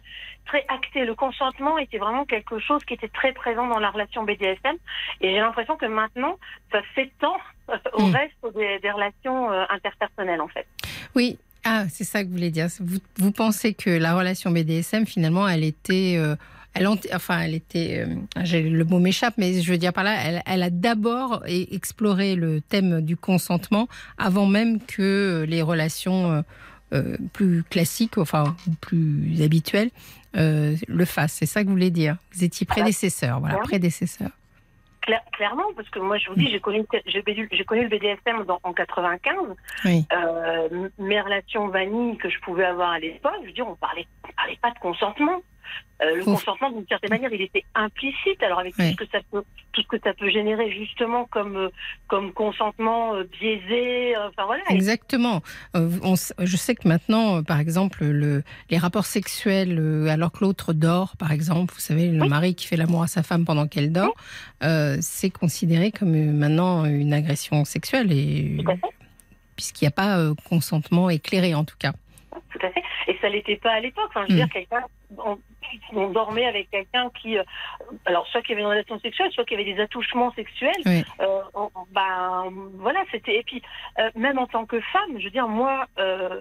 [0.47, 1.05] très acté.
[1.05, 4.77] Le consentement était vraiment quelque chose qui était très présent dans la relation BDSM.
[5.21, 6.37] Et j'ai l'impression que maintenant,
[6.73, 7.37] ça s'étend
[7.71, 8.15] euh, au Mm.
[8.15, 10.67] reste des, des relations interpersonnelles, en fait.
[11.15, 11.39] Oui.
[11.65, 12.69] Ah, c'est ça que vous voulez dire.
[12.81, 16.15] Vous, vous pensez que la relation BDSM, finalement, elle était.
[16.17, 16.37] euh,
[16.79, 18.05] elle, enfin, elle était.
[18.07, 22.35] euh, le mot m'échappe, mais je veux dire par là, elle, elle a d'abord exploré
[22.35, 26.43] le thème du consentement avant même que les relations euh,
[26.95, 29.91] euh, plus classiques, enfin, plus habituelles,
[30.37, 31.35] euh, le fassent.
[31.35, 32.17] C'est ça que vous voulez dire?
[32.33, 34.31] Vous étiez prédécesseur, voilà, prédécesseur.
[35.03, 38.73] Claire- clairement, parce que moi, je vous dis, j'ai connu, j'ai le BDSM dans- en
[38.75, 39.35] 95.
[39.87, 40.05] Oui.
[40.13, 43.75] Euh, m- mes relations vanille que je pouvais avoir à l'époque, je veux dire, on
[43.77, 45.41] parlait, on parlait pas de consentement.
[46.01, 46.45] Euh, le Ouf.
[46.45, 48.41] consentement, d'une certaine manière, il était implicite.
[48.45, 49.43] Alors avec tout ce que ça peut,
[49.73, 51.69] tout ce que ça peut générer justement comme euh,
[52.07, 54.15] comme consentement euh, biaisé.
[54.17, 54.63] euh, Enfin voilà.
[54.71, 55.43] Exactement.
[55.75, 61.17] On je sais que maintenant, par exemple, le, les rapports sexuels, alors que l'autre dort,
[61.17, 62.29] par exemple, vous savez, le Oui.
[62.29, 64.15] mari qui fait l'amour à sa femme pendant qu'elle dort,
[65.01, 68.57] c'est considéré comme maintenant une agression sexuelle, et
[69.57, 70.17] puisqu'il n'y a pas
[70.49, 71.93] consentement éclairé, en tout cas.
[72.53, 72.83] Tout à fait.
[73.09, 74.05] Et ça l'était pas à l'époque.
[74.11, 74.45] Enfin, je veux Mm.
[74.45, 74.85] dire, quelqu'un,
[75.93, 77.43] on, dormait avec quelqu'un qui, euh,
[78.07, 80.73] alors soit qu'il y avait une relation sexuelle, soit qu'il y avait des attouchements sexuels.
[80.87, 81.05] Oui.
[81.21, 81.43] Euh,
[81.93, 83.37] ben voilà, c'était.
[83.39, 83.63] Et puis
[83.99, 86.41] euh, même en tant que femme, je veux dire, moi, euh,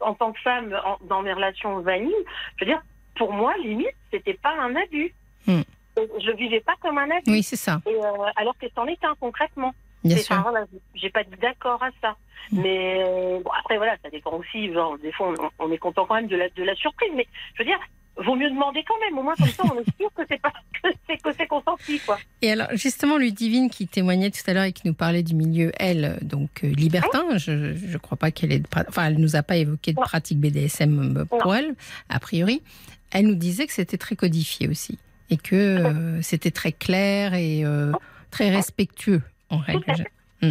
[0.00, 2.12] en tant que femme, en- dans mes relations vanille,
[2.56, 2.82] je veux dire,
[3.16, 5.12] pour moi, limite, c'était pas un abus.
[5.46, 5.62] Mm.
[5.96, 7.30] Je vivais pas comme un abus.
[7.32, 7.96] Oui, c'est ça, Et,
[8.36, 9.74] alors que c'en est un concrètement.
[10.04, 10.36] bien sûr.
[10.36, 12.14] enfin, voilà, j'ai pas dit d'accord à ça.
[12.52, 12.62] Mm.
[12.62, 13.04] Mais
[13.42, 14.72] bon, après, voilà, ça dépend aussi.
[14.72, 17.10] Genre, des fois, on, on est content quand même de la, de la surprise.
[17.16, 17.80] Mais je veux dire,
[18.18, 19.18] vaut mieux demander quand même.
[19.18, 20.52] Au moins, comme ça, on est sûr que c'est pas
[20.82, 22.18] que c'est que c'est consenti, quoi.
[22.42, 25.72] Et alors, justement, Ludivine qui témoignait tout à l'heure et qui nous parlait du milieu,
[25.78, 29.56] elle, donc euh, libertin, je ne crois pas qu'elle ait Enfin, elle nous a pas
[29.56, 30.02] évoqué de Non.
[30.02, 31.54] pratique BDSM euh, pour Non.
[31.54, 31.74] elle,
[32.08, 32.62] a priori.
[33.10, 34.98] Elle nous disait que c'était très codifié aussi.
[35.30, 37.92] Et que euh, c'était très clair et euh,
[38.30, 39.84] très respectueux, en règle.
[40.42, 40.46] à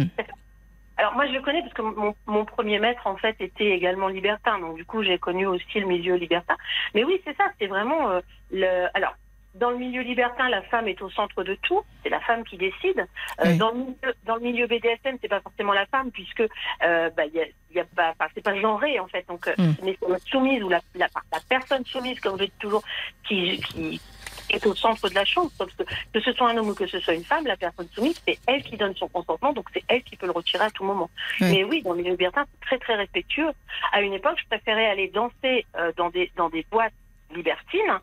[0.98, 4.08] Alors moi je le connais parce que mon, mon premier maître en fait était également
[4.08, 6.56] libertin, donc du coup j'ai connu aussi le milieu libertin.
[6.94, 8.20] Mais oui c'est ça, c'est vraiment euh,
[8.50, 8.88] le.
[8.94, 9.14] Alors
[9.54, 12.56] dans le milieu libertin, la femme est au centre de tout, c'est la femme qui
[12.58, 13.00] décide.
[13.40, 13.58] Euh, Oui.
[13.58, 16.42] Dans le milieu, dans le milieu BDSM, c'est pas forcément la femme puisque
[16.84, 17.44] euh, bah, y a,
[17.74, 19.24] y a pas, c'est pas genré en fait.
[19.28, 19.74] Donc euh, Mm.
[19.84, 22.82] mais c'est la soumise ou la, la, la personne soumise, comme je dis toujours,
[23.26, 24.00] qui, qui
[24.50, 25.50] est au centre de la chose.
[25.58, 25.82] Parce que
[26.12, 28.38] que ce soit un homme ou que ce soit une femme, la personne soumise, c'est
[28.46, 31.10] elle qui donne son consentement, donc c'est elle qui peut le retirer à tout moment.
[31.40, 31.52] Oui.
[31.52, 33.50] Mais oui, dans le milieu libertin, c'est très très respectueux.
[33.92, 36.92] À une époque, je préférais aller danser euh, dans des dans des boîtes
[37.34, 38.00] libertines.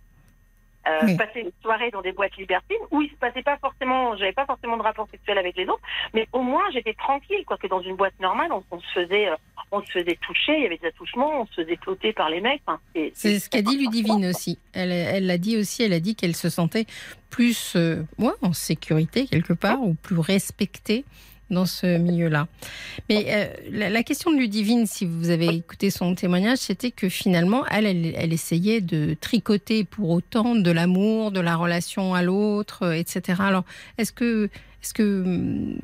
[0.87, 1.17] Euh, Oui.
[1.17, 4.45] passer une soirée dans des boîtes libertines où il se passait pas forcément, j'avais pas
[4.45, 5.81] forcément de rapport sexuel avec les autres,
[6.13, 9.29] mais au moins j'étais tranquille, quoi que dans une boîte normale, on, on se faisait,
[9.29, 9.35] euh,
[9.71, 12.39] on se faisait toucher, il y avait des attouchements, on se faisait cloter par les
[12.39, 12.61] mecs.
[13.15, 14.59] C'est- ce qu'a dit Ludivine aussi.
[14.73, 16.85] Elle elle l'a dit aussi, elle a dit qu'elle se sentait
[17.31, 21.03] plus euh, ouais, en sécurité quelque part ou plus respectée
[21.49, 22.47] dans ce milieu-là.
[23.09, 27.09] Mais euh, la, la question de Ludivine, si vous avez écouté son témoignage, c'était que
[27.09, 32.23] finalement, elle, elle, elle essayait de tricoter pour autant de l'amour, de la relation à
[32.23, 33.41] l'autre, euh, etc.
[33.41, 33.63] Alors,
[33.97, 34.49] est-ce que,
[34.81, 35.77] est-ce que hum,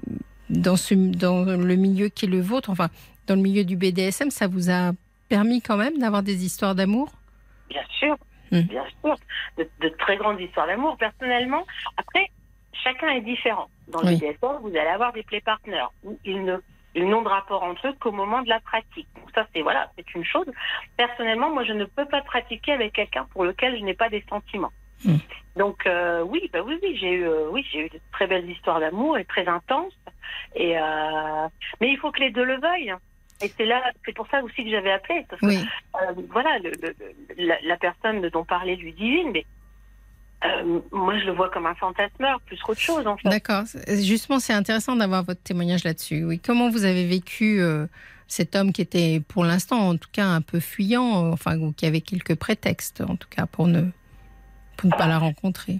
[0.49, 2.89] dans, ce, dans le milieu qui est le vôtre, enfin,
[3.27, 4.93] dans le milieu du BDSM, ça vous a
[5.29, 7.11] permis quand même d'avoir des histoires d'amour?
[7.69, 8.17] Bien sûr,
[8.51, 8.61] Mm.
[8.61, 9.15] bien sûr.
[9.57, 10.97] De, de très grandes histoires d'amour.
[10.97, 11.65] Personnellement,
[11.97, 12.29] après,
[12.83, 13.69] chacun est différent.
[13.87, 14.17] Dans le Oui.
[14.17, 16.57] BDSM, vous allez avoir des play partners où ils ne
[16.93, 19.07] ils n'ont de rapport entre eux qu'au moment de la pratique.
[19.15, 20.45] Donc ça, c'est voilà, c'est une chose.
[20.97, 24.23] Personnellement, moi, je ne peux pas pratiquer avec quelqu'un pour lequel je n'ai pas des
[24.29, 24.73] sentiments.
[25.05, 25.15] Mm.
[25.55, 28.49] Donc euh, oui, bah oui, oui, j'ai eu, euh, oui, j'ai eu de très belles
[28.49, 29.97] histoires d'amour et très intenses.
[30.55, 31.47] Et euh,
[31.79, 32.93] mais il faut que les deux le veuillent.
[33.41, 35.57] Et c'est là, c'est pour ça aussi que j'avais appelé, parce que Oui.
[36.29, 39.45] voilà, le, le- le- la, la personne dont parlait Ludivine, mais
[40.43, 43.29] euh, moi je le vois comme un fantasmeur plus qu'autre chose en fait.
[43.29, 43.63] D'accord.
[43.87, 46.23] Justement, c'est intéressant d'avoir votre témoignage là-dessus.
[46.23, 46.39] Oui.
[46.39, 47.85] Comment vous avez vécu euh,
[48.27, 51.73] cet homme qui était, pour l'instant, en tout cas, un peu fuyant, euh, enfin, ou
[51.73, 53.83] qui avait quelques prétextes, en tout cas, pour ne,
[54.77, 55.79] pour ne pas la rencontrer?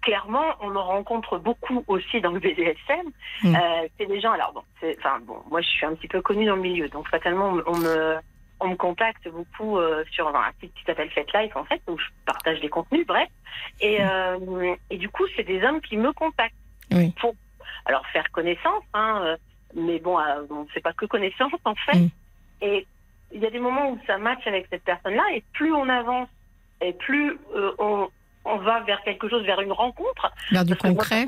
[0.00, 3.06] Clairement, on en rencontre beaucoup aussi dans le BDSM.
[3.44, 3.54] Mm.
[3.54, 4.62] Euh, c'est des gens, alors bon,
[4.98, 7.62] enfin bon, moi je suis un petit peu connue dans le milieu, donc fatalement on,
[7.72, 8.16] on me
[8.62, 11.98] on me contacte beaucoup euh, sur un site qui s'appelle Fat Life en fait, où
[11.98, 13.28] je partage des contenus, bref.
[13.80, 16.54] Et, euh, et du coup, c'est des hommes qui me contactent.
[16.92, 17.12] Oui.
[17.20, 17.34] Pour
[17.84, 19.36] alors faire connaissance, hein, euh,
[19.74, 21.98] mais bon, euh, on ne fait pas que connaissance en fait.
[21.98, 22.08] Mm.
[22.62, 22.86] Et
[23.32, 26.28] il y a des moments où ça match avec cette personne-là, et plus on avance,
[26.80, 27.38] et plus
[27.78, 28.08] on,
[28.44, 30.32] on va vers quelque chose, vers une rencontre.
[30.50, 31.26] Vers du moi, concret.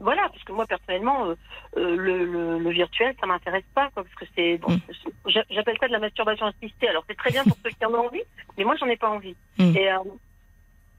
[0.00, 1.34] voilà, parce que moi personnellement, euh,
[1.76, 5.30] euh, le, le, le virtuel, ça m'intéresse pas, quoi, parce que c'est, bon, Mm.
[5.50, 6.88] j'appelle ça de la masturbation assistée.
[6.88, 8.22] Alors c'est très bien pour ceux qui en ont envie,
[8.56, 9.36] mais moi j'en ai pas envie.
[9.58, 9.76] Mm.
[9.76, 9.98] Et, euh,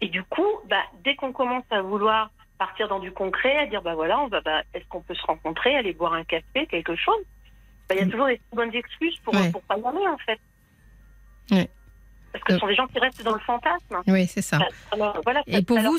[0.01, 3.81] et du coup, bah, dès qu'on commence à vouloir partir dans du concret, à dire
[3.81, 6.95] bah voilà, on va, bah, est-ce qu'on peut se rencontrer, aller boire un café, quelque
[6.95, 7.23] chose,
[7.87, 8.11] bah, il y a Mm.
[8.11, 9.51] toujours des bonnes excuses pour Ouais.
[9.51, 10.39] pour pas y aller en fait.
[11.51, 11.69] Ouais.
[12.31, 12.59] Parce que ce Euh.
[12.59, 14.01] sont des gens qui restent dans le fantasme.
[14.07, 14.59] Oui, c'est ça.
[14.91, 15.97] Alors, voilà, Et pour vous.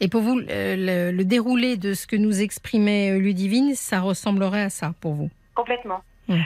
[0.00, 4.00] Et pour vous, euh, le, le déroulé de ce que nous exprimait euh, Ludivine, ça
[4.00, 5.30] ressemblerait à ça pour vous?
[5.54, 6.02] Complètement.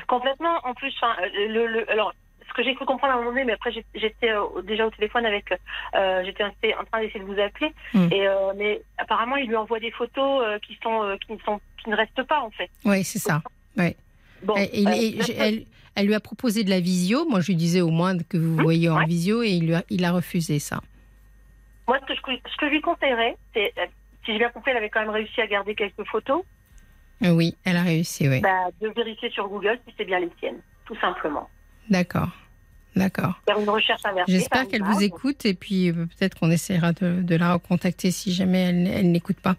[0.07, 0.57] Complètement.
[0.65, 1.07] En plus, euh,
[1.49, 2.13] le, le- alors,
[2.47, 4.91] ce que j'ai cru comprendre à un moment donné, mais après j'étais euh, déjà au
[4.91, 5.53] téléphone avec,
[5.95, 8.09] euh, j'étais en train d'essayer de vous appeler, Mm.
[8.13, 11.39] et euh, mais apparemment il lui envoie des photos euh, qui sont, euh, qui ne
[11.39, 12.69] sont, qui ne restent pas en fait.
[12.85, 13.41] Oui, c'est ça.
[14.43, 17.29] Bon, Et- et- euh, et- elle, elle lui a proposé de la visio.
[17.29, 19.07] Moi, je lui disais au moins que vous voyez en ouais.
[19.07, 20.81] visio et il, lui a, il a refusé ça.
[21.87, 23.87] moi, ce que, je, ce que je lui conseillerais, c'est, euh,
[24.25, 26.43] si j'ai bien compris, elle avait quand même réussi à garder quelques photos,
[27.25, 28.41] Euh, Oui, elle a réussi, oui.
[28.41, 31.49] bah, de vérifier sur Google si c'est bien les siennes, tout simplement.
[31.91, 32.29] D'accord.
[32.99, 33.41] D'accord.
[33.47, 34.33] Faire une recherche inversée.
[34.33, 38.33] J'espère qu'elle vous écoute et puis euh, peut-être qu'on essaiera de, de la recontacter si
[38.33, 39.55] jamais elle, elle n'écoute pas.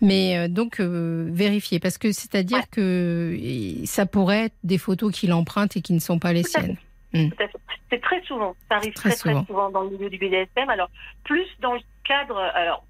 [0.00, 2.64] Mais euh, donc euh, vérifier parce que c'est-à-dire Ouais.
[2.70, 3.38] que
[3.84, 6.76] ça pourrait être des photos qu'il emprunte et qui ne sont pas les Tout siennes.
[7.12, 7.50] Fait.
[7.90, 9.46] C'est très souvent, ça arrive Très très très souvent.
[9.46, 9.70] souvent.
[9.70, 10.68] dans le milieu du BDSM.
[10.68, 10.90] Alors
[11.24, 12.84] plus dans le cadre, alors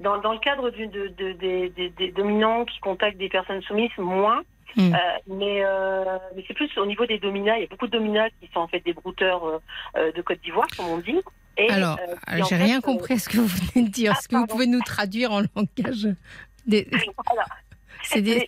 [0.00, 3.62] dans, dans le cadre du, de, de- des- des- des dominants qui contactent des personnes
[3.62, 4.42] soumises, moins.
[4.76, 4.94] Mm.
[4.94, 7.56] Euh, mais euh, mais c'est plus au niveau des dominats.
[7.56, 9.60] Il y a beaucoup de dominats qui sont en fait des brouteurs
[9.96, 11.20] euh, de Côte d'Ivoire, comme on dit.
[11.56, 11.98] Et, Alors,
[12.48, 14.12] j'ai rien compris à ce que vous venez de dire.
[14.12, 16.08] Ah, Est-ce que vous pouvez nous traduire en langage
[16.66, 16.88] des...
[18.02, 18.46] C'est des...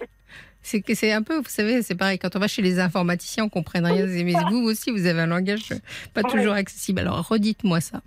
[0.84, 2.18] Que c'est un peu, vous savez, c'est pareil.
[2.18, 4.04] Quand on va chez les informaticiens, on comprend rien.
[4.06, 5.68] Mais vous aussi, vous avez un langage
[6.12, 6.30] pas Ouais.
[6.30, 6.98] toujours accessible.
[6.98, 8.02] Alors, redites-moi ça.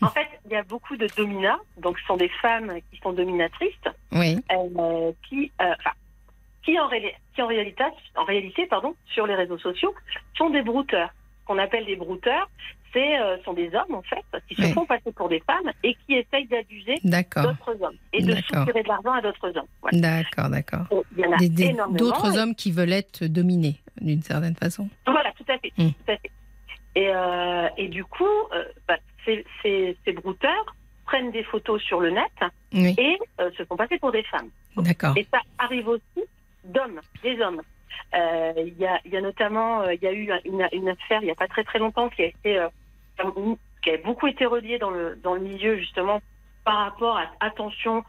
[0.00, 3.12] En fait, il y a beaucoup de dominats, donc ce sont des femmes qui sont
[3.12, 3.72] dominatrices,
[4.12, 5.90] Oui, euh, qui, euh, enfin,
[6.66, 7.84] qui en, réali- qui en réalité,
[8.16, 9.94] en réalité, pardon, sur les réseaux sociaux,
[10.36, 11.10] sont des brouteurs.
[11.40, 12.50] Ce qu'on appelle des brouteurs,
[12.92, 15.94] c'est euh, sont des hommes en fait qui se font passer pour des femmes et
[15.94, 19.66] qui essayent d'abuser d'autres hommes et de soutirer de l'argent à d'autres hommes.
[19.80, 19.98] Voilà.
[20.00, 20.86] d'accord, d'accord.
[20.90, 21.96] Et Il y en a Des- des- énormément.
[21.98, 24.88] D'autres et- hommes qui veulent être dominés d'une certaine façon.
[25.06, 25.72] Voilà, tout à fait.
[25.78, 25.90] Mm.
[25.90, 26.30] Tout à fait.
[26.96, 28.24] Et, euh, et du coup,
[28.54, 30.74] euh, bah, ces, ces, ces brouteurs
[31.04, 32.24] prennent des photos sur le net
[32.72, 34.48] Oui, et euh, se font passer pour des femmes.
[34.76, 35.14] d'accord.
[35.16, 36.26] Et ça arrive aussi
[36.66, 37.62] d'hommes, des hommes.
[38.14, 40.88] Euh, Il y, a, il y a notamment, euh, il y a eu une, une
[40.88, 42.68] affaire il n'y a pas très très longtemps qui a été, euh,
[43.82, 46.20] qui a beaucoup été reliée dans le dans le milieu justement
[46.64, 48.04] par rapport à attention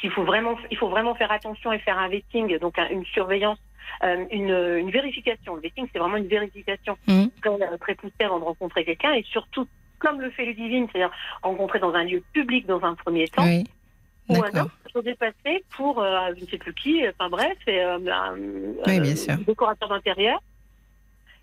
[0.00, 3.04] qu'il faut vraiment il faut vraiment faire attention et faire un vetting donc un- une
[3.06, 3.58] surveillance
[4.04, 7.30] euh, une, une vérification le vetting c'est vraiment une vérification Mhm.
[7.40, 9.66] très, très poussée avant de rencontrer quelqu'un et surtout
[9.98, 11.10] comme le fait Ludivine c'est-à-dire
[11.42, 13.64] rencontrer dans un lieu public dans un premier temps Oui,
[14.28, 17.80] ou un homme se dépasser pour euh, je ne sais plus qui, enfin bref, et,
[17.80, 18.34] euh, un,
[18.86, 19.36] Oui, euh, bien sûr.
[19.38, 20.40] décorateur d'intérieur.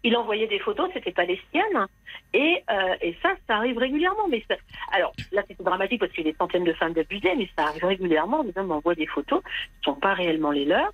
[0.06, 1.88] Il envoyait des photos, c'était pas les siennes,
[2.34, 4.28] et, euh, et ça, ça arrive régulièrement.
[4.30, 4.58] Mais ça-
[4.92, 7.68] alors là, c'était dramatique parce qu'il y a des centaines de femmes abusées, mais ça
[7.68, 8.44] arrive régulièrement.
[8.44, 10.92] Les hommes envoient des photos qui sont pas réellement les leurs.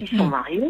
[0.00, 0.30] Ils sont Hmm.
[0.30, 0.62] mariés.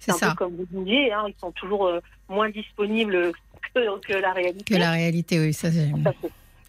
[0.00, 1.90] C'est un ça, peu comme vous disiez, hein, ils sont toujours
[2.28, 3.30] moins disponibles
[3.74, 4.74] que, que la réalité.
[4.74, 5.90] que la réalité, oui, ça c'est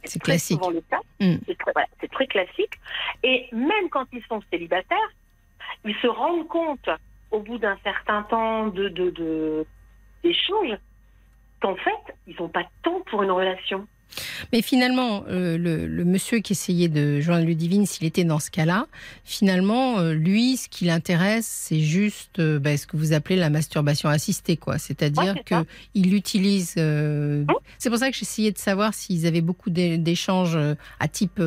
[0.05, 0.57] c'est- très classique.
[0.57, 0.99] souvent le cas.
[1.19, 1.35] Mm.
[1.45, 2.73] C'est très, voilà, c'est très classique.
[3.23, 5.11] Et même quand ils sont célibataires,
[5.83, 6.89] ils se rendent compte,
[7.31, 9.65] au bout d'un certain temps de-
[10.23, 10.77] d'échange,
[11.61, 13.87] qu'en fait, ils n'ont pas de temps pour une relation.
[14.53, 18.49] Mais finalement, euh, le, le monsieur qui essayait de joindre Ludivine, s'il était dans ce
[18.51, 18.87] cas-là,
[19.23, 23.49] finalement, euh, lui, ce qui l'intéresse, c'est juste euh, bah, ce que vous appelez la
[23.49, 24.77] masturbation assistée, quoi.
[24.77, 25.61] C'est-à-dire Ouais, c'est ça.
[25.63, 26.75] que il utilise.
[26.77, 27.45] Hein
[27.77, 30.57] c'est pour ça que j'essayais de savoir s'ils avaient beaucoup d'é- d'échanges
[30.99, 31.41] à type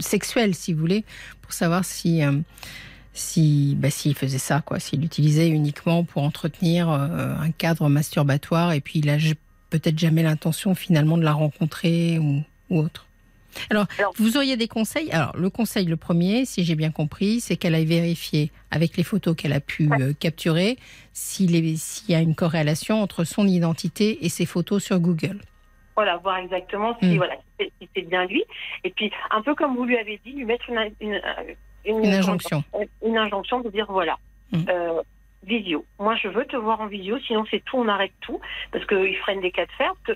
[0.00, 1.04] sexuel, si vous voulez,
[1.42, 2.20] pour savoir si.
[3.14, 8.80] si, bah, s'il faisait ça, quoi, s'il l'utilisait uniquement pour entretenir un cadre masturbatoire et
[8.80, 9.16] puis il a
[9.70, 13.06] peut-être jamais l'intention finalement de la rencontrer ou, ou autre.
[13.70, 15.10] Alors, Alors- vous auriez des conseils?
[15.12, 19.02] Alors, le conseil, le premier, si j'ai bien compris, c'est qu'elle aille vérifier avec les
[19.02, 20.76] photos qu'elle a pu euh, capturer
[21.14, 25.40] s'il y a une corrélation entre son identité et ses photos sur Google.
[25.94, 27.16] Voilà, voir exactement si, Mm.
[27.16, 28.44] voilà, si c'est- bien lui.
[28.84, 31.18] Et puis, un peu comme vous lui avez dit, lui mettre une, une,
[31.86, 32.62] une, Une injonction.
[33.02, 34.18] une injonction de dire voilà,
[34.52, 34.64] Mm.
[34.68, 35.00] euh,
[35.42, 35.84] visio.
[35.98, 38.40] Moi, je veux te voir en visio, sinon c'est tout, on arrête tout,
[38.72, 39.92] parce qu'ils freinent des cas de fer.
[40.04, 40.12] Que...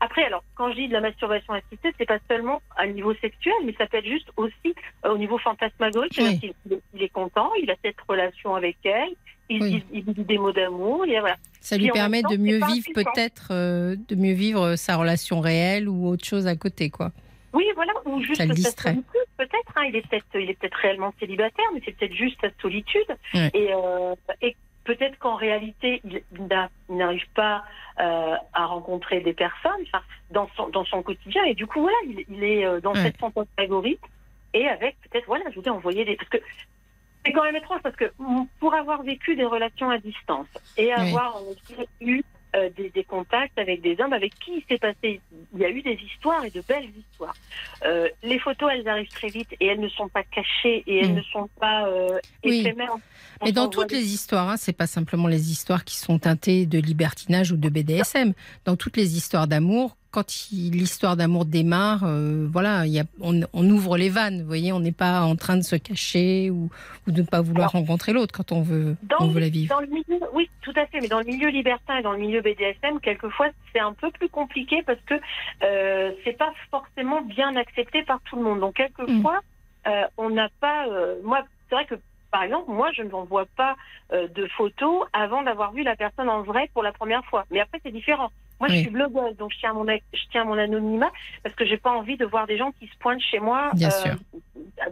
[0.00, 3.54] Après, alors, quand je dis de la masturbation assistée, c'est pas seulement à niveau sexuel,
[3.64, 4.74] mais ça peut être juste aussi
[5.04, 6.12] euh, au niveau fantasmagorique.
[6.18, 6.38] Oui.
[6.42, 9.08] Il, il- il est content, il a cette relation avec elle,
[9.48, 9.70] il, Oui.
[9.70, 11.36] dit, il dit des mots d'amour, et voilà.
[11.60, 15.88] Ça lui permet temps, de mieux vivre peut-être, euh, de mieux vivre sa relation réelle
[15.88, 17.10] ou autre chose à côté, quoi.
[17.54, 19.72] Oui, voilà, ou juste sa solitude, peut-être.
[19.76, 19.84] hein.
[19.88, 23.06] il est peut-être, il est peut-être réellement célibataire, mais c'est peut-être juste sa solitude.
[23.54, 24.54] Et, euh, et
[24.84, 27.64] peut-être qu'en réalité, il, il n'a- il n'arrive pas
[28.00, 29.84] euh, à rencontrer des personnes,
[30.30, 31.44] dans son dans son quotidien.
[31.44, 33.98] Et du coup, voilà, il, il est euh, dans cette fantasmagorie
[34.52, 36.38] et avec peut-être, voilà, je voulais envoyer des parce que
[37.24, 38.12] c'est quand même étrange parce que
[38.60, 41.38] pour avoir vécu des relations à distance et avoir
[41.70, 42.22] effet, eu
[42.54, 45.20] euh, des, des contacts avec des hommes avec qui il s'est passé,
[45.54, 47.34] il y a eu des histoires et de belles histoires.
[47.84, 51.12] Euh, les photos, elles arrivent très vite et elles ne sont pas cachées et elles
[51.12, 51.16] Mm.
[51.16, 52.60] ne sont pas euh, Oui.
[52.60, 52.94] éphémères.
[53.40, 56.18] On Et dans toutes des- les histoires, hein, c'est pas simplement les histoires qui sont
[56.18, 58.32] teintées de libertinage ou de BDSM.
[58.64, 63.40] Dans toutes les histoires d'amour, quand l'histoire d'amour démarre, euh, voilà, il y a, on,
[63.52, 64.40] on ouvre les vannes.
[64.42, 66.70] Vous voyez, on n'est pas en train de se cacher ou,
[67.06, 69.74] ou de ne pas vouloir rencontrer l'autre quand on veut, Dans, on veut la vivre.
[69.74, 72.18] dans le milieu, oui, tout à fait, mais dans le milieu libertin et dans le
[72.18, 75.14] milieu BDSM, quelquefois, c'est un peu plus compliqué parce que
[75.64, 78.60] euh, c'est pas forcément bien accepté par tout le monde.
[78.60, 79.40] Donc, quelquefois,
[79.86, 79.88] Mm.
[79.90, 80.86] euh, on n'a pas.
[80.88, 81.96] euh, moi, c'est vrai que,
[82.34, 83.76] par exemple, moi, je ne m'envoie pas
[84.12, 87.44] euh, de photos avant d'avoir vu la personne en vrai pour la première fois.
[87.52, 88.30] Mais après, c'est différent.
[88.58, 91.12] Moi, je suis blogueuse, donc je tiens mon, je tiens à mon anonymat
[91.44, 93.88] parce que j'ai pas envie de voir des gens qui se pointent chez moi Bien
[93.88, 94.14] euh, sûr.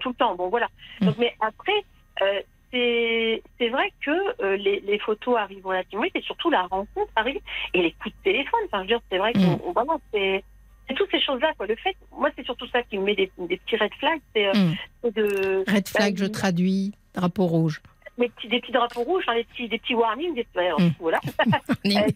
[0.01, 0.35] tout le temps.
[0.37, 0.69] Bon, voilà.
[1.01, 1.07] Mm.
[1.07, 1.79] Donc, mais après,
[2.23, 2.41] euh,
[2.71, 7.41] c'est vrai que euh, les, les photos arrivent relativement vite et surtout la rencontre arrive
[7.75, 8.61] et les coups de téléphone.
[8.67, 9.73] Enfin, je veux dire, c'est vrai que Mm.
[9.75, 10.45] vraiment, c'est
[10.89, 11.53] c'est toutes ces choses-là.
[11.61, 14.47] Le fait, moi, c'est surtout ça qui me met des, des petits red flags, c'est
[14.49, 15.11] euh, Mm.
[15.11, 17.81] de Red flag, je traduis, drapeau rouge.
[18.19, 20.91] des petits, des petits drapeaux rouges, hein, des petits, des petits warnings, des, ouais, Mm.
[21.01, 21.21] voilà,
[21.87, 22.09] Euh,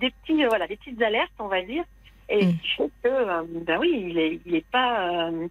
[0.00, 1.84] des, petits, euh, voilà, des petites alertes, on va dire.
[2.28, 2.52] Et Mm.
[2.58, 5.48] qui fait que, euh, ben oui, il est, il est pas, euh,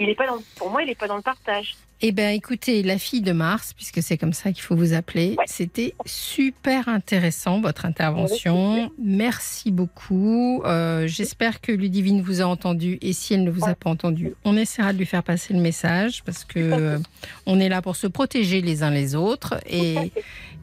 [0.00, 1.76] il est pas dans, pour moi, il est pas dans le partage.
[2.06, 5.36] Eh bien, écoutez, la fille de Mars, puisque c'est comme ça qu'il faut vous appeler,
[5.38, 5.44] Ouais.
[5.46, 8.90] c'était super intéressant votre intervention.
[9.02, 10.60] Merci beaucoup.
[10.66, 14.34] Euh, J'espère que Ludivine vous a entendu et si elle ne vous a pas entendu,
[14.44, 16.98] on essaiera de lui faire passer le message parce que euh,
[17.46, 20.12] on est là pour se protéger les uns les autres et,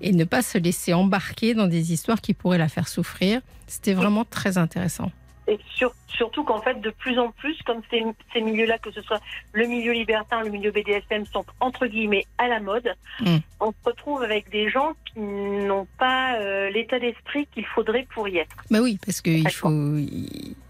[0.01, 3.41] et ne pas se laisser embarquer dans des histoires qui pourraient la faire souffrir.
[3.67, 5.11] C'était vraiment très intéressant.
[5.51, 9.01] Et sur- surtout qu'en fait, de plus en plus, comme ces, ces milieux-là, que ce
[9.01, 9.19] soit
[9.51, 13.37] le milieu libertin, le milieu BDSM, sont entre guillemets à la mode, Mm.
[13.59, 18.29] on se retrouve avec des gens qui n'ont pas euh, l'état d'esprit qu'il faudrait pour
[18.29, 18.55] y être.
[18.71, 19.69] Bah oui, parce que il faut,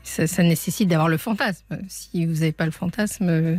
[0.03, 1.79] ça, ça nécessite d'avoir le fantasme.
[1.87, 3.55] Si vous n'avez pas le fantasme, euh,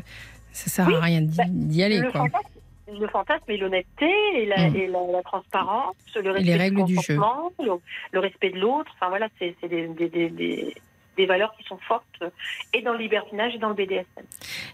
[0.53, 1.99] ça sert Oui, à rien d'y bah, aller.
[2.01, 2.23] le, Quoi.
[2.23, 2.49] fantasme,
[3.01, 4.77] le fantasme et l'honnêteté et, la, Mm.
[4.77, 7.16] et la, la transparence, le respect les règles du jeu.
[7.16, 7.73] consentement, Le,
[8.12, 8.90] le respect de l'autre.
[8.97, 10.74] Enfin voilà, c'est c'est des, des, des, des-
[11.16, 12.30] des valeurs qui sont fortes euh,
[12.72, 14.24] et dans le libertinage et dans le BDSM.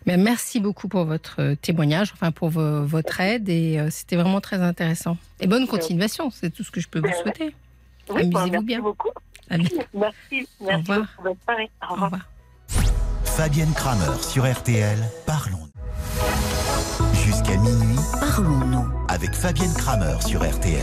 [0.07, 4.17] Mais merci beaucoup pour votre euh, témoignage, enfin pour vo- votre aide, et euh, c'était
[4.17, 5.17] vraiment très intéressant.
[5.41, 7.55] Et bonne continuation, c'est tout ce que je peux vous souhaiter.
[8.11, 8.81] Oui, Amusez-vous merci bien.
[8.81, 9.11] beaucoup.
[9.51, 9.77] À bientôt.
[9.95, 10.99] Merci, merci revoir.
[11.01, 11.23] beaucoup.
[11.23, 11.71] Bonne soirée.
[11.83, 12.11] Au Au revoir.
[12.11, 12.29] revoir.
[13.25, 15.69] Fabienne Kramer sur RTL, parlons.
[17.25, 18.87] Jusqu'à minuit, Parlons-nous.
[19.09, 20.83] avec Fabienne Kramer sur RTL.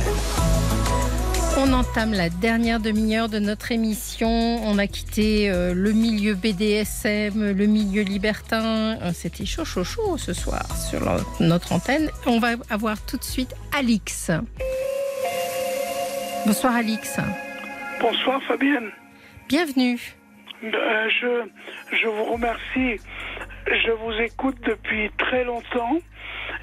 [1.58, 4.28] On entame la dernière demi-heure de notre émission.
[4.30, 8.98] On a quitté euh, le milieu BDSM, le milieu libertin.
[9.02, 11.02] Euh, C'était chaud, chaud, chaud ce soir sur
[11.40, 12.10] notre antenne.
[12.26, 14.32] On va avoir tout de suite Alix.
[16.46, 17.18] Bonsoir Alix.
[18.02, 18.92] Bonsoir Fabienne.
[19.48, 20.00] Bienvenue.
[20.64, 21.48] Euh, je,
[21.96, 23.02] je vous remercie.
[23.68, 26.00] Je vous écoute depuis très longtemps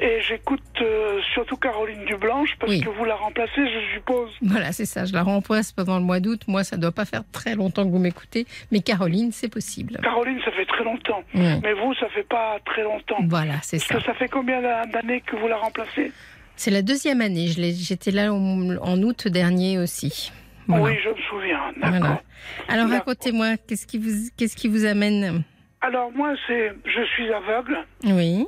[0.02, 2.80] et j'écoute euh, surtout Caroline Dublanche parce Oui.
[2.80, 4.30] que vous la remplacez, je suppose.
[4.42, 5.04] Voilà, c'est ça.
[5.04, 6.40] Je la remplace pendant le mois d'août.
[6.48, 8.46] Moi, ça doit pas faire très longtemps que vous m'écoutez.
[8.72, 9.98] Mais Caroline, c'est possible.
[10.02, 11.22] Caroline, ça fait très longtemps.
[11.34, 13.16] Mais vous, ça fait pas très longtemps.
[13.28, 13.94] Voilà, c'est ça.
[13.94, 16.10] que ça fait combien d'années que vous la remplacez?
[16.56, 17.46] C'est la deuxième année.
[17.48, 20.32] J'étais là en, en août dernier aussi.
[20.68, 20.84] Voilà.
[20.84, 21.60] Oui, je me souviens.
[21.80, 22.22] Voilà.
[22.68, 25.42] Alors racontez-moi, qu'est-ce qui vous, qu'est-ce qui vous amène?
[25.80, 28.46] Alors moi, c'est, je suis aveugle Oui,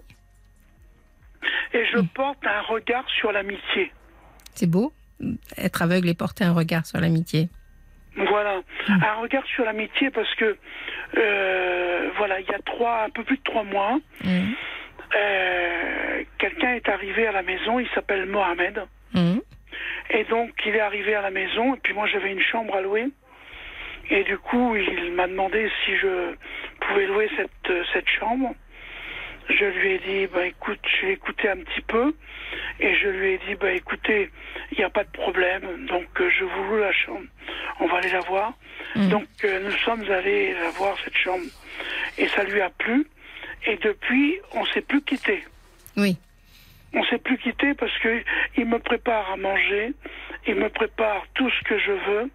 [1.72, 2.08] et je Mm.
[2.08, 3.92] porte un regard sur l'amitié.
[4.54, 4.92] c'est beau.
[5.58, 7.48] Être aveugle et porter un regard sur l'amitié.
[8.16, 9.02] Voilà, Mm.
[9.02, 10.56] un regard sur l'amitié parce que
[11.16, 14.54] euh, voilà, il y a trois, un peu plus de trois mois, Mhm.
[15.16, 17.78] euh, quelqu'un est arrivé à la maison.
[17.80, 18.82] Il s'appelle Mohamed
[20.10, 22.80] et donc il est arrivé à la maison et puis moi j'avais une chambre à
[22.80, 23.06] louer
[24.10, 26.34] et du coup il m'a demandé si je
[26.80, 28.54] pouvais louer cette cette chambre
[29.48, 32.14] je lui ai dit, bah écoute, j'ai écouté un petit peu
[32.80, 34.30] et je lui ai dit, bah écoutez,
[34.72, 37.26] il n'y a pas de problème, donc euh, je vous loue la chambre,
[37.80, 38.54] on va aller la voir.
[38.96, 39.08] Mm.
[39.08, 41.44] Donc euh, nous sommes allés la voir cette chambre
[42.18, 43.06] et ça lui a plu
[43.66, 45.44] et depuis on s'est plus quitté.
[45.96, 46.16] Oui.
[46.92, 48.22] On s'est plus quitté parce que
[48.56, 49.92] il me prépare à manger,
[50.46, 52.30] il me prépare tout ce que je veux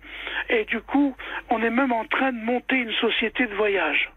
[0.49, 1.15] et du coup
[1.49, 4.11] on est même en train de monter une société de voyage.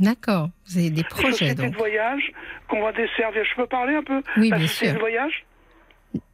[0.00, 0.50] D'accord.
[0.66, 1.72] Vous avez des Une projets société donc.
[1.72, 2.32] de voyage
[2.68, 3.42] qu'on va desservir.
[3.44, 4.22] Je peux parler un peu?
[4.36, 4.94] Oui, La bien société sûr.
[4.94, 5.44] de voyage?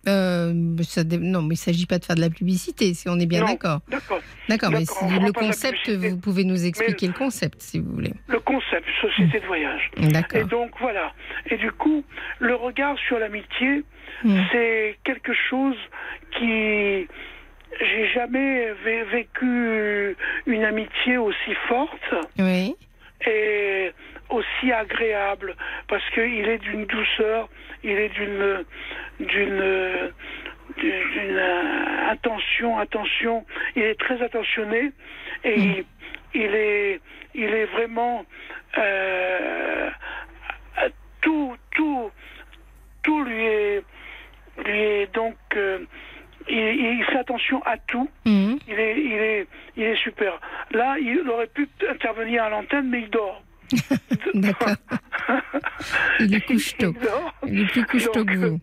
[0.06, 3.18] Euh, ça Non, mais il ne s'agit pas de faire de la publicité, si on
[3.18, 3.80] est bien d'accord.
[3.88, 4.20] D'accord.
[4.48, 8.12] D'accord, mais le concept, vous pouvez nous expliquer le concept, si vous voulez.
[8.28, 9.90] Le concept, société de voyage.
[9.96, 10.44] Et D'accord.
[10.46, 11.12] donc voilà.
[11.50, 12.04] Et du coup,
[12.38, 13.82] le regard sur l'amitié,
[14.22, 14.40] Mm.
[14.52, 15.76] c'est quelque chose
[16.38, 17.06] qui
[17.80, 20.16] j'ai jamais vé- vécu
[20.46, 22.74] une amitié aussi forte Oui.
[23.26, 23.92] Et
[24.30, 25.54] aussi agréable
[25.88, 27.48] parce qu'il est d'une douceur,
[27.82, 28.64] il est d'une
[29.20, 30.12] d'une
[30.78, 33.44] d'une euh, attention, attention,
[33.76, 34.92] il est très attentionné
[35.44, 35.84] et il,
[36.34, 37.00] il est
[37.34, 38.24] il est vraiment
[38.78, 39.90] euh,
[41.20, 42.10] tout tout
[43.02, 43.82] tout lui est
[44.64, 45.80] lui est donc euh,
[46.48, 46.56] il,
[46.98, 48.08] il fait attention à tout.
[48.24, 48.58] Mhm.
[48.68, 49.46] Il est, il est,
[49.76, 50.40] il est super.
[50.70, 53.42] Là, il aurait pu intervenir à l'antenne, mais il dort.
[54.34, 54.76] D'accord.
[56.20, 56.94] Il est couche tôt.
[57.46, 58.60] Il est plus couche tôt que vous.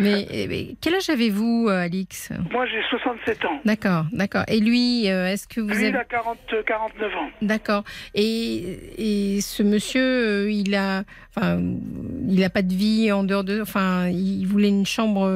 [0.00, 2.30] Mais, eh, mais quel âge avez-vous, euh, Alix?
[2.50, 3.60] Moi, j'ai 67 ans.
[3.64, 4.44] D'accord, d'accord.
[4.48, 7.30] Et lui, euh, est-ce que vous Lui, il a 40, 49 ans.
[7.42, 7.84] D'accord.
[8.14, 11.04] Et, et ce monsieur, euh, il a,
[11.36, 11.60] enfin,
[12.26, 15.30] il n'a pas de vie en dehors de, enfin, il voulait une chambre.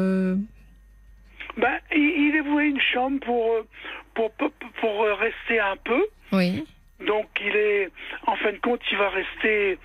[1.57, 3.67] Ben, il, il voulu une chambre pour, euh,
[4.15, 4.51] pour, pour,
[4.81, 6.05] pour euh, rester un peu.
[6.33, 6.65] Oui.
[7.07, 7.89] Donc, il est,
[8.27, 9.79] en fin de compte, il va rester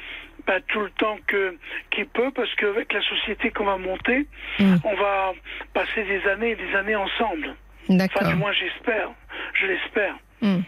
[0.48, 1.57] ben, tout le temps que
[1.91, 4.27] qu'il peut, parce qu'avec la société qu'on va monter,
[4.60, 4.76] Mm.
[4.84, 5.34] on va
[5.73, 7.56] passer des années et des années ensemble.
[7.89, 8.22] D'accord.
[8.22, 9.10] Enfin, du moins, j'espère.
[9.53, 10.18] Je l'espère.
[10.41, 10.60] Mm.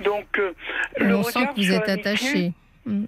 [0.00, 0.52] Donc, euh,
[0.98, 2.52] le On sent regard que vous êtes attaché.
[2.86, 3.04] Mm.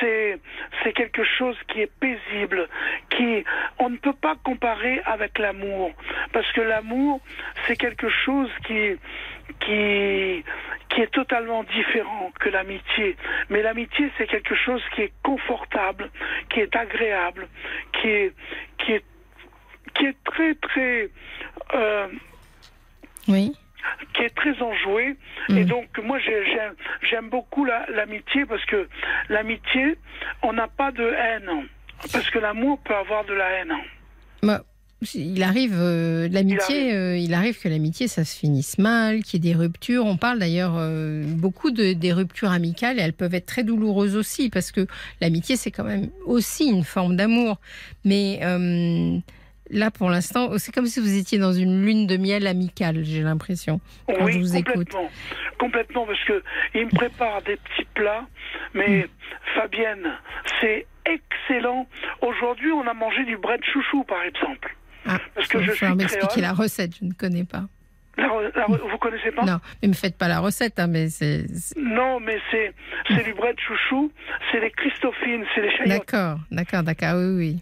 [0.00, 2.68] C'est quelque chose qui est paisible,
[3.10, 3.44] qui
[3.78, 5.92] on ne peut pas comparer avec l'amour
[6.32, 7.20] parce que l'amour
[7.66, 8.96] c'est quelque chose qui
[9.60, 10.44] qui
[10.90, 13.16] qui est totalement différent que l'amitié.
[13.50, 16.10] Mais l'amitié c'est quelque chose qui est confortable,
[16.50, 17.48] qui est agréable,
[17.92, 18.32] qui est
[18.78, 19.04] qui est
[19.94, 21.10] qui est très très
[21.74, 22.08] euh,
[23.28, 23.52] Oui.
[24.14, 25.16] Qui est très enjoué.
[25.48, 25.58] Mm.
[25.58, 26.44] Et donc, moi, j'ai-
[27.10, 28.88] j'aime beaucoup la- l'amitié parce que
[29.28, 29.96] l'amitié,
[30.42, 31.66] on n'a pas de haine.
[32.12, 33.72] Parce que l'amour peut avoir de la haine.
[34.42, 34.62] Bah,
[35.14, 39.48] il arrive, euh, l'amitié, euh, il arrive que l'amitié, ça se finisse mal, qu'il y
[39.48, 40.04] ait des ruptures.
[40.06, 44.16] On parle d'ailleurs euh, beaucoup de, des ruptures amicales et elles peuvent être très douloureuses
[44.16, 44.86] aussi parce que
[45.20, 47.58] l'amitié, c'est quand même aussi une forme d'amour.
[48.04, 48.40] Mais
[49.70, 53.22] là, pour l'instant, c'est comme si vous étiez dans une lune de miel amicale, j'ai
[53.22, 54.74] l'impression, quand oui, je vous écoute.
[54.74, 55.10] complètement.
[55.58, 56.42] Complètement, parce que
[56.74, 58.26] il me prépare des petits plats.
[58.74, 59.08] Mais Mm.
[59.54, 60.12] Fabienne,
[60.60, 61.86] c'est excellent.
[62.22, 64.74] Aujourd'hui, on a mangé du bread chouchou, par exemple.
[65.06, 67.64] Ah, Parce que je va falloir suis m'expliquer la recette, je ne connais pas.
[68.16, 69.44] La la vous connaissez pas?
[69.44, 71.46] Non, mais me faites pas la recette, hein, mais c'est...
[71.52, 72.72] c'est- Non, mais c'est
[73.08, 74.10] c'est du bread chouchou,
[74.50, 75.88] c'est les Christophines, c'est les chayotes.
[75.88, 77.60] D'accord, d'accord, d'accord, oui, oui.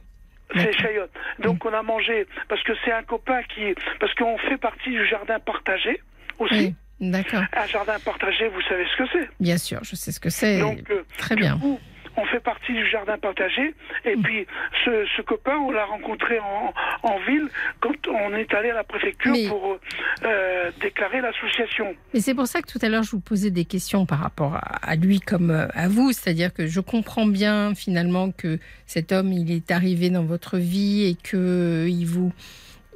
[0.54, 1.10] C'est chayotte.
[1.38, 5.06] Donc on a mangé parce que c'est un copain qui parce qu'on fait partie du
[5.06, 6.00] jardin partagé
[6.38, 6.74] aussi.
[7.00, 7.42] Oui, d'accord.
[7.52, 9.28] Un jardin partagé, vous savez ce que c'est.
[9.40, 10.60] Bien sûr, je sais ce que c'est.
[10.60, 11.58] Donc euh, Très bien.
[11.58, 11.80] coup,
[12.16, 13.74] on fait partie du jardin partagé.
[14.05, 14.47] Et puis
[14.84, 16.72] ce, ce copain, on l'a rencontré en,
[17.02, 17.48] en ville
[17.80, 19.78] quand on est allé à la préfecture Mais- pour
[20.24, 21.94] euh, déclarer l'association.
[22.14, 24.55] Et c'est pour ça que tout à l'heure, je vous posais des questions par rapport
[24.55, 24.60] à,
[24.90, 26.12] à lui comme euh, à vous.
[26.12, 31.05] C'est-à-dire que je comprends bien finalement que cet homme, il est arrivé dans votre vie
[31.05, 32.32] et que euh, vous,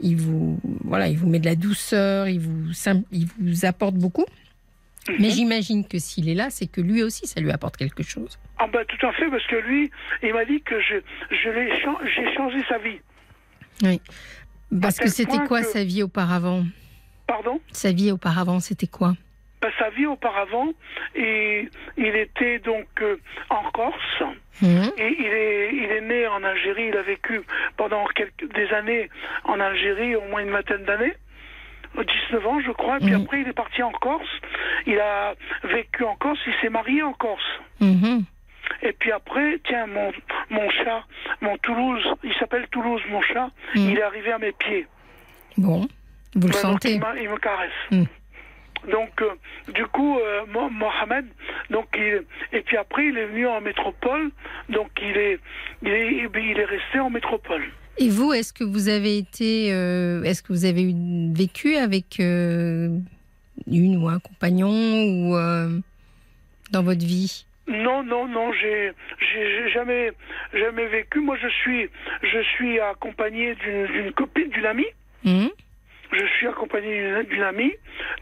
[0.02, 2.70] il vous, voilà, il vous met de la douceur, il vous,
[3.12, 4.26] il vous apporte beaucoup.
[5.18, 8.38] Mais j'imagine que s'il est là, c'est que lui aussi, ça lui apporte quelque chose.
[8.58, 9.90] Ah ben tout à fait, parce que lui,
[10.22, 10.96] il m'a dit que je,
[11.30, 12.98] je l'ai chan- j'ai changé sa vie.
[13.82, 14.00] Oui.
[14.80, 16.64] Parce que c'était quoi que- sa vie auparavant?
[17.26, 17.60] Pardon?
[17.72, 19.14] Sa vie auparavant, c'était quoi?
[19.62, 20.72] Ben, Sa vie auparavant,
[21.14, 23.16] et il était donc euh,
[23.50, 24.22] en Corse.
[24.62, 24.90] Mhm.
[24.96, 27.40] Et il est, il est né en Algérie, il a vécu
[27.76, 29.08] pendant quelques, des années
[29.44, 31.14] en Algérie, au moins une vingtaine d'années,
[32.04, 33.22] 19 ans je crois, et puis Mhm.
[33.22, 34.28] après il est parti en Corse,
[34.86, 37.60] il a vécu en Corse, il s'est marié en Corse.
[37.80, 38.24] Mhm.
[38.82, 40.12] Et puis après, tiens, mon,
[40.50, 41.04] mon chat,
[41.40, 43.90] mon Toulouse, il s'appelle Toulouse, mon chat, Mhm.
[43.90, 44.86] il est arrivé à mes pieds.
[45.56, 45.86] Bon,
[46.34, 48.06] vous le Ben, sentez il, me caresse.
[48.88, 49.30] Donc, euh,
[49.72, 51.26] du coup, euh, Mo- Mohamed,
[51.70, 54.30] donc il, et puis après, il est venu en métropole.
[54.68, 55.40] Donc, il est,
[55.82, 57.64] il est, il est resté en métropole.
[57.98, 62.20] Et vous, est-ce que vous avez été, euh, est-ce que vous avez eu- vécu avec
[62.20, 62.90] euh,
[63.70, 65.78] une ou un compagnon ou euh,
[66.72, 67.46] dans votre vie?
[67.68, 70.12] Non, non, non, j'ai, j'ai j'ai jamais,
[70.52, 71.20] jamais vécu.
[71.20, 71.88] Moi, je suis,
[72.22, 74.86] je suis accompagné d'une d'une copine, d'une amie.
[75.24, 75.48] Hum
[76.12, 77.72] Je suis accompagné d'une- d'une amie,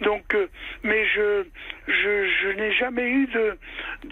[0.00, 0.46] donc, euh,
[0.84, 1.44] mais je,
[1.88, 3.58] je, je n'ai jamais eu de,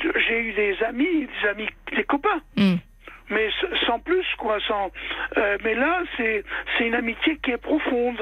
[0.03, 2.79] de- j'ai eu des amis, des amis, des copains, Hum.
[3.31, 3.49] Mais
[3.87, 4.91] sans plus, quoi, sans.
[5.37, 6.45] euh, mais là, c'est,
[6.77, 8.21] c'est une amitié qui est profonde.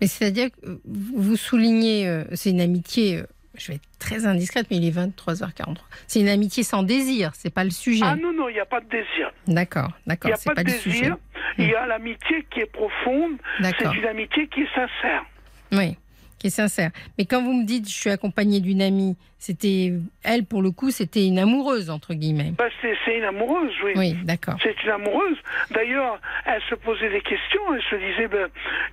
[0.00, 3.22] Mais c'est-à-dire que vous soulignez, euh, c'est une amitié, euh,
[3.56, 5.76] je vais être très indiscrète, mais il est 23h43.
[6.06, 8.04] C'est une amitié sans désir, c'est pas le sujet.
[8.04, 9.30] Ah non, non, il n'y a pas de désir.
[9.46, 11.16] D'accord, Il d'accord, n'y a pas pas, de désir.
[11.58, 13.32] Il y a l'amitié qui est profonde.
[13.60, 15.24] C'est une amitié qui est sincère.
[15.72, 15.96] Oui,
[16.38, 16.90] qui est sincère.
[17.18, 19.92] Mais quand vous me dites je suis accompagnée d'une amie, c'était
[20.24, 22.52] elle pour le coup, c'était une amoureuse entre guillemets.
[22.56, 23.92] Bah, c'est, c'est une amoureuse, oui.
[23.96, 24.54] Oui, d'accord.
[24.62, 25.36] C'est une amoureuse.
[25.70, 27.60] D'ailleurs, elle se posait des questions.
[27.74, 28.48] Elle se disait, ben,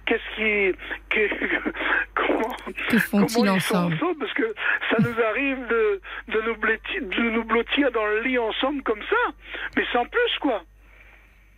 [0.05, 0.77] qu'est-ce qui,
[1.09, 1.71] que-
[2.15, 2.55] comment,
[2.89, 4.19] Que comment ils sont ensemble ensemble?
[4.19, 4.53] Parce que
[4.91, 6.01] ça nous arrive de,
[6.33, 9.33] de nous blottir, de nous blottir dans le lit ensemble comme ça,
[9.75, 10.63] mais sans plus, quoi.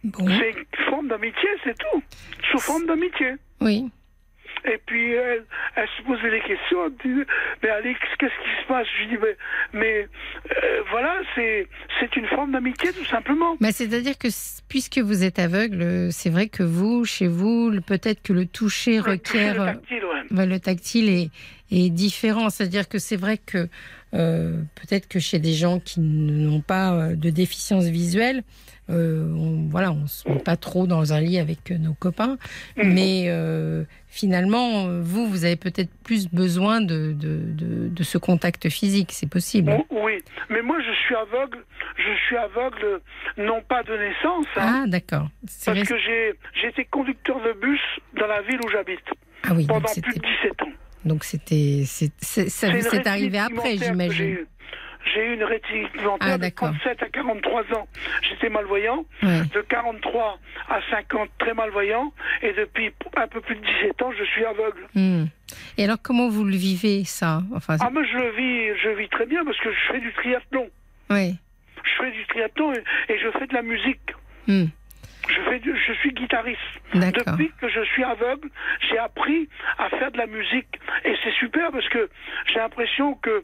[0.04, 2.02] Bon, C'est une forme d'amitié, c'est tout.
[2.52, 3.34] Sous forme d'amitié.
[3.62, 3.90] oui.
[4.68, 5.44] Et puis elle,
[5.76, 6.86] elle se posait des questions.
[6.86, 7.28] Elle me disait,
[7.64, 8.88] mais Alex, qu'est-ce qui se passe?
[8.96, 9.38] Je lui dis, mais,
[9.80, 10.08] mais
[10.52, 11.68] euh, voilà, c'est,
[12.00, 13.56] c'est une forme d'amitié, tout simplement.
[13.62, 14.28] Bah, C'est-à-dire que
[14.68, 19.18] puisque vous êtes aveugle, c'est vrai que vous, chez vous, peut-être que le toucher Le
[19.18, 19.54] toucher, requiert...
[19.56, 20.46] le euh, tactile, ouais.
[20.46, 21.30] Le tactile est,
[21.72, 22.50] est différent.
[22.50, 23.70] C'est-à-dire que c'est vrai que
[24.14, 28.44] euh, peut-être que chez des gens qui n'ont pas de déficience visuelle,
[28.90, 32.38] euh, on, voilà, on se met pas trop dans un lit avec nos copains.
[32.78, 32.94] Mhm.
[32.94, 33.84] Mais euh,
[34.18, 39.12] finalement, euh, vous, vous avez peut-être plus besoin de, de, de, de ce contact physique.
[39.12, 39.72] C'est possible.
[39.92, 40.18] Oui,
[40.50, 41.60] mais moi je suis aveugle.
[41.98, 43.02] Je suis aveugle,
[43.38, 45.28] non pas de naissance, hein, Ah, d'accord.
[45.66, 47.80] Parce que j'ai été conducteur de bus
[48.20, 49.06] dans la ville où j'habite
[49.44, 50.72] Ah oui, pendant plus de 17 ans.
[51.06, 51.84] Donc c'était.
[51.86, 54.38] c'est- arrivé après, j'imagine.
[55.14, 55.90] J'ai eu une rétinite
[56.20, 56.70] Ah, de d'accord.
[56.84, 57.88] 37 à 43 ans.
[58.30, 59.06] J'étais malvoyant.
[59.24, 59.42] Ouais.
[59.54, 60.40] De 43
[60.70, 62.12] à 50, très malvoyant.
[62.42, 64.88] Et depuis un peu plus de 17 ans, je suis aveugle.
[64.96, 65.26] Hmm.
[65.78, 67.42] Et alors, comment vous le vivez, ça?
[67.56, 70.12] Enfin, Ah, mais je le vis, je vis très bien parce que je fais du
[70.14, 70.70] triathlon.
[71.10, 71.36] oui.
[71.84, 74.12] Je fais du triathlon et, et je fais de la musique.
[74.48, 74.66] Hmm.
[75.30, 76.60] Je, fais du- je suis guitariste.
[76.94, 78.50] Depuis que je suis aveugle,
[78.90, 80.80] j'ai appris à faire de la musique.
[81.06, 82.10] Et c'est super parce que
[82.48, 83.44] j'ai l'impression que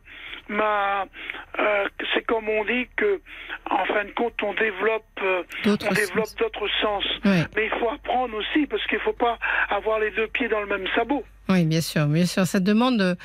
[0.49, 1.05] ma.
[1.59, 3.21] euh, c'est comme on dit que,
[3.69, 6.35] en fin de compte, on développe, euh, on développe sens.
[6.37, 7.03] d'autres sens.
[7.25, 7.43] Ouais.
[7.55, 9.37] Mais il faut apprendre aussi parce qu'il ne faut pas
[9.69, 11.23] avoir les deux pieds dans le même sabot.
[11.49, 12.45] Oui, bien sûr, bien sûr.
[12.45, 13.17] Ça demande,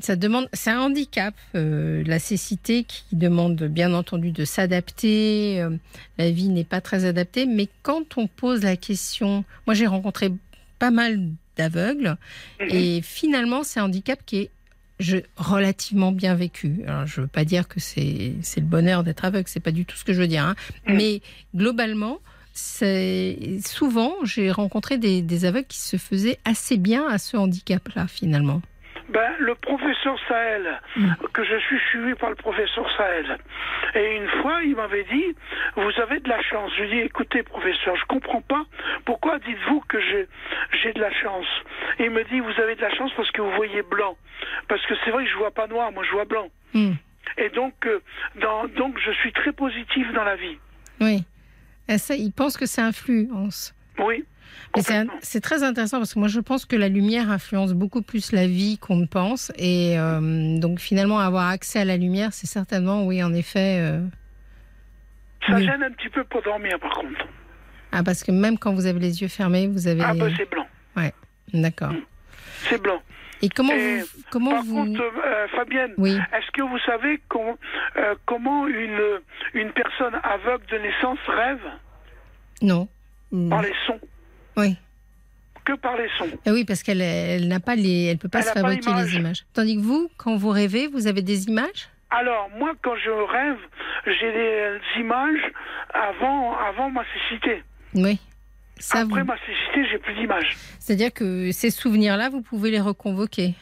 [0.00, 5.60] ça demande, c'est un handicap, euh, la cécité qui demande bien entendu de s'adapter.
[5.60, 5.70] euh,
[6.18, 10.32] la vie n'est pas très adaptée, mais quand on pose la question, moi j'ai rencontré
[10.78, 11.20] pas mal
[11.56, 12.16] d'aveugles
[12.60, 12.68] Mhm.
[12.70, 14.50] et finalement c'est un handicap qui est
[15.00, 16.82] je, relativement bien vécu.
[16.86, 19.84] Alors, je veux pas dire que c'est c'est le bonheur d'être aveugle, c'est pas du
[19.84, 20.54] tout ce que je veux dire, hein.
[20.88, 20.96] Mhm.
[20.96, 21.22] mais
[21.54, 22.18] globalement.
[22.56, 28.06] C'est souvent j'ai rencontré des, des aveugles qui se faisaient assez bien à ce handicap-là
[28.06, 28.62] finalement.
[29.10, 31.12] Ben, le professeur Sahel, Mm.
[31.32, 33.38] que je suis suivi par le professeur Sahel.
[33.94, 35.24] Et une fois, il m'avait dit,
[35.76, 36.72] vous avez de la chance.
[36.76, 38.64] Je lui ai dit, écoutez, professeur, je comprends pas.
[39.04, 41.46] Pourquoi dites-vous que j'ai, de la chance?
[41.98, 44.16] Et il me dit, vous avez de la chance parce que vous voyez blanc.
[44.68, 46.48] Parce que c'est vrai que je vois pas noir, moi je vois blanc.
[46.72, 46.92] Hmm.
[47.38, 48.00] Et donc, euh,
[48.36, 50.58] dans, donc je suis très positif dans la vie.
[51.00, 51.24] Oui.
[51.88, 53.74] Et ça, ils pensent que ça influence.
[53.98, 54.24] Oui.
[54.76, 54.82] Mais
[55.20, 58.46] c'est très intéressant parce que moi je pense que la lumière influence beaucoup plus la
[58.46, 59.52] vie qu'on ne pense.
[59.56, 63.78] Et euh, donc finalement avoir accès à la lumière, c'est certainement, oui, en effet.
[63.80, 64.00] euh,
[65.46, 65.64] Ça oui.
[65.66, 67.26] gêne un petit peu pour dormir, par contre.
[67.92, 70.02] Ah, parce que même quand vous avez les yeux fermés, vous avez.
[70.02, 70.66] Ah, ben c'est blanc.
[71.52, 71.92] D'accord.
[72.68, 73.00] C'est blanc.
[73.42, 74.06] Et comment Et vous.
[74.30, 74.74] Comment Par vous...
[74.86, 76.16] contre, euh, Fabienne, Oui.
[76.32, 77.54] Est-ce que vous savez com-
[77.96, 78.98] euh, comment une,
[79.52, 81.60] une personne aveugle de naissance rêve?
[82.62, 82.88] Non.
[83.50, 84.00] Par les sons.
[84.56, 84.76] Oui.
[85.64, 86.28] Que par les sons.
[86.46, 88.86] Ah oui, parce qu'elle elle n'a pas les, elle peut pas Elle se pas fabriquer
[88.90, 89.12] l'image.
[89.12, 89.46] les images.
[89.54, 91.88] Tandis que vous, quand vous rêvez, vous avez des images?
[92.10, 93.56] Alors, moi, quand je rêve,
[94.06, 95.40] j'ai des images
[95.94, 97.62] avant, avant ma cécité.
[97.94, 98.18] Oui.
[98.78, 99.26] Ça, Après vous...
[99.26, 100.54] ma cécité, j'ai plus d'images.
[100.78, 103.54] c'est-à-dire que ces souvenirs-là, vous pouvez les reconvoquer?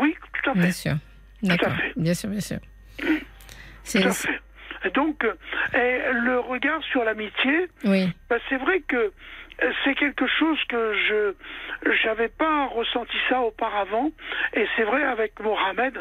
[0.00, 0.72] Oui, tout à Bien fait.
[0.72, 0.94] sûr.
[1.42, 1.72] D'accord.
[1.96, 2.58] Bien sûr, bien sûr.
[3.84, 4.40] C'est Tout à fait.
[4.86, 5.34] Et donc, euh,
[5.74, 8.08] et le regard sur l'amitié, oui.
[8.30, 9.12] ben, c'est vrai que
[9.84, 11.34] c'est quelque chose que je
[12.02, 14.10] j'avais pas ressenti ça auparavant
[14.54, 15.98] et c'est vrai avec Mohamed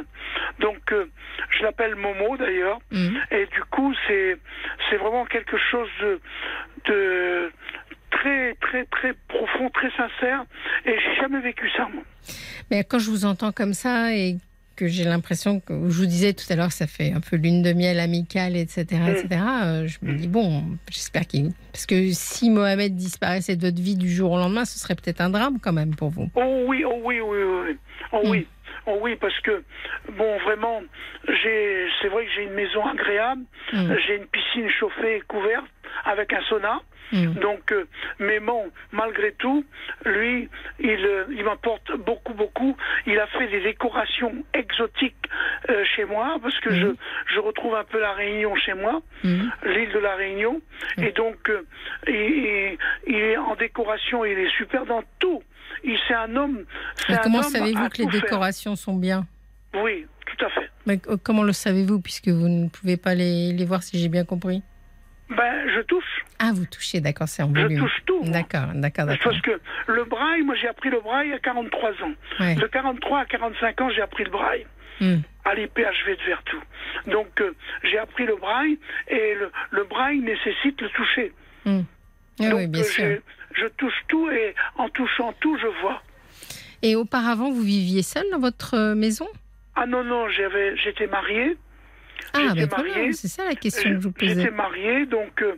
[0.60, 1.06] donc euh,
[1.50, 3.20] je l'appelle Momo d'ailleurs Mhm.
[3.32, 4.38] et du coup c'est
[4.90, 6.20] c'est vraiment quelque chose de,
[6.86, 7.52] de
[8.12, 10.44] très très très profond très sincère
[10.86, 12.04] et j'ai jamais vécu ça moi.
[12.72, 14.36] Mais quand je vous entends comme ça et
[14.80, 17.62] que j'ai l'impression que je vous disais tout à l'heure, ça fait un peu lune
[17.62, 19.28] de miel amicale, etc., etc.
[19.66, 23.98] euh, je me dis bon, j'espère qu'il parce que si Mohamed disparaissait de votre vie
[23.98, 26.30] du jour au lendemain, ce serait peut-être un drame quand même pour vous.
[26.34, 27.78] Oh oui, oh oui, oui, oui, oui.
[28.14, 28.48] Oh oui.
[28.92, 29.64] Oh oui, parce que,
[30.14, 30.82] bon, vraiment,
[31.28, 33.94] c'est vrai que j'ai une maison agréable, Mm.
[34.08, 35.66] j'ai une piscine chauffée et couverte
[36.06, 36.82] avec un sauna.
[37.12, 37.34] Mm.
[37.40, 37.86] Donc, euh,
[38.20, 39.64] mais bon, malgré tout,
[40.06, 40.50] lui,
[40.80, 42.76] il, euh, il m'apporte beaucoup, beaucoup.
[43.06, 45.16] Il a fait des décorations exotiques
[45.70, 46.88] euh, chez moi, parce que je,
[47.34, 50.62] je retrouve un peu la Réunion chez moi, l'île de la Réunion.
[51.00, 51.52] Et donc,
[52.08, 55.42] il est en décoration, il est super dans tout.
[55.84, 56.66] Il c'est un homme.
[57.10, 58.22] Mais comment savez-vous que les faire.
[58.22, 59.26] décorations sont bien?
[59.74, 60.70] Oui, tout à fait.
[60.86, 64.26] Mais, Comment le savez-vous puisque vous ne pouvez pas les, les voir si j'ai bien
[64.26, 64.64] compris?
[65.30, 66.26] Ben, je touche.
[66.40, 67.80] Ah, vous touchez, d'accord, c'est en Je volume.
[67.82, 68.22] touche tout.
[68.24, 69.32] D'accord, d'accord, d'accord.
[69.32, 72.14] Parce que le braille, moi j'ai appris le braille à 43 ans.
[72.40, 72.56] Ouais.
[72.56, 74.66] De 43 à 45 ans, j'ai appris le braille.
[75.02, 75.20] Mm.
[75.46, 76.58] à l'IPHV de Vertou.
[77.08, 78.78] Donc euh, j'ai appris le braille
[79.08, 81.32] et le, le braille nécessite le toucher.
[81.64, 81.80] Mm.
[82.42, 83.20] Ah Donc oui, bien euh, sûr.
[83.54, 86.02] Je touche tout et en touchant tout, je vois.
[86.82, 89.28] Et auparavant, vous viviez seul dans votre euh, maison?
[89.76, 91.58] Ah non, non, j'étais marié.
[92.34, 93.14] Ah, marié.
[93.14, 94.36] c'est ça la question que je vous posais.
[94.36, 95.58] J'étais marié, donc euh,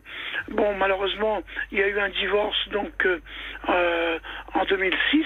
[0.49, 1.41] bon, malheureusement,
[1.72, 4.19] il y a eu un divorce donc euh,
[4.53, 5.26] en 2006.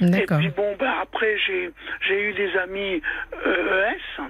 [0.00, 1.70] Et puis bon, ben après j'ai
[2.06, 3.00] j'ai eu des amis
[3.46, 4.22] ES.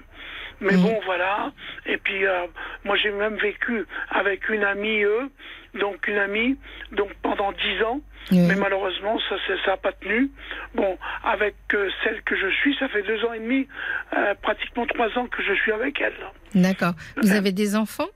[0.60, 0.80] Mais Mhm.
[0.82, 1.52] bon, voilà.
[1.84, 2.46] Et puis, euh,
[2.84, 5.30] moi, j'ai même vécu avec une amie, eux,
[5.74, 6.56] donc une amie,
[6.92, 8.00] donc pendant dix ans.
[8.32, 10.30] Mais malheureusement, ça ça n'a pas tenu.
[10.74, 13.68] Bon, avec euh, celle que je suis, ça fait deux ans et demi,
[14.16, 16.14] euh, pratiquement trois ans que je suis avec elle.
[16.54, 16.94] D'accord.
[17.22, 18.08] Vous avez des enfants?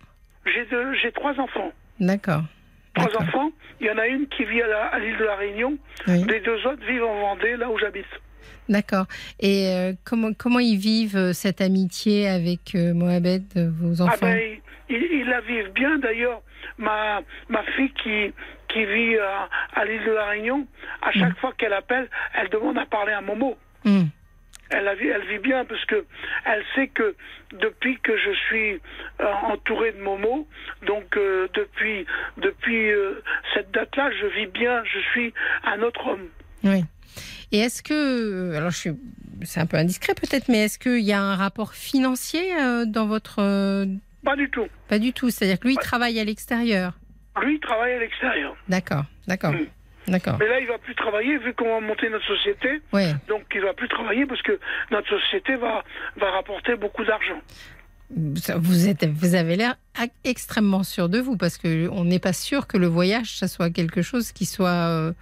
[0.46, 1.72] J'ai deux, j'ai trois enfants.
[2.00, 2.42] D'accord.
[2.94, 3.52] Trois enfants.
[3.80, 5.78] Il y en a une qui vit à l'île de la Réunion.
[6.08, 6.24] Oui.
[6.28, 8.06] Les deux autres vivent en Vendée, là où j'habite.
[8.70, 9.06] D'accord.
[9.40, 14.26] Et euh, comment, comment ils vivent euh, cette amitié avec euh, Mohamed, vos Ah enfants?
[14.26, 15.98] ben, ils, la vivent bien.
[15.98, 16.40] D'ailleurs,
[16.78, 18.32] ma, ma fille qui,
[18.68, 20.66] qui vit à, à l'île de la Réunion,
[21.02, 23.58] à chaque fois qu'elle appelle, elle demande à parler à Momo.
[23.84, 24.04] Hmm.
[24.70, 26.04] Elle, vit, elle vit bien parce que
[26.46, 27.16] elle sait que
[27.60, 28.80] depuis que je suis
[29.48, 30.46] entouré de Momo,
[30.86, 32.06] donc euh, depuis
[32.36, 33.20] depuis euh,
[33.52, 34.84] cette date-là, je vis bien.
[34.84, 35.34] Je suis
[35.64, 36.28] un autre homme.
[36.62, 36.84] Oui.
[37.52, 38.90] Et est-ce que, alors je suis,
[39.42, 43.06] c'est un peu indiscret peut-être, mais est-ce qu'il y a un rapport financier euh, dans
[43.06, 43.86] votre, euh,
[44.24, 44.66] Pas du tout.
[44.88, 46.92] pas du tout, c'est-à-dire que lui il travaille à l'extérieur.
[47.42, 48.54] Lui, il travaille à l'extérieur.
[48.68, 50.10] D'accord, d'accord, Mm.
[50.12, 50.36] d'accord.
[50.40, 52.82] Mais là, il va plus travailler vu qu'on va monter notre société.
[52.92, 53.14] Ouais.
[53.28, 54.58] Donc, il va plus travailler parce que
[54.90, 55.82] notre société va,
[56.16, 57.40] va rapporter beaucoup d'argent.
[58.16, 59.76] Vous êtes, vous avez l'air
[60.24, 63.70] extrêmement sûr de vous parce que on n'est pas sûr que le voyage ça soit
[63.70, 64.68] quelque chose qui soit.
[64.88, 65.12] euh,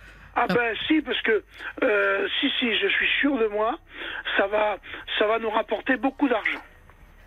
[0.41, 1.43] Ah ben si, parce que
[1.83, 3.79] euh, si, si, je suis sûr de moi,
[4.37, 4.79] ça va,
[5.19, 6.61] ça va nous rapporter beaucoup d'argent.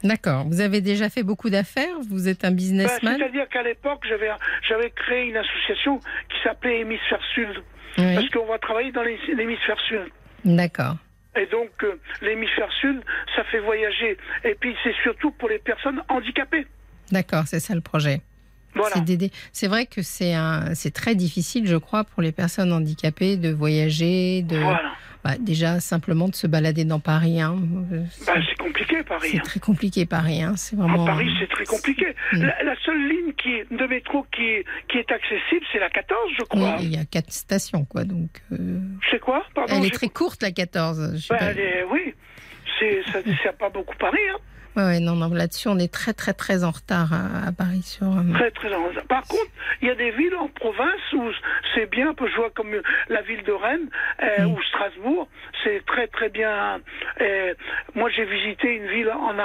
[0.03, 0.45] D'accord.
[0.47, 1.95] Vous avez déjà fait beaucoup d'affaires?
[2.09, 3.17] Vous êtes un Ben, businessman?
[3.17, 4.29] C'est-à-dire qu'à l'époque, j'avais,
[4.67, 7.61] j'avais créé une association qui s'appelait Hémisphère Sud,
[7.97, 8.15] Oui.
[8.15, 10.01] parce qu'on va travailler dans l'hémisphère Sud.
[10.45, 10.95] D'accord.
[11.35, 13.01] Et donc, euh, l'hémisphère Sud,
[13.35, 14.17] ça fait voyager.
[14.43, 16.65] Et puis, c'est surtout pour les personnes handicapées.
[17.11, 18.21] D'accord, c'est ça le projet.
[18.89, 19.05] Voilà.
[19.51, 24.57] C'est vrai que c'est très difficile, je crois, pour les personnes handicapées de voyager, de
[24.57, 24.91] Voilà.
[25.23, 27.41] bah, déjà simplement de se balader dans Paris.
[27.41, 27.55] hein.
[27.93, 29.29] Euh, C'est Ben, c'est compliqué, Paris.
[29.31, 29.41] c'est hein.
[29.43, 30.41] très compliqué Paris.
[30.41, 30.53] hein.
[30.57, 31.05] C'est À vraiment.
[31.05, 32.07] Paris, c'est très compliqué.
[32.33, 32.41] Mm.
[32.43, 36.19] La, la seule ligne qui, est- de métro qui, qui est accessible, c'est la 14,
[36.37, 36.77] je Oui, crois.
[36.81, 38.03] il y a quatre stations, quoi.
[38.03, 38.79] Donc, euh,
[39.09, 39.43] C'est quoi?
[39.55, 41.11] Pardon elle est très courte, la 14.
[41.15, 41.45] Je sais Ben, pas.
[41.51, 42.13] elle est- Oui,
[42.79, 44.17] c'est, ça ne sert pas beaucoup Paris.
[44.33, 44.37] Hein.
[44.75, 47.81] Ouais, ouais, non, non, là-dessus, on est très, très, très en retard à, à Paris
[47.83, 48.07] sur.
[48.07, 51.23] euh, Très, très en- Par contre, il y a des villes en province où
[51.75, 52.71] c'est bien, je vois comme
[53.09, 53.89] la ville de Rennes
[54.23, 54.51] euh, Mm.
[54.53, 55.27] ou Strasbourg,
[55.63, 56.79] c'est très, très bien.
[57.19, 57.53] Euh,
[57.95, 59.35] moi, j'ai visité une ville en,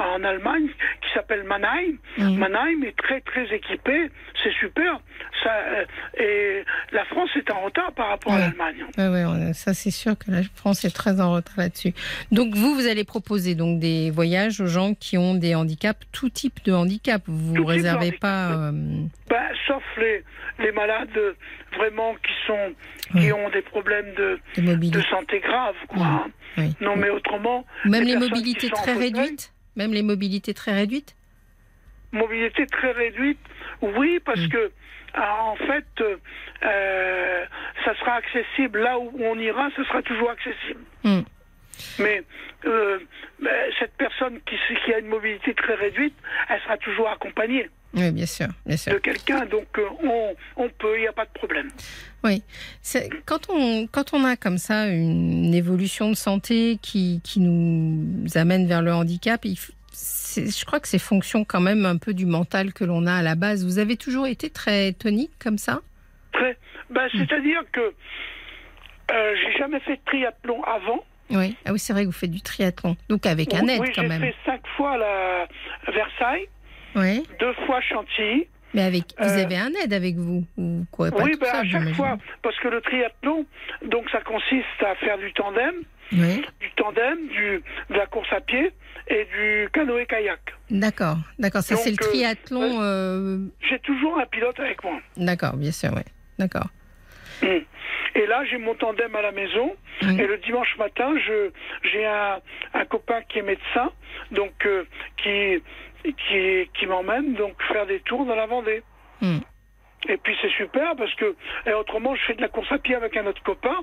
[0.00, 1.96] en Allemagne qui s'appelle Mannheim.
[2.18, 2.36] Mm.
[2.38, 4.10] Mannheim est très, très équipé,
[4.42, 5.00] c'est super.
[5.42, 5.50] Ça,
[6.18, 8.84] et la France est en retard par rapport à l'Allemagne.
[8.96, 11.92] Ouais, ouais, ça c'est sûr que la France est très en retard là-dessus.
[12.32, 16.28] Donc vous, vous allez proposer donc des voyages aux gens qui ont des handicaps, tout
[16.28, 17.22] type de handicap.
[17.26, 18.52] Vous de réservez pas.
[18.52, 18.72] euh,
[19.30, 20.22] Ben, sauf les,
[20.58, 21.18] les malades
[21.76, 22.72] vraiment qui sont
[23.18, 25.76] qui ont des problèmes de, de de santé grave.
[25.88, 26.26] Quoi.
[26.58, 26.74] Oui.
[26.80, 29.52] Non, mais autrement, Même les mobilités très réduites?
[29.76, 31.16] Même les mobilités très réduites?
[32.12, 33.40] mobilité très réduite,
[33.82, 34.70] oui, parce que
[35.14, 37.44] ah, en fait, euh,
[37.84, 40.80] ça sera accessible là où on ira, ce sera toujours accessible.
[41.02, 41.20] Mm.
[41.98, 42.22] Mais
[42.66, 42.98] euh,
[43.40, 46.14] mais cette personne qui, a une mobilité très réduite,
[46.48, 48.92] elle sera toujours accompagnée Oui, bien sûr, bien sûr.
[48.92, 51.70] de quelqu'un, donc euh, on, on peut, il n'y a pas de problème.
[52.22, 52.42] Oui.
[53.26, 58.66] Quand on, quand on a comme ça une évolution de santé qui, qui nous amène
[58.66, 59.56] vers le handicap, il
[60.36, 63.22] je crois que c'est fonction quand même un peu du mental que l'on a à
[63.22, 63.64] la base.
[63.64, 65.80] Vous avez toujours été très tonique comme ça?
[66.32, 66.56] Très,
[66.90, 67.94] ben, C'est-à-dire que
[69.10, 71.04] euh, j'ai jamais fait de triathlon avant.
[71.34, 71.56] Oui.
[71.66, 72.96] Ah oui, c'est vrai que vous faites du triathlon.
[73.08, 74.20] Donc avec un aide oui, quand j'ai même.
[74.22, 75.46] fait cinq fois la
[75.92, 76.48] Versailles,
[76.94, 77.24] Oui.
[77.40, 78.46] deux fois Chantilly.
[78.72, 81.10] Mais avec, vous Euh, avez un aide avec vous ou quoi?
[81.12, 83.46] Pas oui, seul, à chaque fois, parce que le triathlon,
[83.86, 85.74] donc ça consiste à faire du tandem,
[86.12, 86.42] Oui.
[86.60, 88.72] du tandem, du, de la course à pied
[89.06, 90.40] et du canoë-kayak.
[90.70, 91.62] D'accord, d'accord.
[91.62, 92.80] Ça c'est le euh, triathlon.
[92.82, 93.38] euh,
[93.68, 94.98] J'ai toujours un pilote avec moi.
[95.16, 96.02] D'accord, bien sûr, oui.
[96.38, 96.66] D'accord.
[97.42, 97.46] Mm.
[98.14, 99.74] Et là, j'ai mon tandem à la maison.
[100.02, 101.50] Et le dimanche matin, je
[101.82, 102.38] j'ai un,
[102.74, 103.90] un copain qui est médecin,
[104.30, 104.84] donc euh,
[105.16, 105.62] qui
[106.04, 108.82] qui, qui m'emmène donc faire des tours dans la Vendée.
[109.22, 109.38] Mm.
[110.08, 111.34] Et puis c'est super parce que
[111.66, 113.76] et autrement je fais de la course à pied avec un autre copain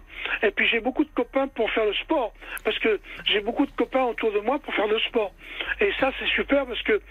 [0.43, 2.31] et puis j'ai beaucoup de copains pour faire le sport
[2.64, 5.31] parce que j'ai beaucoup de copains autour de moi pour faire le sport
[5.80, 7.02] et ça c'est super parce que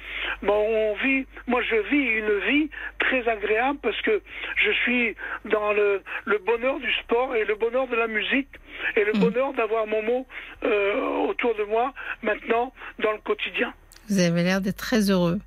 [0.43, 2.71] bon on vit moi je vis une vie
[3.01, 4.23] très agréable parce que
[4.57, 8.49] je suis dans le, le bonheur du sport et le bonheur de la musique
[8.97, 9.21] et le Mm.
[9.21, 10.27] bonheur d'avoir mon mot
[10.65, 10.95] euh,
[11.29, 11.93] autour de moi
[12.23, 13.73] maintenant dans le quotidien.
[14.09, 15.39] Vous avez l'air d'être très heureux.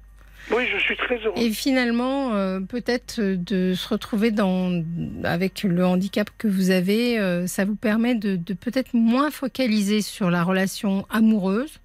[0.52, 1.38] Oui, je suis très heureux.
[1.38, 4.84] Et finalement, euh, peut-être euh, de se retrouver dans,
[5.24, 10.02] avec le handicap que vous avez, euh, ça vous permet de, de peut-être moins focaliser
[10.02, 11.80] sur la relation amoureuse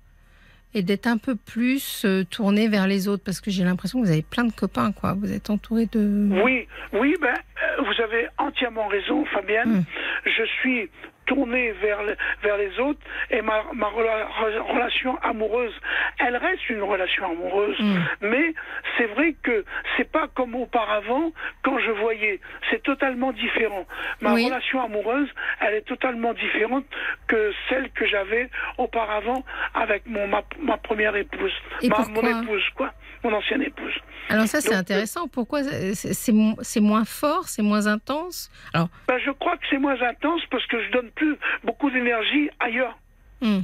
[0.75, 3.23] et d'être un peu plus tourné vers les autres.
[3.25, 5.15] Parce que j'ai l'impression que vous avez plein de copains, quoi.
[5.15, 6.29] Vous êtes entouré de.
[6.45, 7.35] Oui, oui, ben,
[7.79, 9.71] vous avez entièrement raison, Fabienne.
[9.71, 9.85] Mm.
[10.27, 10.91] Je suis
[11.29, 13.01] tourné vers, le- vers les autres
[13.31, 15.75] et ma, ma rela- re- relation amoureuse,
[16.19, 17.79] elle reste une relation amoureuse.
[17.79, 17.99] Mm.
[18.23, 18.55] Mais
[18.97, 19.65] c'est vrai que
[19.97, 21.33] c'est pas comme auparavant
[21.63, 22.41] quand je voyais.
[22.71, 23.85] C'est totalement différent.
[24.21, 24.47] Ma Oui.
[24.47, 25.29] relation amoureuse,
[25.61, 26.85] elle est totalement différente
[27.29, 29.45] que celle que j'avais auparavant
[29.75, 31.53] avec mon, ma, ma première épouse.
[31.83, 32.93] Et ma, mon épouse, quoi.
[33.25, 33.95] Mon ancienne épouse.
[34.31, 35.27] Alors ça, c'est Donc, intéressant.
[35.27, 38.49] Pourquoi c'est moins fort, c'est moins intense?
[38.75, 41.35] Alors, Ben, je crois que c'est moins intense parce que je donne plus
[41.65, 42.97] beaucoup d'énergie ailleurs.
[43.43, 43.61] hmm,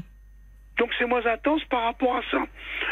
[0.78, 2.38] Donc c'est moins intense par rapport à ça.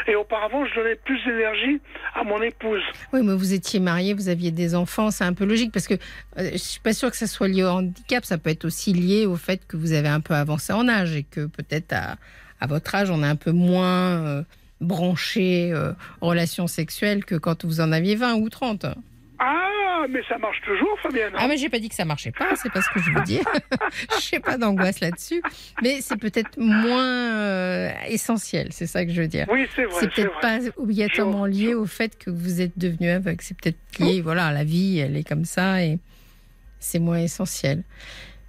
[0.07, 1.79] Et auparavant, je donnais plus d'énergie
[2.15, 2.81] à mon épouse.
[3.13, 5.93] oui, mais vous étiez marié, vous aviez des enfants, c'est un peu logique parce que
[6.37, 8.25] euh, je suis pas sûre que ça soit lié au handicap.
[8.25, 11.15] Ça peut être aussi lié au fait que vous avez un peu avancé en âge
[11.15, 12.15] et que peut-être à,
[12.59, 14.43] à votre âge, on est un peu moins euh,
[14.81, 18.85] branché euh, relations sexuelles que quand vous en aviez 20 ou 30.
[19.45, 21.33] Ah, mais ça marche toujours, Fabienne.
[21.37, 23.21] Ah mais j'ai pas dit que ça marchait pas, c'est pas ce que je veux
[23.23, 23.43] dire.
[24.21, 25.41] Je n'ai pas d'angoisse là-dessus,
[25.81, 29.45] mais c'est peut-être moins euh, essentiel, c'est ça que je veux dire.
[29.51, 29.95] oui, c'est vrai.
[29.99, 33.41] c'est peut-être pas obligatoirement lié au fait que vous êtes devenu aveugle.
[33.41, 35.99] C'est peut-être lié, voilà, la vie, elle est comme ça et
[36.79, 37.83] c'est moins essentiel.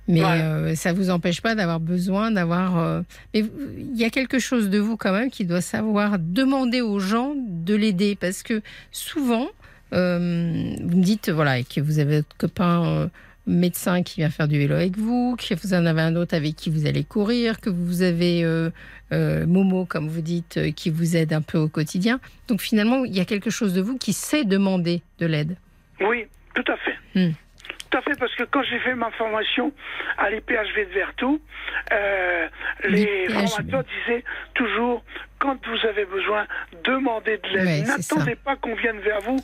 [0.06, 0.40] Mais Ouais.
[0.42, 2.78] euh, ça vous empêche pas d'avoir besoin d'avoir.
[2.78, 3.00] euh,
[3.32, 3.40] Mais
[3.78, 7.32] il y a quelque chose de vous quand même qui doit savoir demander aux gens
[7.36, 8.60] de l'aider parce que
[8.92, 9.48] souvent,
[9.94, 12.84] euh, vous me dites voilà que vous avez votre copain.
[12.86, 13.08] euh,
[13.46, 16.56] médecin qui vient faire du vélo avec vous, que vous en avez un autre avec
[16.56, 18.70] qui vous allez courir, que vous avez euh,
[19.46, 22.20] Momo, comme vous dites, qui vous aide un peu au quotidien.
[22.48, 25.58] Donc finalement, il y a quelque chose de vous qui sait demander de l'aide.
[26.00, 26.96] Oui, tout à fait.
[27.14, 27.32] Hmm.
[27.90, 29.72] Tout à fait, parce que quand j'ai fait ma formation
[30.18, 31.40] à l'IPHV de Vertou,
[31.92, 32.48] euh,
[32.88, 35.04] les formateurs disaient toujours
[35.44, 36.46] quand vous avez besoin,
[36.84, 37.66] demandez de l'aide.
[37.66, 37.82] Ouais.
[37.82, 39.36] N'attendez pas qu'on vienne vers vous,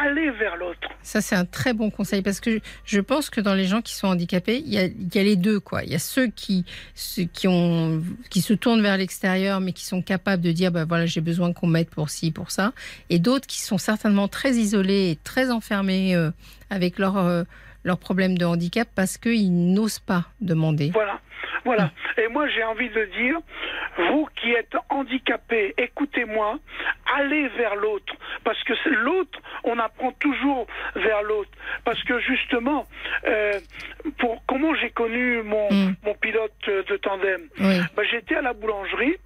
[0.00, 0.88] allez vers l'autre.
[1.02, 3.94] Ça, c'est un très bon conseil parce que je pense que dans les gens qui
[3.94, 5.58] sont handicapés, il y a, il y a les deux.
[5.58, 5.82] Quoi.
[5.82, 6.64] Il y a ceux qui,
[6.94, 10.84] ceux qui, ont, qui se tournent vers l'extérieur mais qui sont capables de dire bah,
[10.84, 12.72] voilà, j'ai besoin qu'on m'aide pour ci, pour ça.
[13.10, 16.30] Et d'autres qui sont certainement très isolés et très enfermés euh,
[16.70, 17.42] avec leur, euh,
[17.82, 20.90] leurs problèmes de handicap parce qu'ils n'osent pas demander.
[20.90, 21.20] Voilà.
[21.64, 21.90] Voilà.
[22.16, 23.36] Et moi, j'ai envie de dire,
[23.98, 26.58] vous qui êtes handicapés, écoutez-moi,
[27.16, 28.14] allez vers l'autre.
[28.44, 31.50] Parce que c'est l'autre, on apprend toujours vers l'autre.
[31.84, 32.86] Parce que justement,
[33.26, 33.58] euh,
[34.18, 35.94] pour comment j'ai connu mon, Mm.
[36.04, 37.42] mon pilote de tandem?
[37.60, 37.80] Oui.
[37.96, 39.16] ben, J'étais à la boulangerie.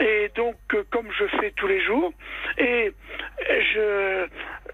[0.00, 2.12] Et donc, euh, comme je fais tous les jours,
[2.58, 2.92] et
[3.72, 4.26] je,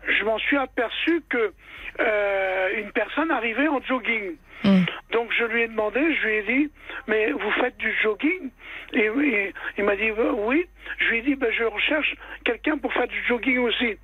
[0.08, 1.52] je m'en suis aperçu que
[2.00, 4.36] euh, une personne arrivait en jogging.
[4.64, 4.82] Mm.
[5.12, 6.70] Donc je lui ai demandé, je lui ai dit,
[7.08, 8.50] mais vous faites du jogging?
[8.92, 10.66] Et, et il m'a dit euh, oui.
[10.98, 12.14] Je lui ai dit, ben, je recherche
[12.44, 13.96] quelqu'un pour faire du jogging aussi.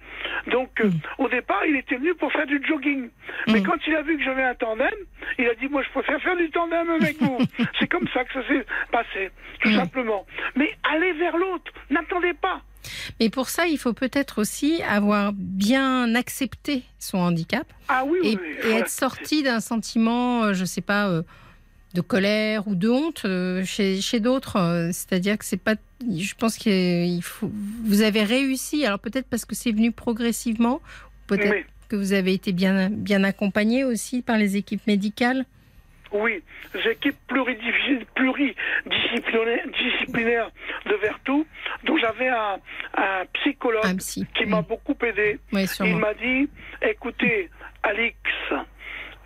[0.47, 3.11] Donc euh, au départ, il était venu pour faire du jogging.
[3.49, 3.63] Mais Mm.
[3.65, 4.95] quand il a vu que j'avais un tandem,
[5.39, 7.39] il a dit, moi je préfère faire du tandem avec vous.
[7.79, 10.27] C'est comme ça que ça s'est passé, tout simplement.
[10.57, 12.61] Mais allez vers l'autre, n'attendez pas.
[13.21, 18.37] Mais pour ça, il faut peut-être aussi avoir bien accepté son handicap Ah oui, et,
[18.37, 18.79] oui, et voilà.
[18.81, 21.23] être sorti d'un sentiment, euh, je sais pas, euh,
[21.95, 24.91] de colère ou de honte euh, chez, chez d'autres.
[24.93, 25.77] C'est-à-dire que c'est pas.
[26.01, 26.59] Je pense
[27.23, 27.51] faut.
[27.85, 28.85] Vous avez réussi.
[28.85, 30.81] Alors peut-être parce que c'est venu progressivement,
[31.27, 35.47] peut-être que vous avez été bien bien accompagné aussi par les équipes médicales.
[36.13, 36.43] Oui,
[36.75, 40.51] les équipes pluridisciplinaires pluridisciplinaires disciplinaires
[40.87, 41.47] de Vertou,
[41.85, 42.59] dont j'avais un,
[42.97, 44.27] un psychologue Un psy.
[44.37, 45.39] qui m'a beaucoup aidé.
[45.53, 46.49] Oui, Il m'a dit,
[46.83, 47.51] écoutez,
[47.83, 48.17] Alix,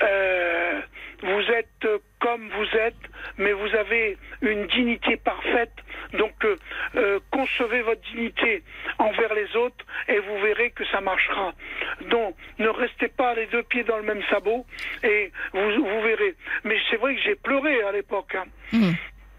[0.03, 0.81] euh,
[1.23, 1.87] vous êtes
[2.21, 2.97] comme vous êtes,
[3.39, 5.73] mais vous avez une dignité parfaite.
[6.15, 6.57] Donc, euh,
[6.97, 8.63] euh, concevez votre dignité
[8.99, 11.53] envers les autres et vous verrez que ça marchera.
[12.09, 14.67] Donc, ne restez pas les deux pieds dans le même sabot
[15.03, 16.35] et vous, vous verrez.
[16.65, 18.35] Mais c'est vrai que j'ai pleuré à l'époque.
[18.35, 18.45] hein.
[18.73, 18.91] Mm.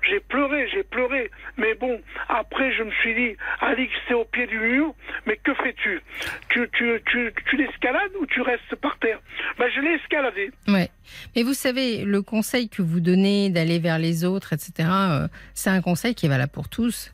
[0.09, 1.29] J'ai pleuré, j'ai pleuré.
[1.57, 4.93] Mais bon, après, je me suis dit, Alix, t'es au pied du mur,
[5.27, 6.01] mais que fais-tu?
[6.49, 9.19] Tu, tu, tu, tu l'escalades ou tu restes par terre?
[9.59, 10.51] Ben, Je l'ai escaladé.
[10.67, 10.89] Ouais.
[11.35, 15.69] Mais vous savez, le conseil que vous donnez d'aller vers les autres, etc., euh, c'est
[15.69, 17.13] un conseil qui est valable pour tous.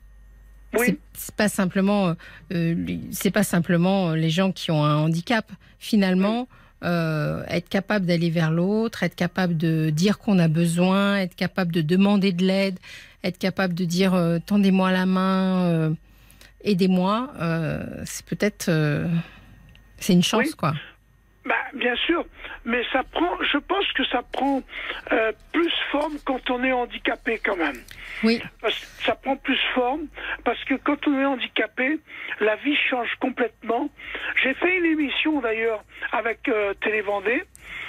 [0.74, 0.86] Oui.
[0.86, 2.14] C'est- C'est pas simplement, euh,
[2.54, 2.76] euh,
[3.12, 5.52] c'est pas simplement les gens qui ont un handicap.
[5.80, 6.48] Finalement,
[6.84, 11.72] euh, être capable d'aller vers l'autre, être capable de dire qu'on a besoin, être capable
[11.72, 12.78] de demander de l'aide,
[13.24, 15.90] être capable de dire euh, tendez-moi la main, euh,
[16.64, 19.08] aidez-moi, euh, c'est peut-être, euh,
[20.00, 20.54] c'est une chance Oui.
[20.58, 20.74] quoi.
[21.48, 22.26] Bah, bien sûr,
[22.66, 24.62] mais ça prend, je pense que ça prend
[25.14, 27.80] euh, plus forme quand on est handicapé quand même.
[28.24, 28.42] Oui.
[29.06, 30.08] Ça prend plus forme
[30.44, 32.00] parce que quand on est handicapé,
[32.42, 33.90] la vie change complètement.
[34.44, 37.44] J'ai fait une émission d'ailleurs avec euh, Télé Vendée.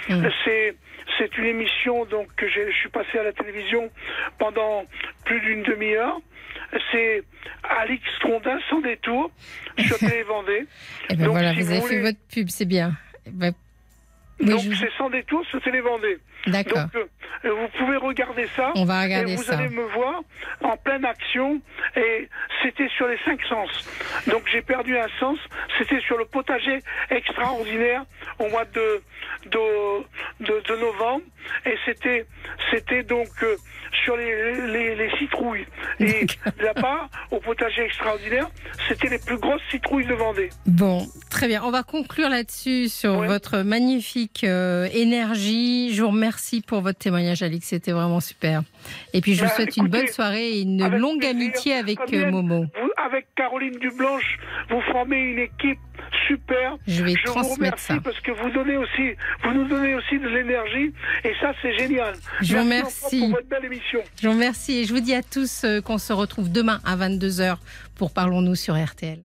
[0.07, 0.27] Mm.
[0.45, 0.75] C'est
[1.17, 3.89] c'est une émission donc que j'ai- je suis passé à la télévision
[4.37, 4.85] pendant
[5.25, 6.17] plus d'une demi-heure.
[6.91, 7.23] C'est
[7.63, 9.31] Alix Trondin sans détour
[9.79, 10.65] sur Télé Vendée.
[11.09, 12.93] Et ben Donc, voilà, si vous vous avez voulez- fait votre pub, c'est bien.
[14.39, 16.17] Oui, Donc je- c'est sans détour sur Télé Vendée.
[16.47, 16.83] D'accord.
[16.93, 16.95] Donc,
[17.45, 18.71] euh, vous pouvez regarder ça.
[18.75, 19.57] On va regarder et vous ça.
[19.57, 20.21] allez me voir
[20.61, 21.61] en pleine action.
[21.95, 22.27] Et
[22.63, 23.69] c'était sur les cinq sens.
[24.27, 25.37] Donc, j'ai perdu un sens.
[25.77, 26.79] C'était sur le potager
[27.09, 28.03] extraordinaire
[28.39, 29.01] au mois de,
[29.45, 29.99] de,
[30.45, 31.23] de, de novembre.
[31.65, 32.25] Et c'était,
[32.71, 33.55] c'était donc euh,
[34.05, 35.65] sur les, les, les citrouilles.
[35.99, 36.27] Et
[36.61, 38.47] là-bas, au potager extraordinaire,
[38.87, 40.49] c'était les plus grosses citrouilles de Vendée.
[40.67, 41.63] Bon, très bien.
[41.63, 43.27] On va conclure là-dessus sur Ouais.
[43.27, 45.93] votre magnifique euh, énergie.
[45.95, 46.28] Je vous remercie
[46.67, 47.67] pour votre témoignage, Alix.
[47.67, 48.61] C'était vraiment super.
[49.13, 51.35] Et puis, je vous Bah, souhaite une bonne soirée et une longue plaisir.
[51.35, 52.61] amitié avec euh, Momo.
[52.63, 54.37] Vous, avec Caroline Dublanche,
[54.69, 55.79] vous formez une équipe
[56.27, 56.77] super.
[56.87, 57.99] Je vais Je vous transmettre remercie ça.
[58.03, 60.93] parce que vous donnez aussi, vous nous donnez aussi de l'énergie
[61.23, 62.15] et ça c'est génial.
[62.41, 63.19] Je vous Merci remercie.
[63.19, 63.99] pour votre belle émission.
[64.21, 66.95] Je vous remercie et je vous dis à tous euh, qu'on se retrouve demain à
[66.95, 67.57] 22h
[67.95, 69.28] pour Parlons-nous sur RTL.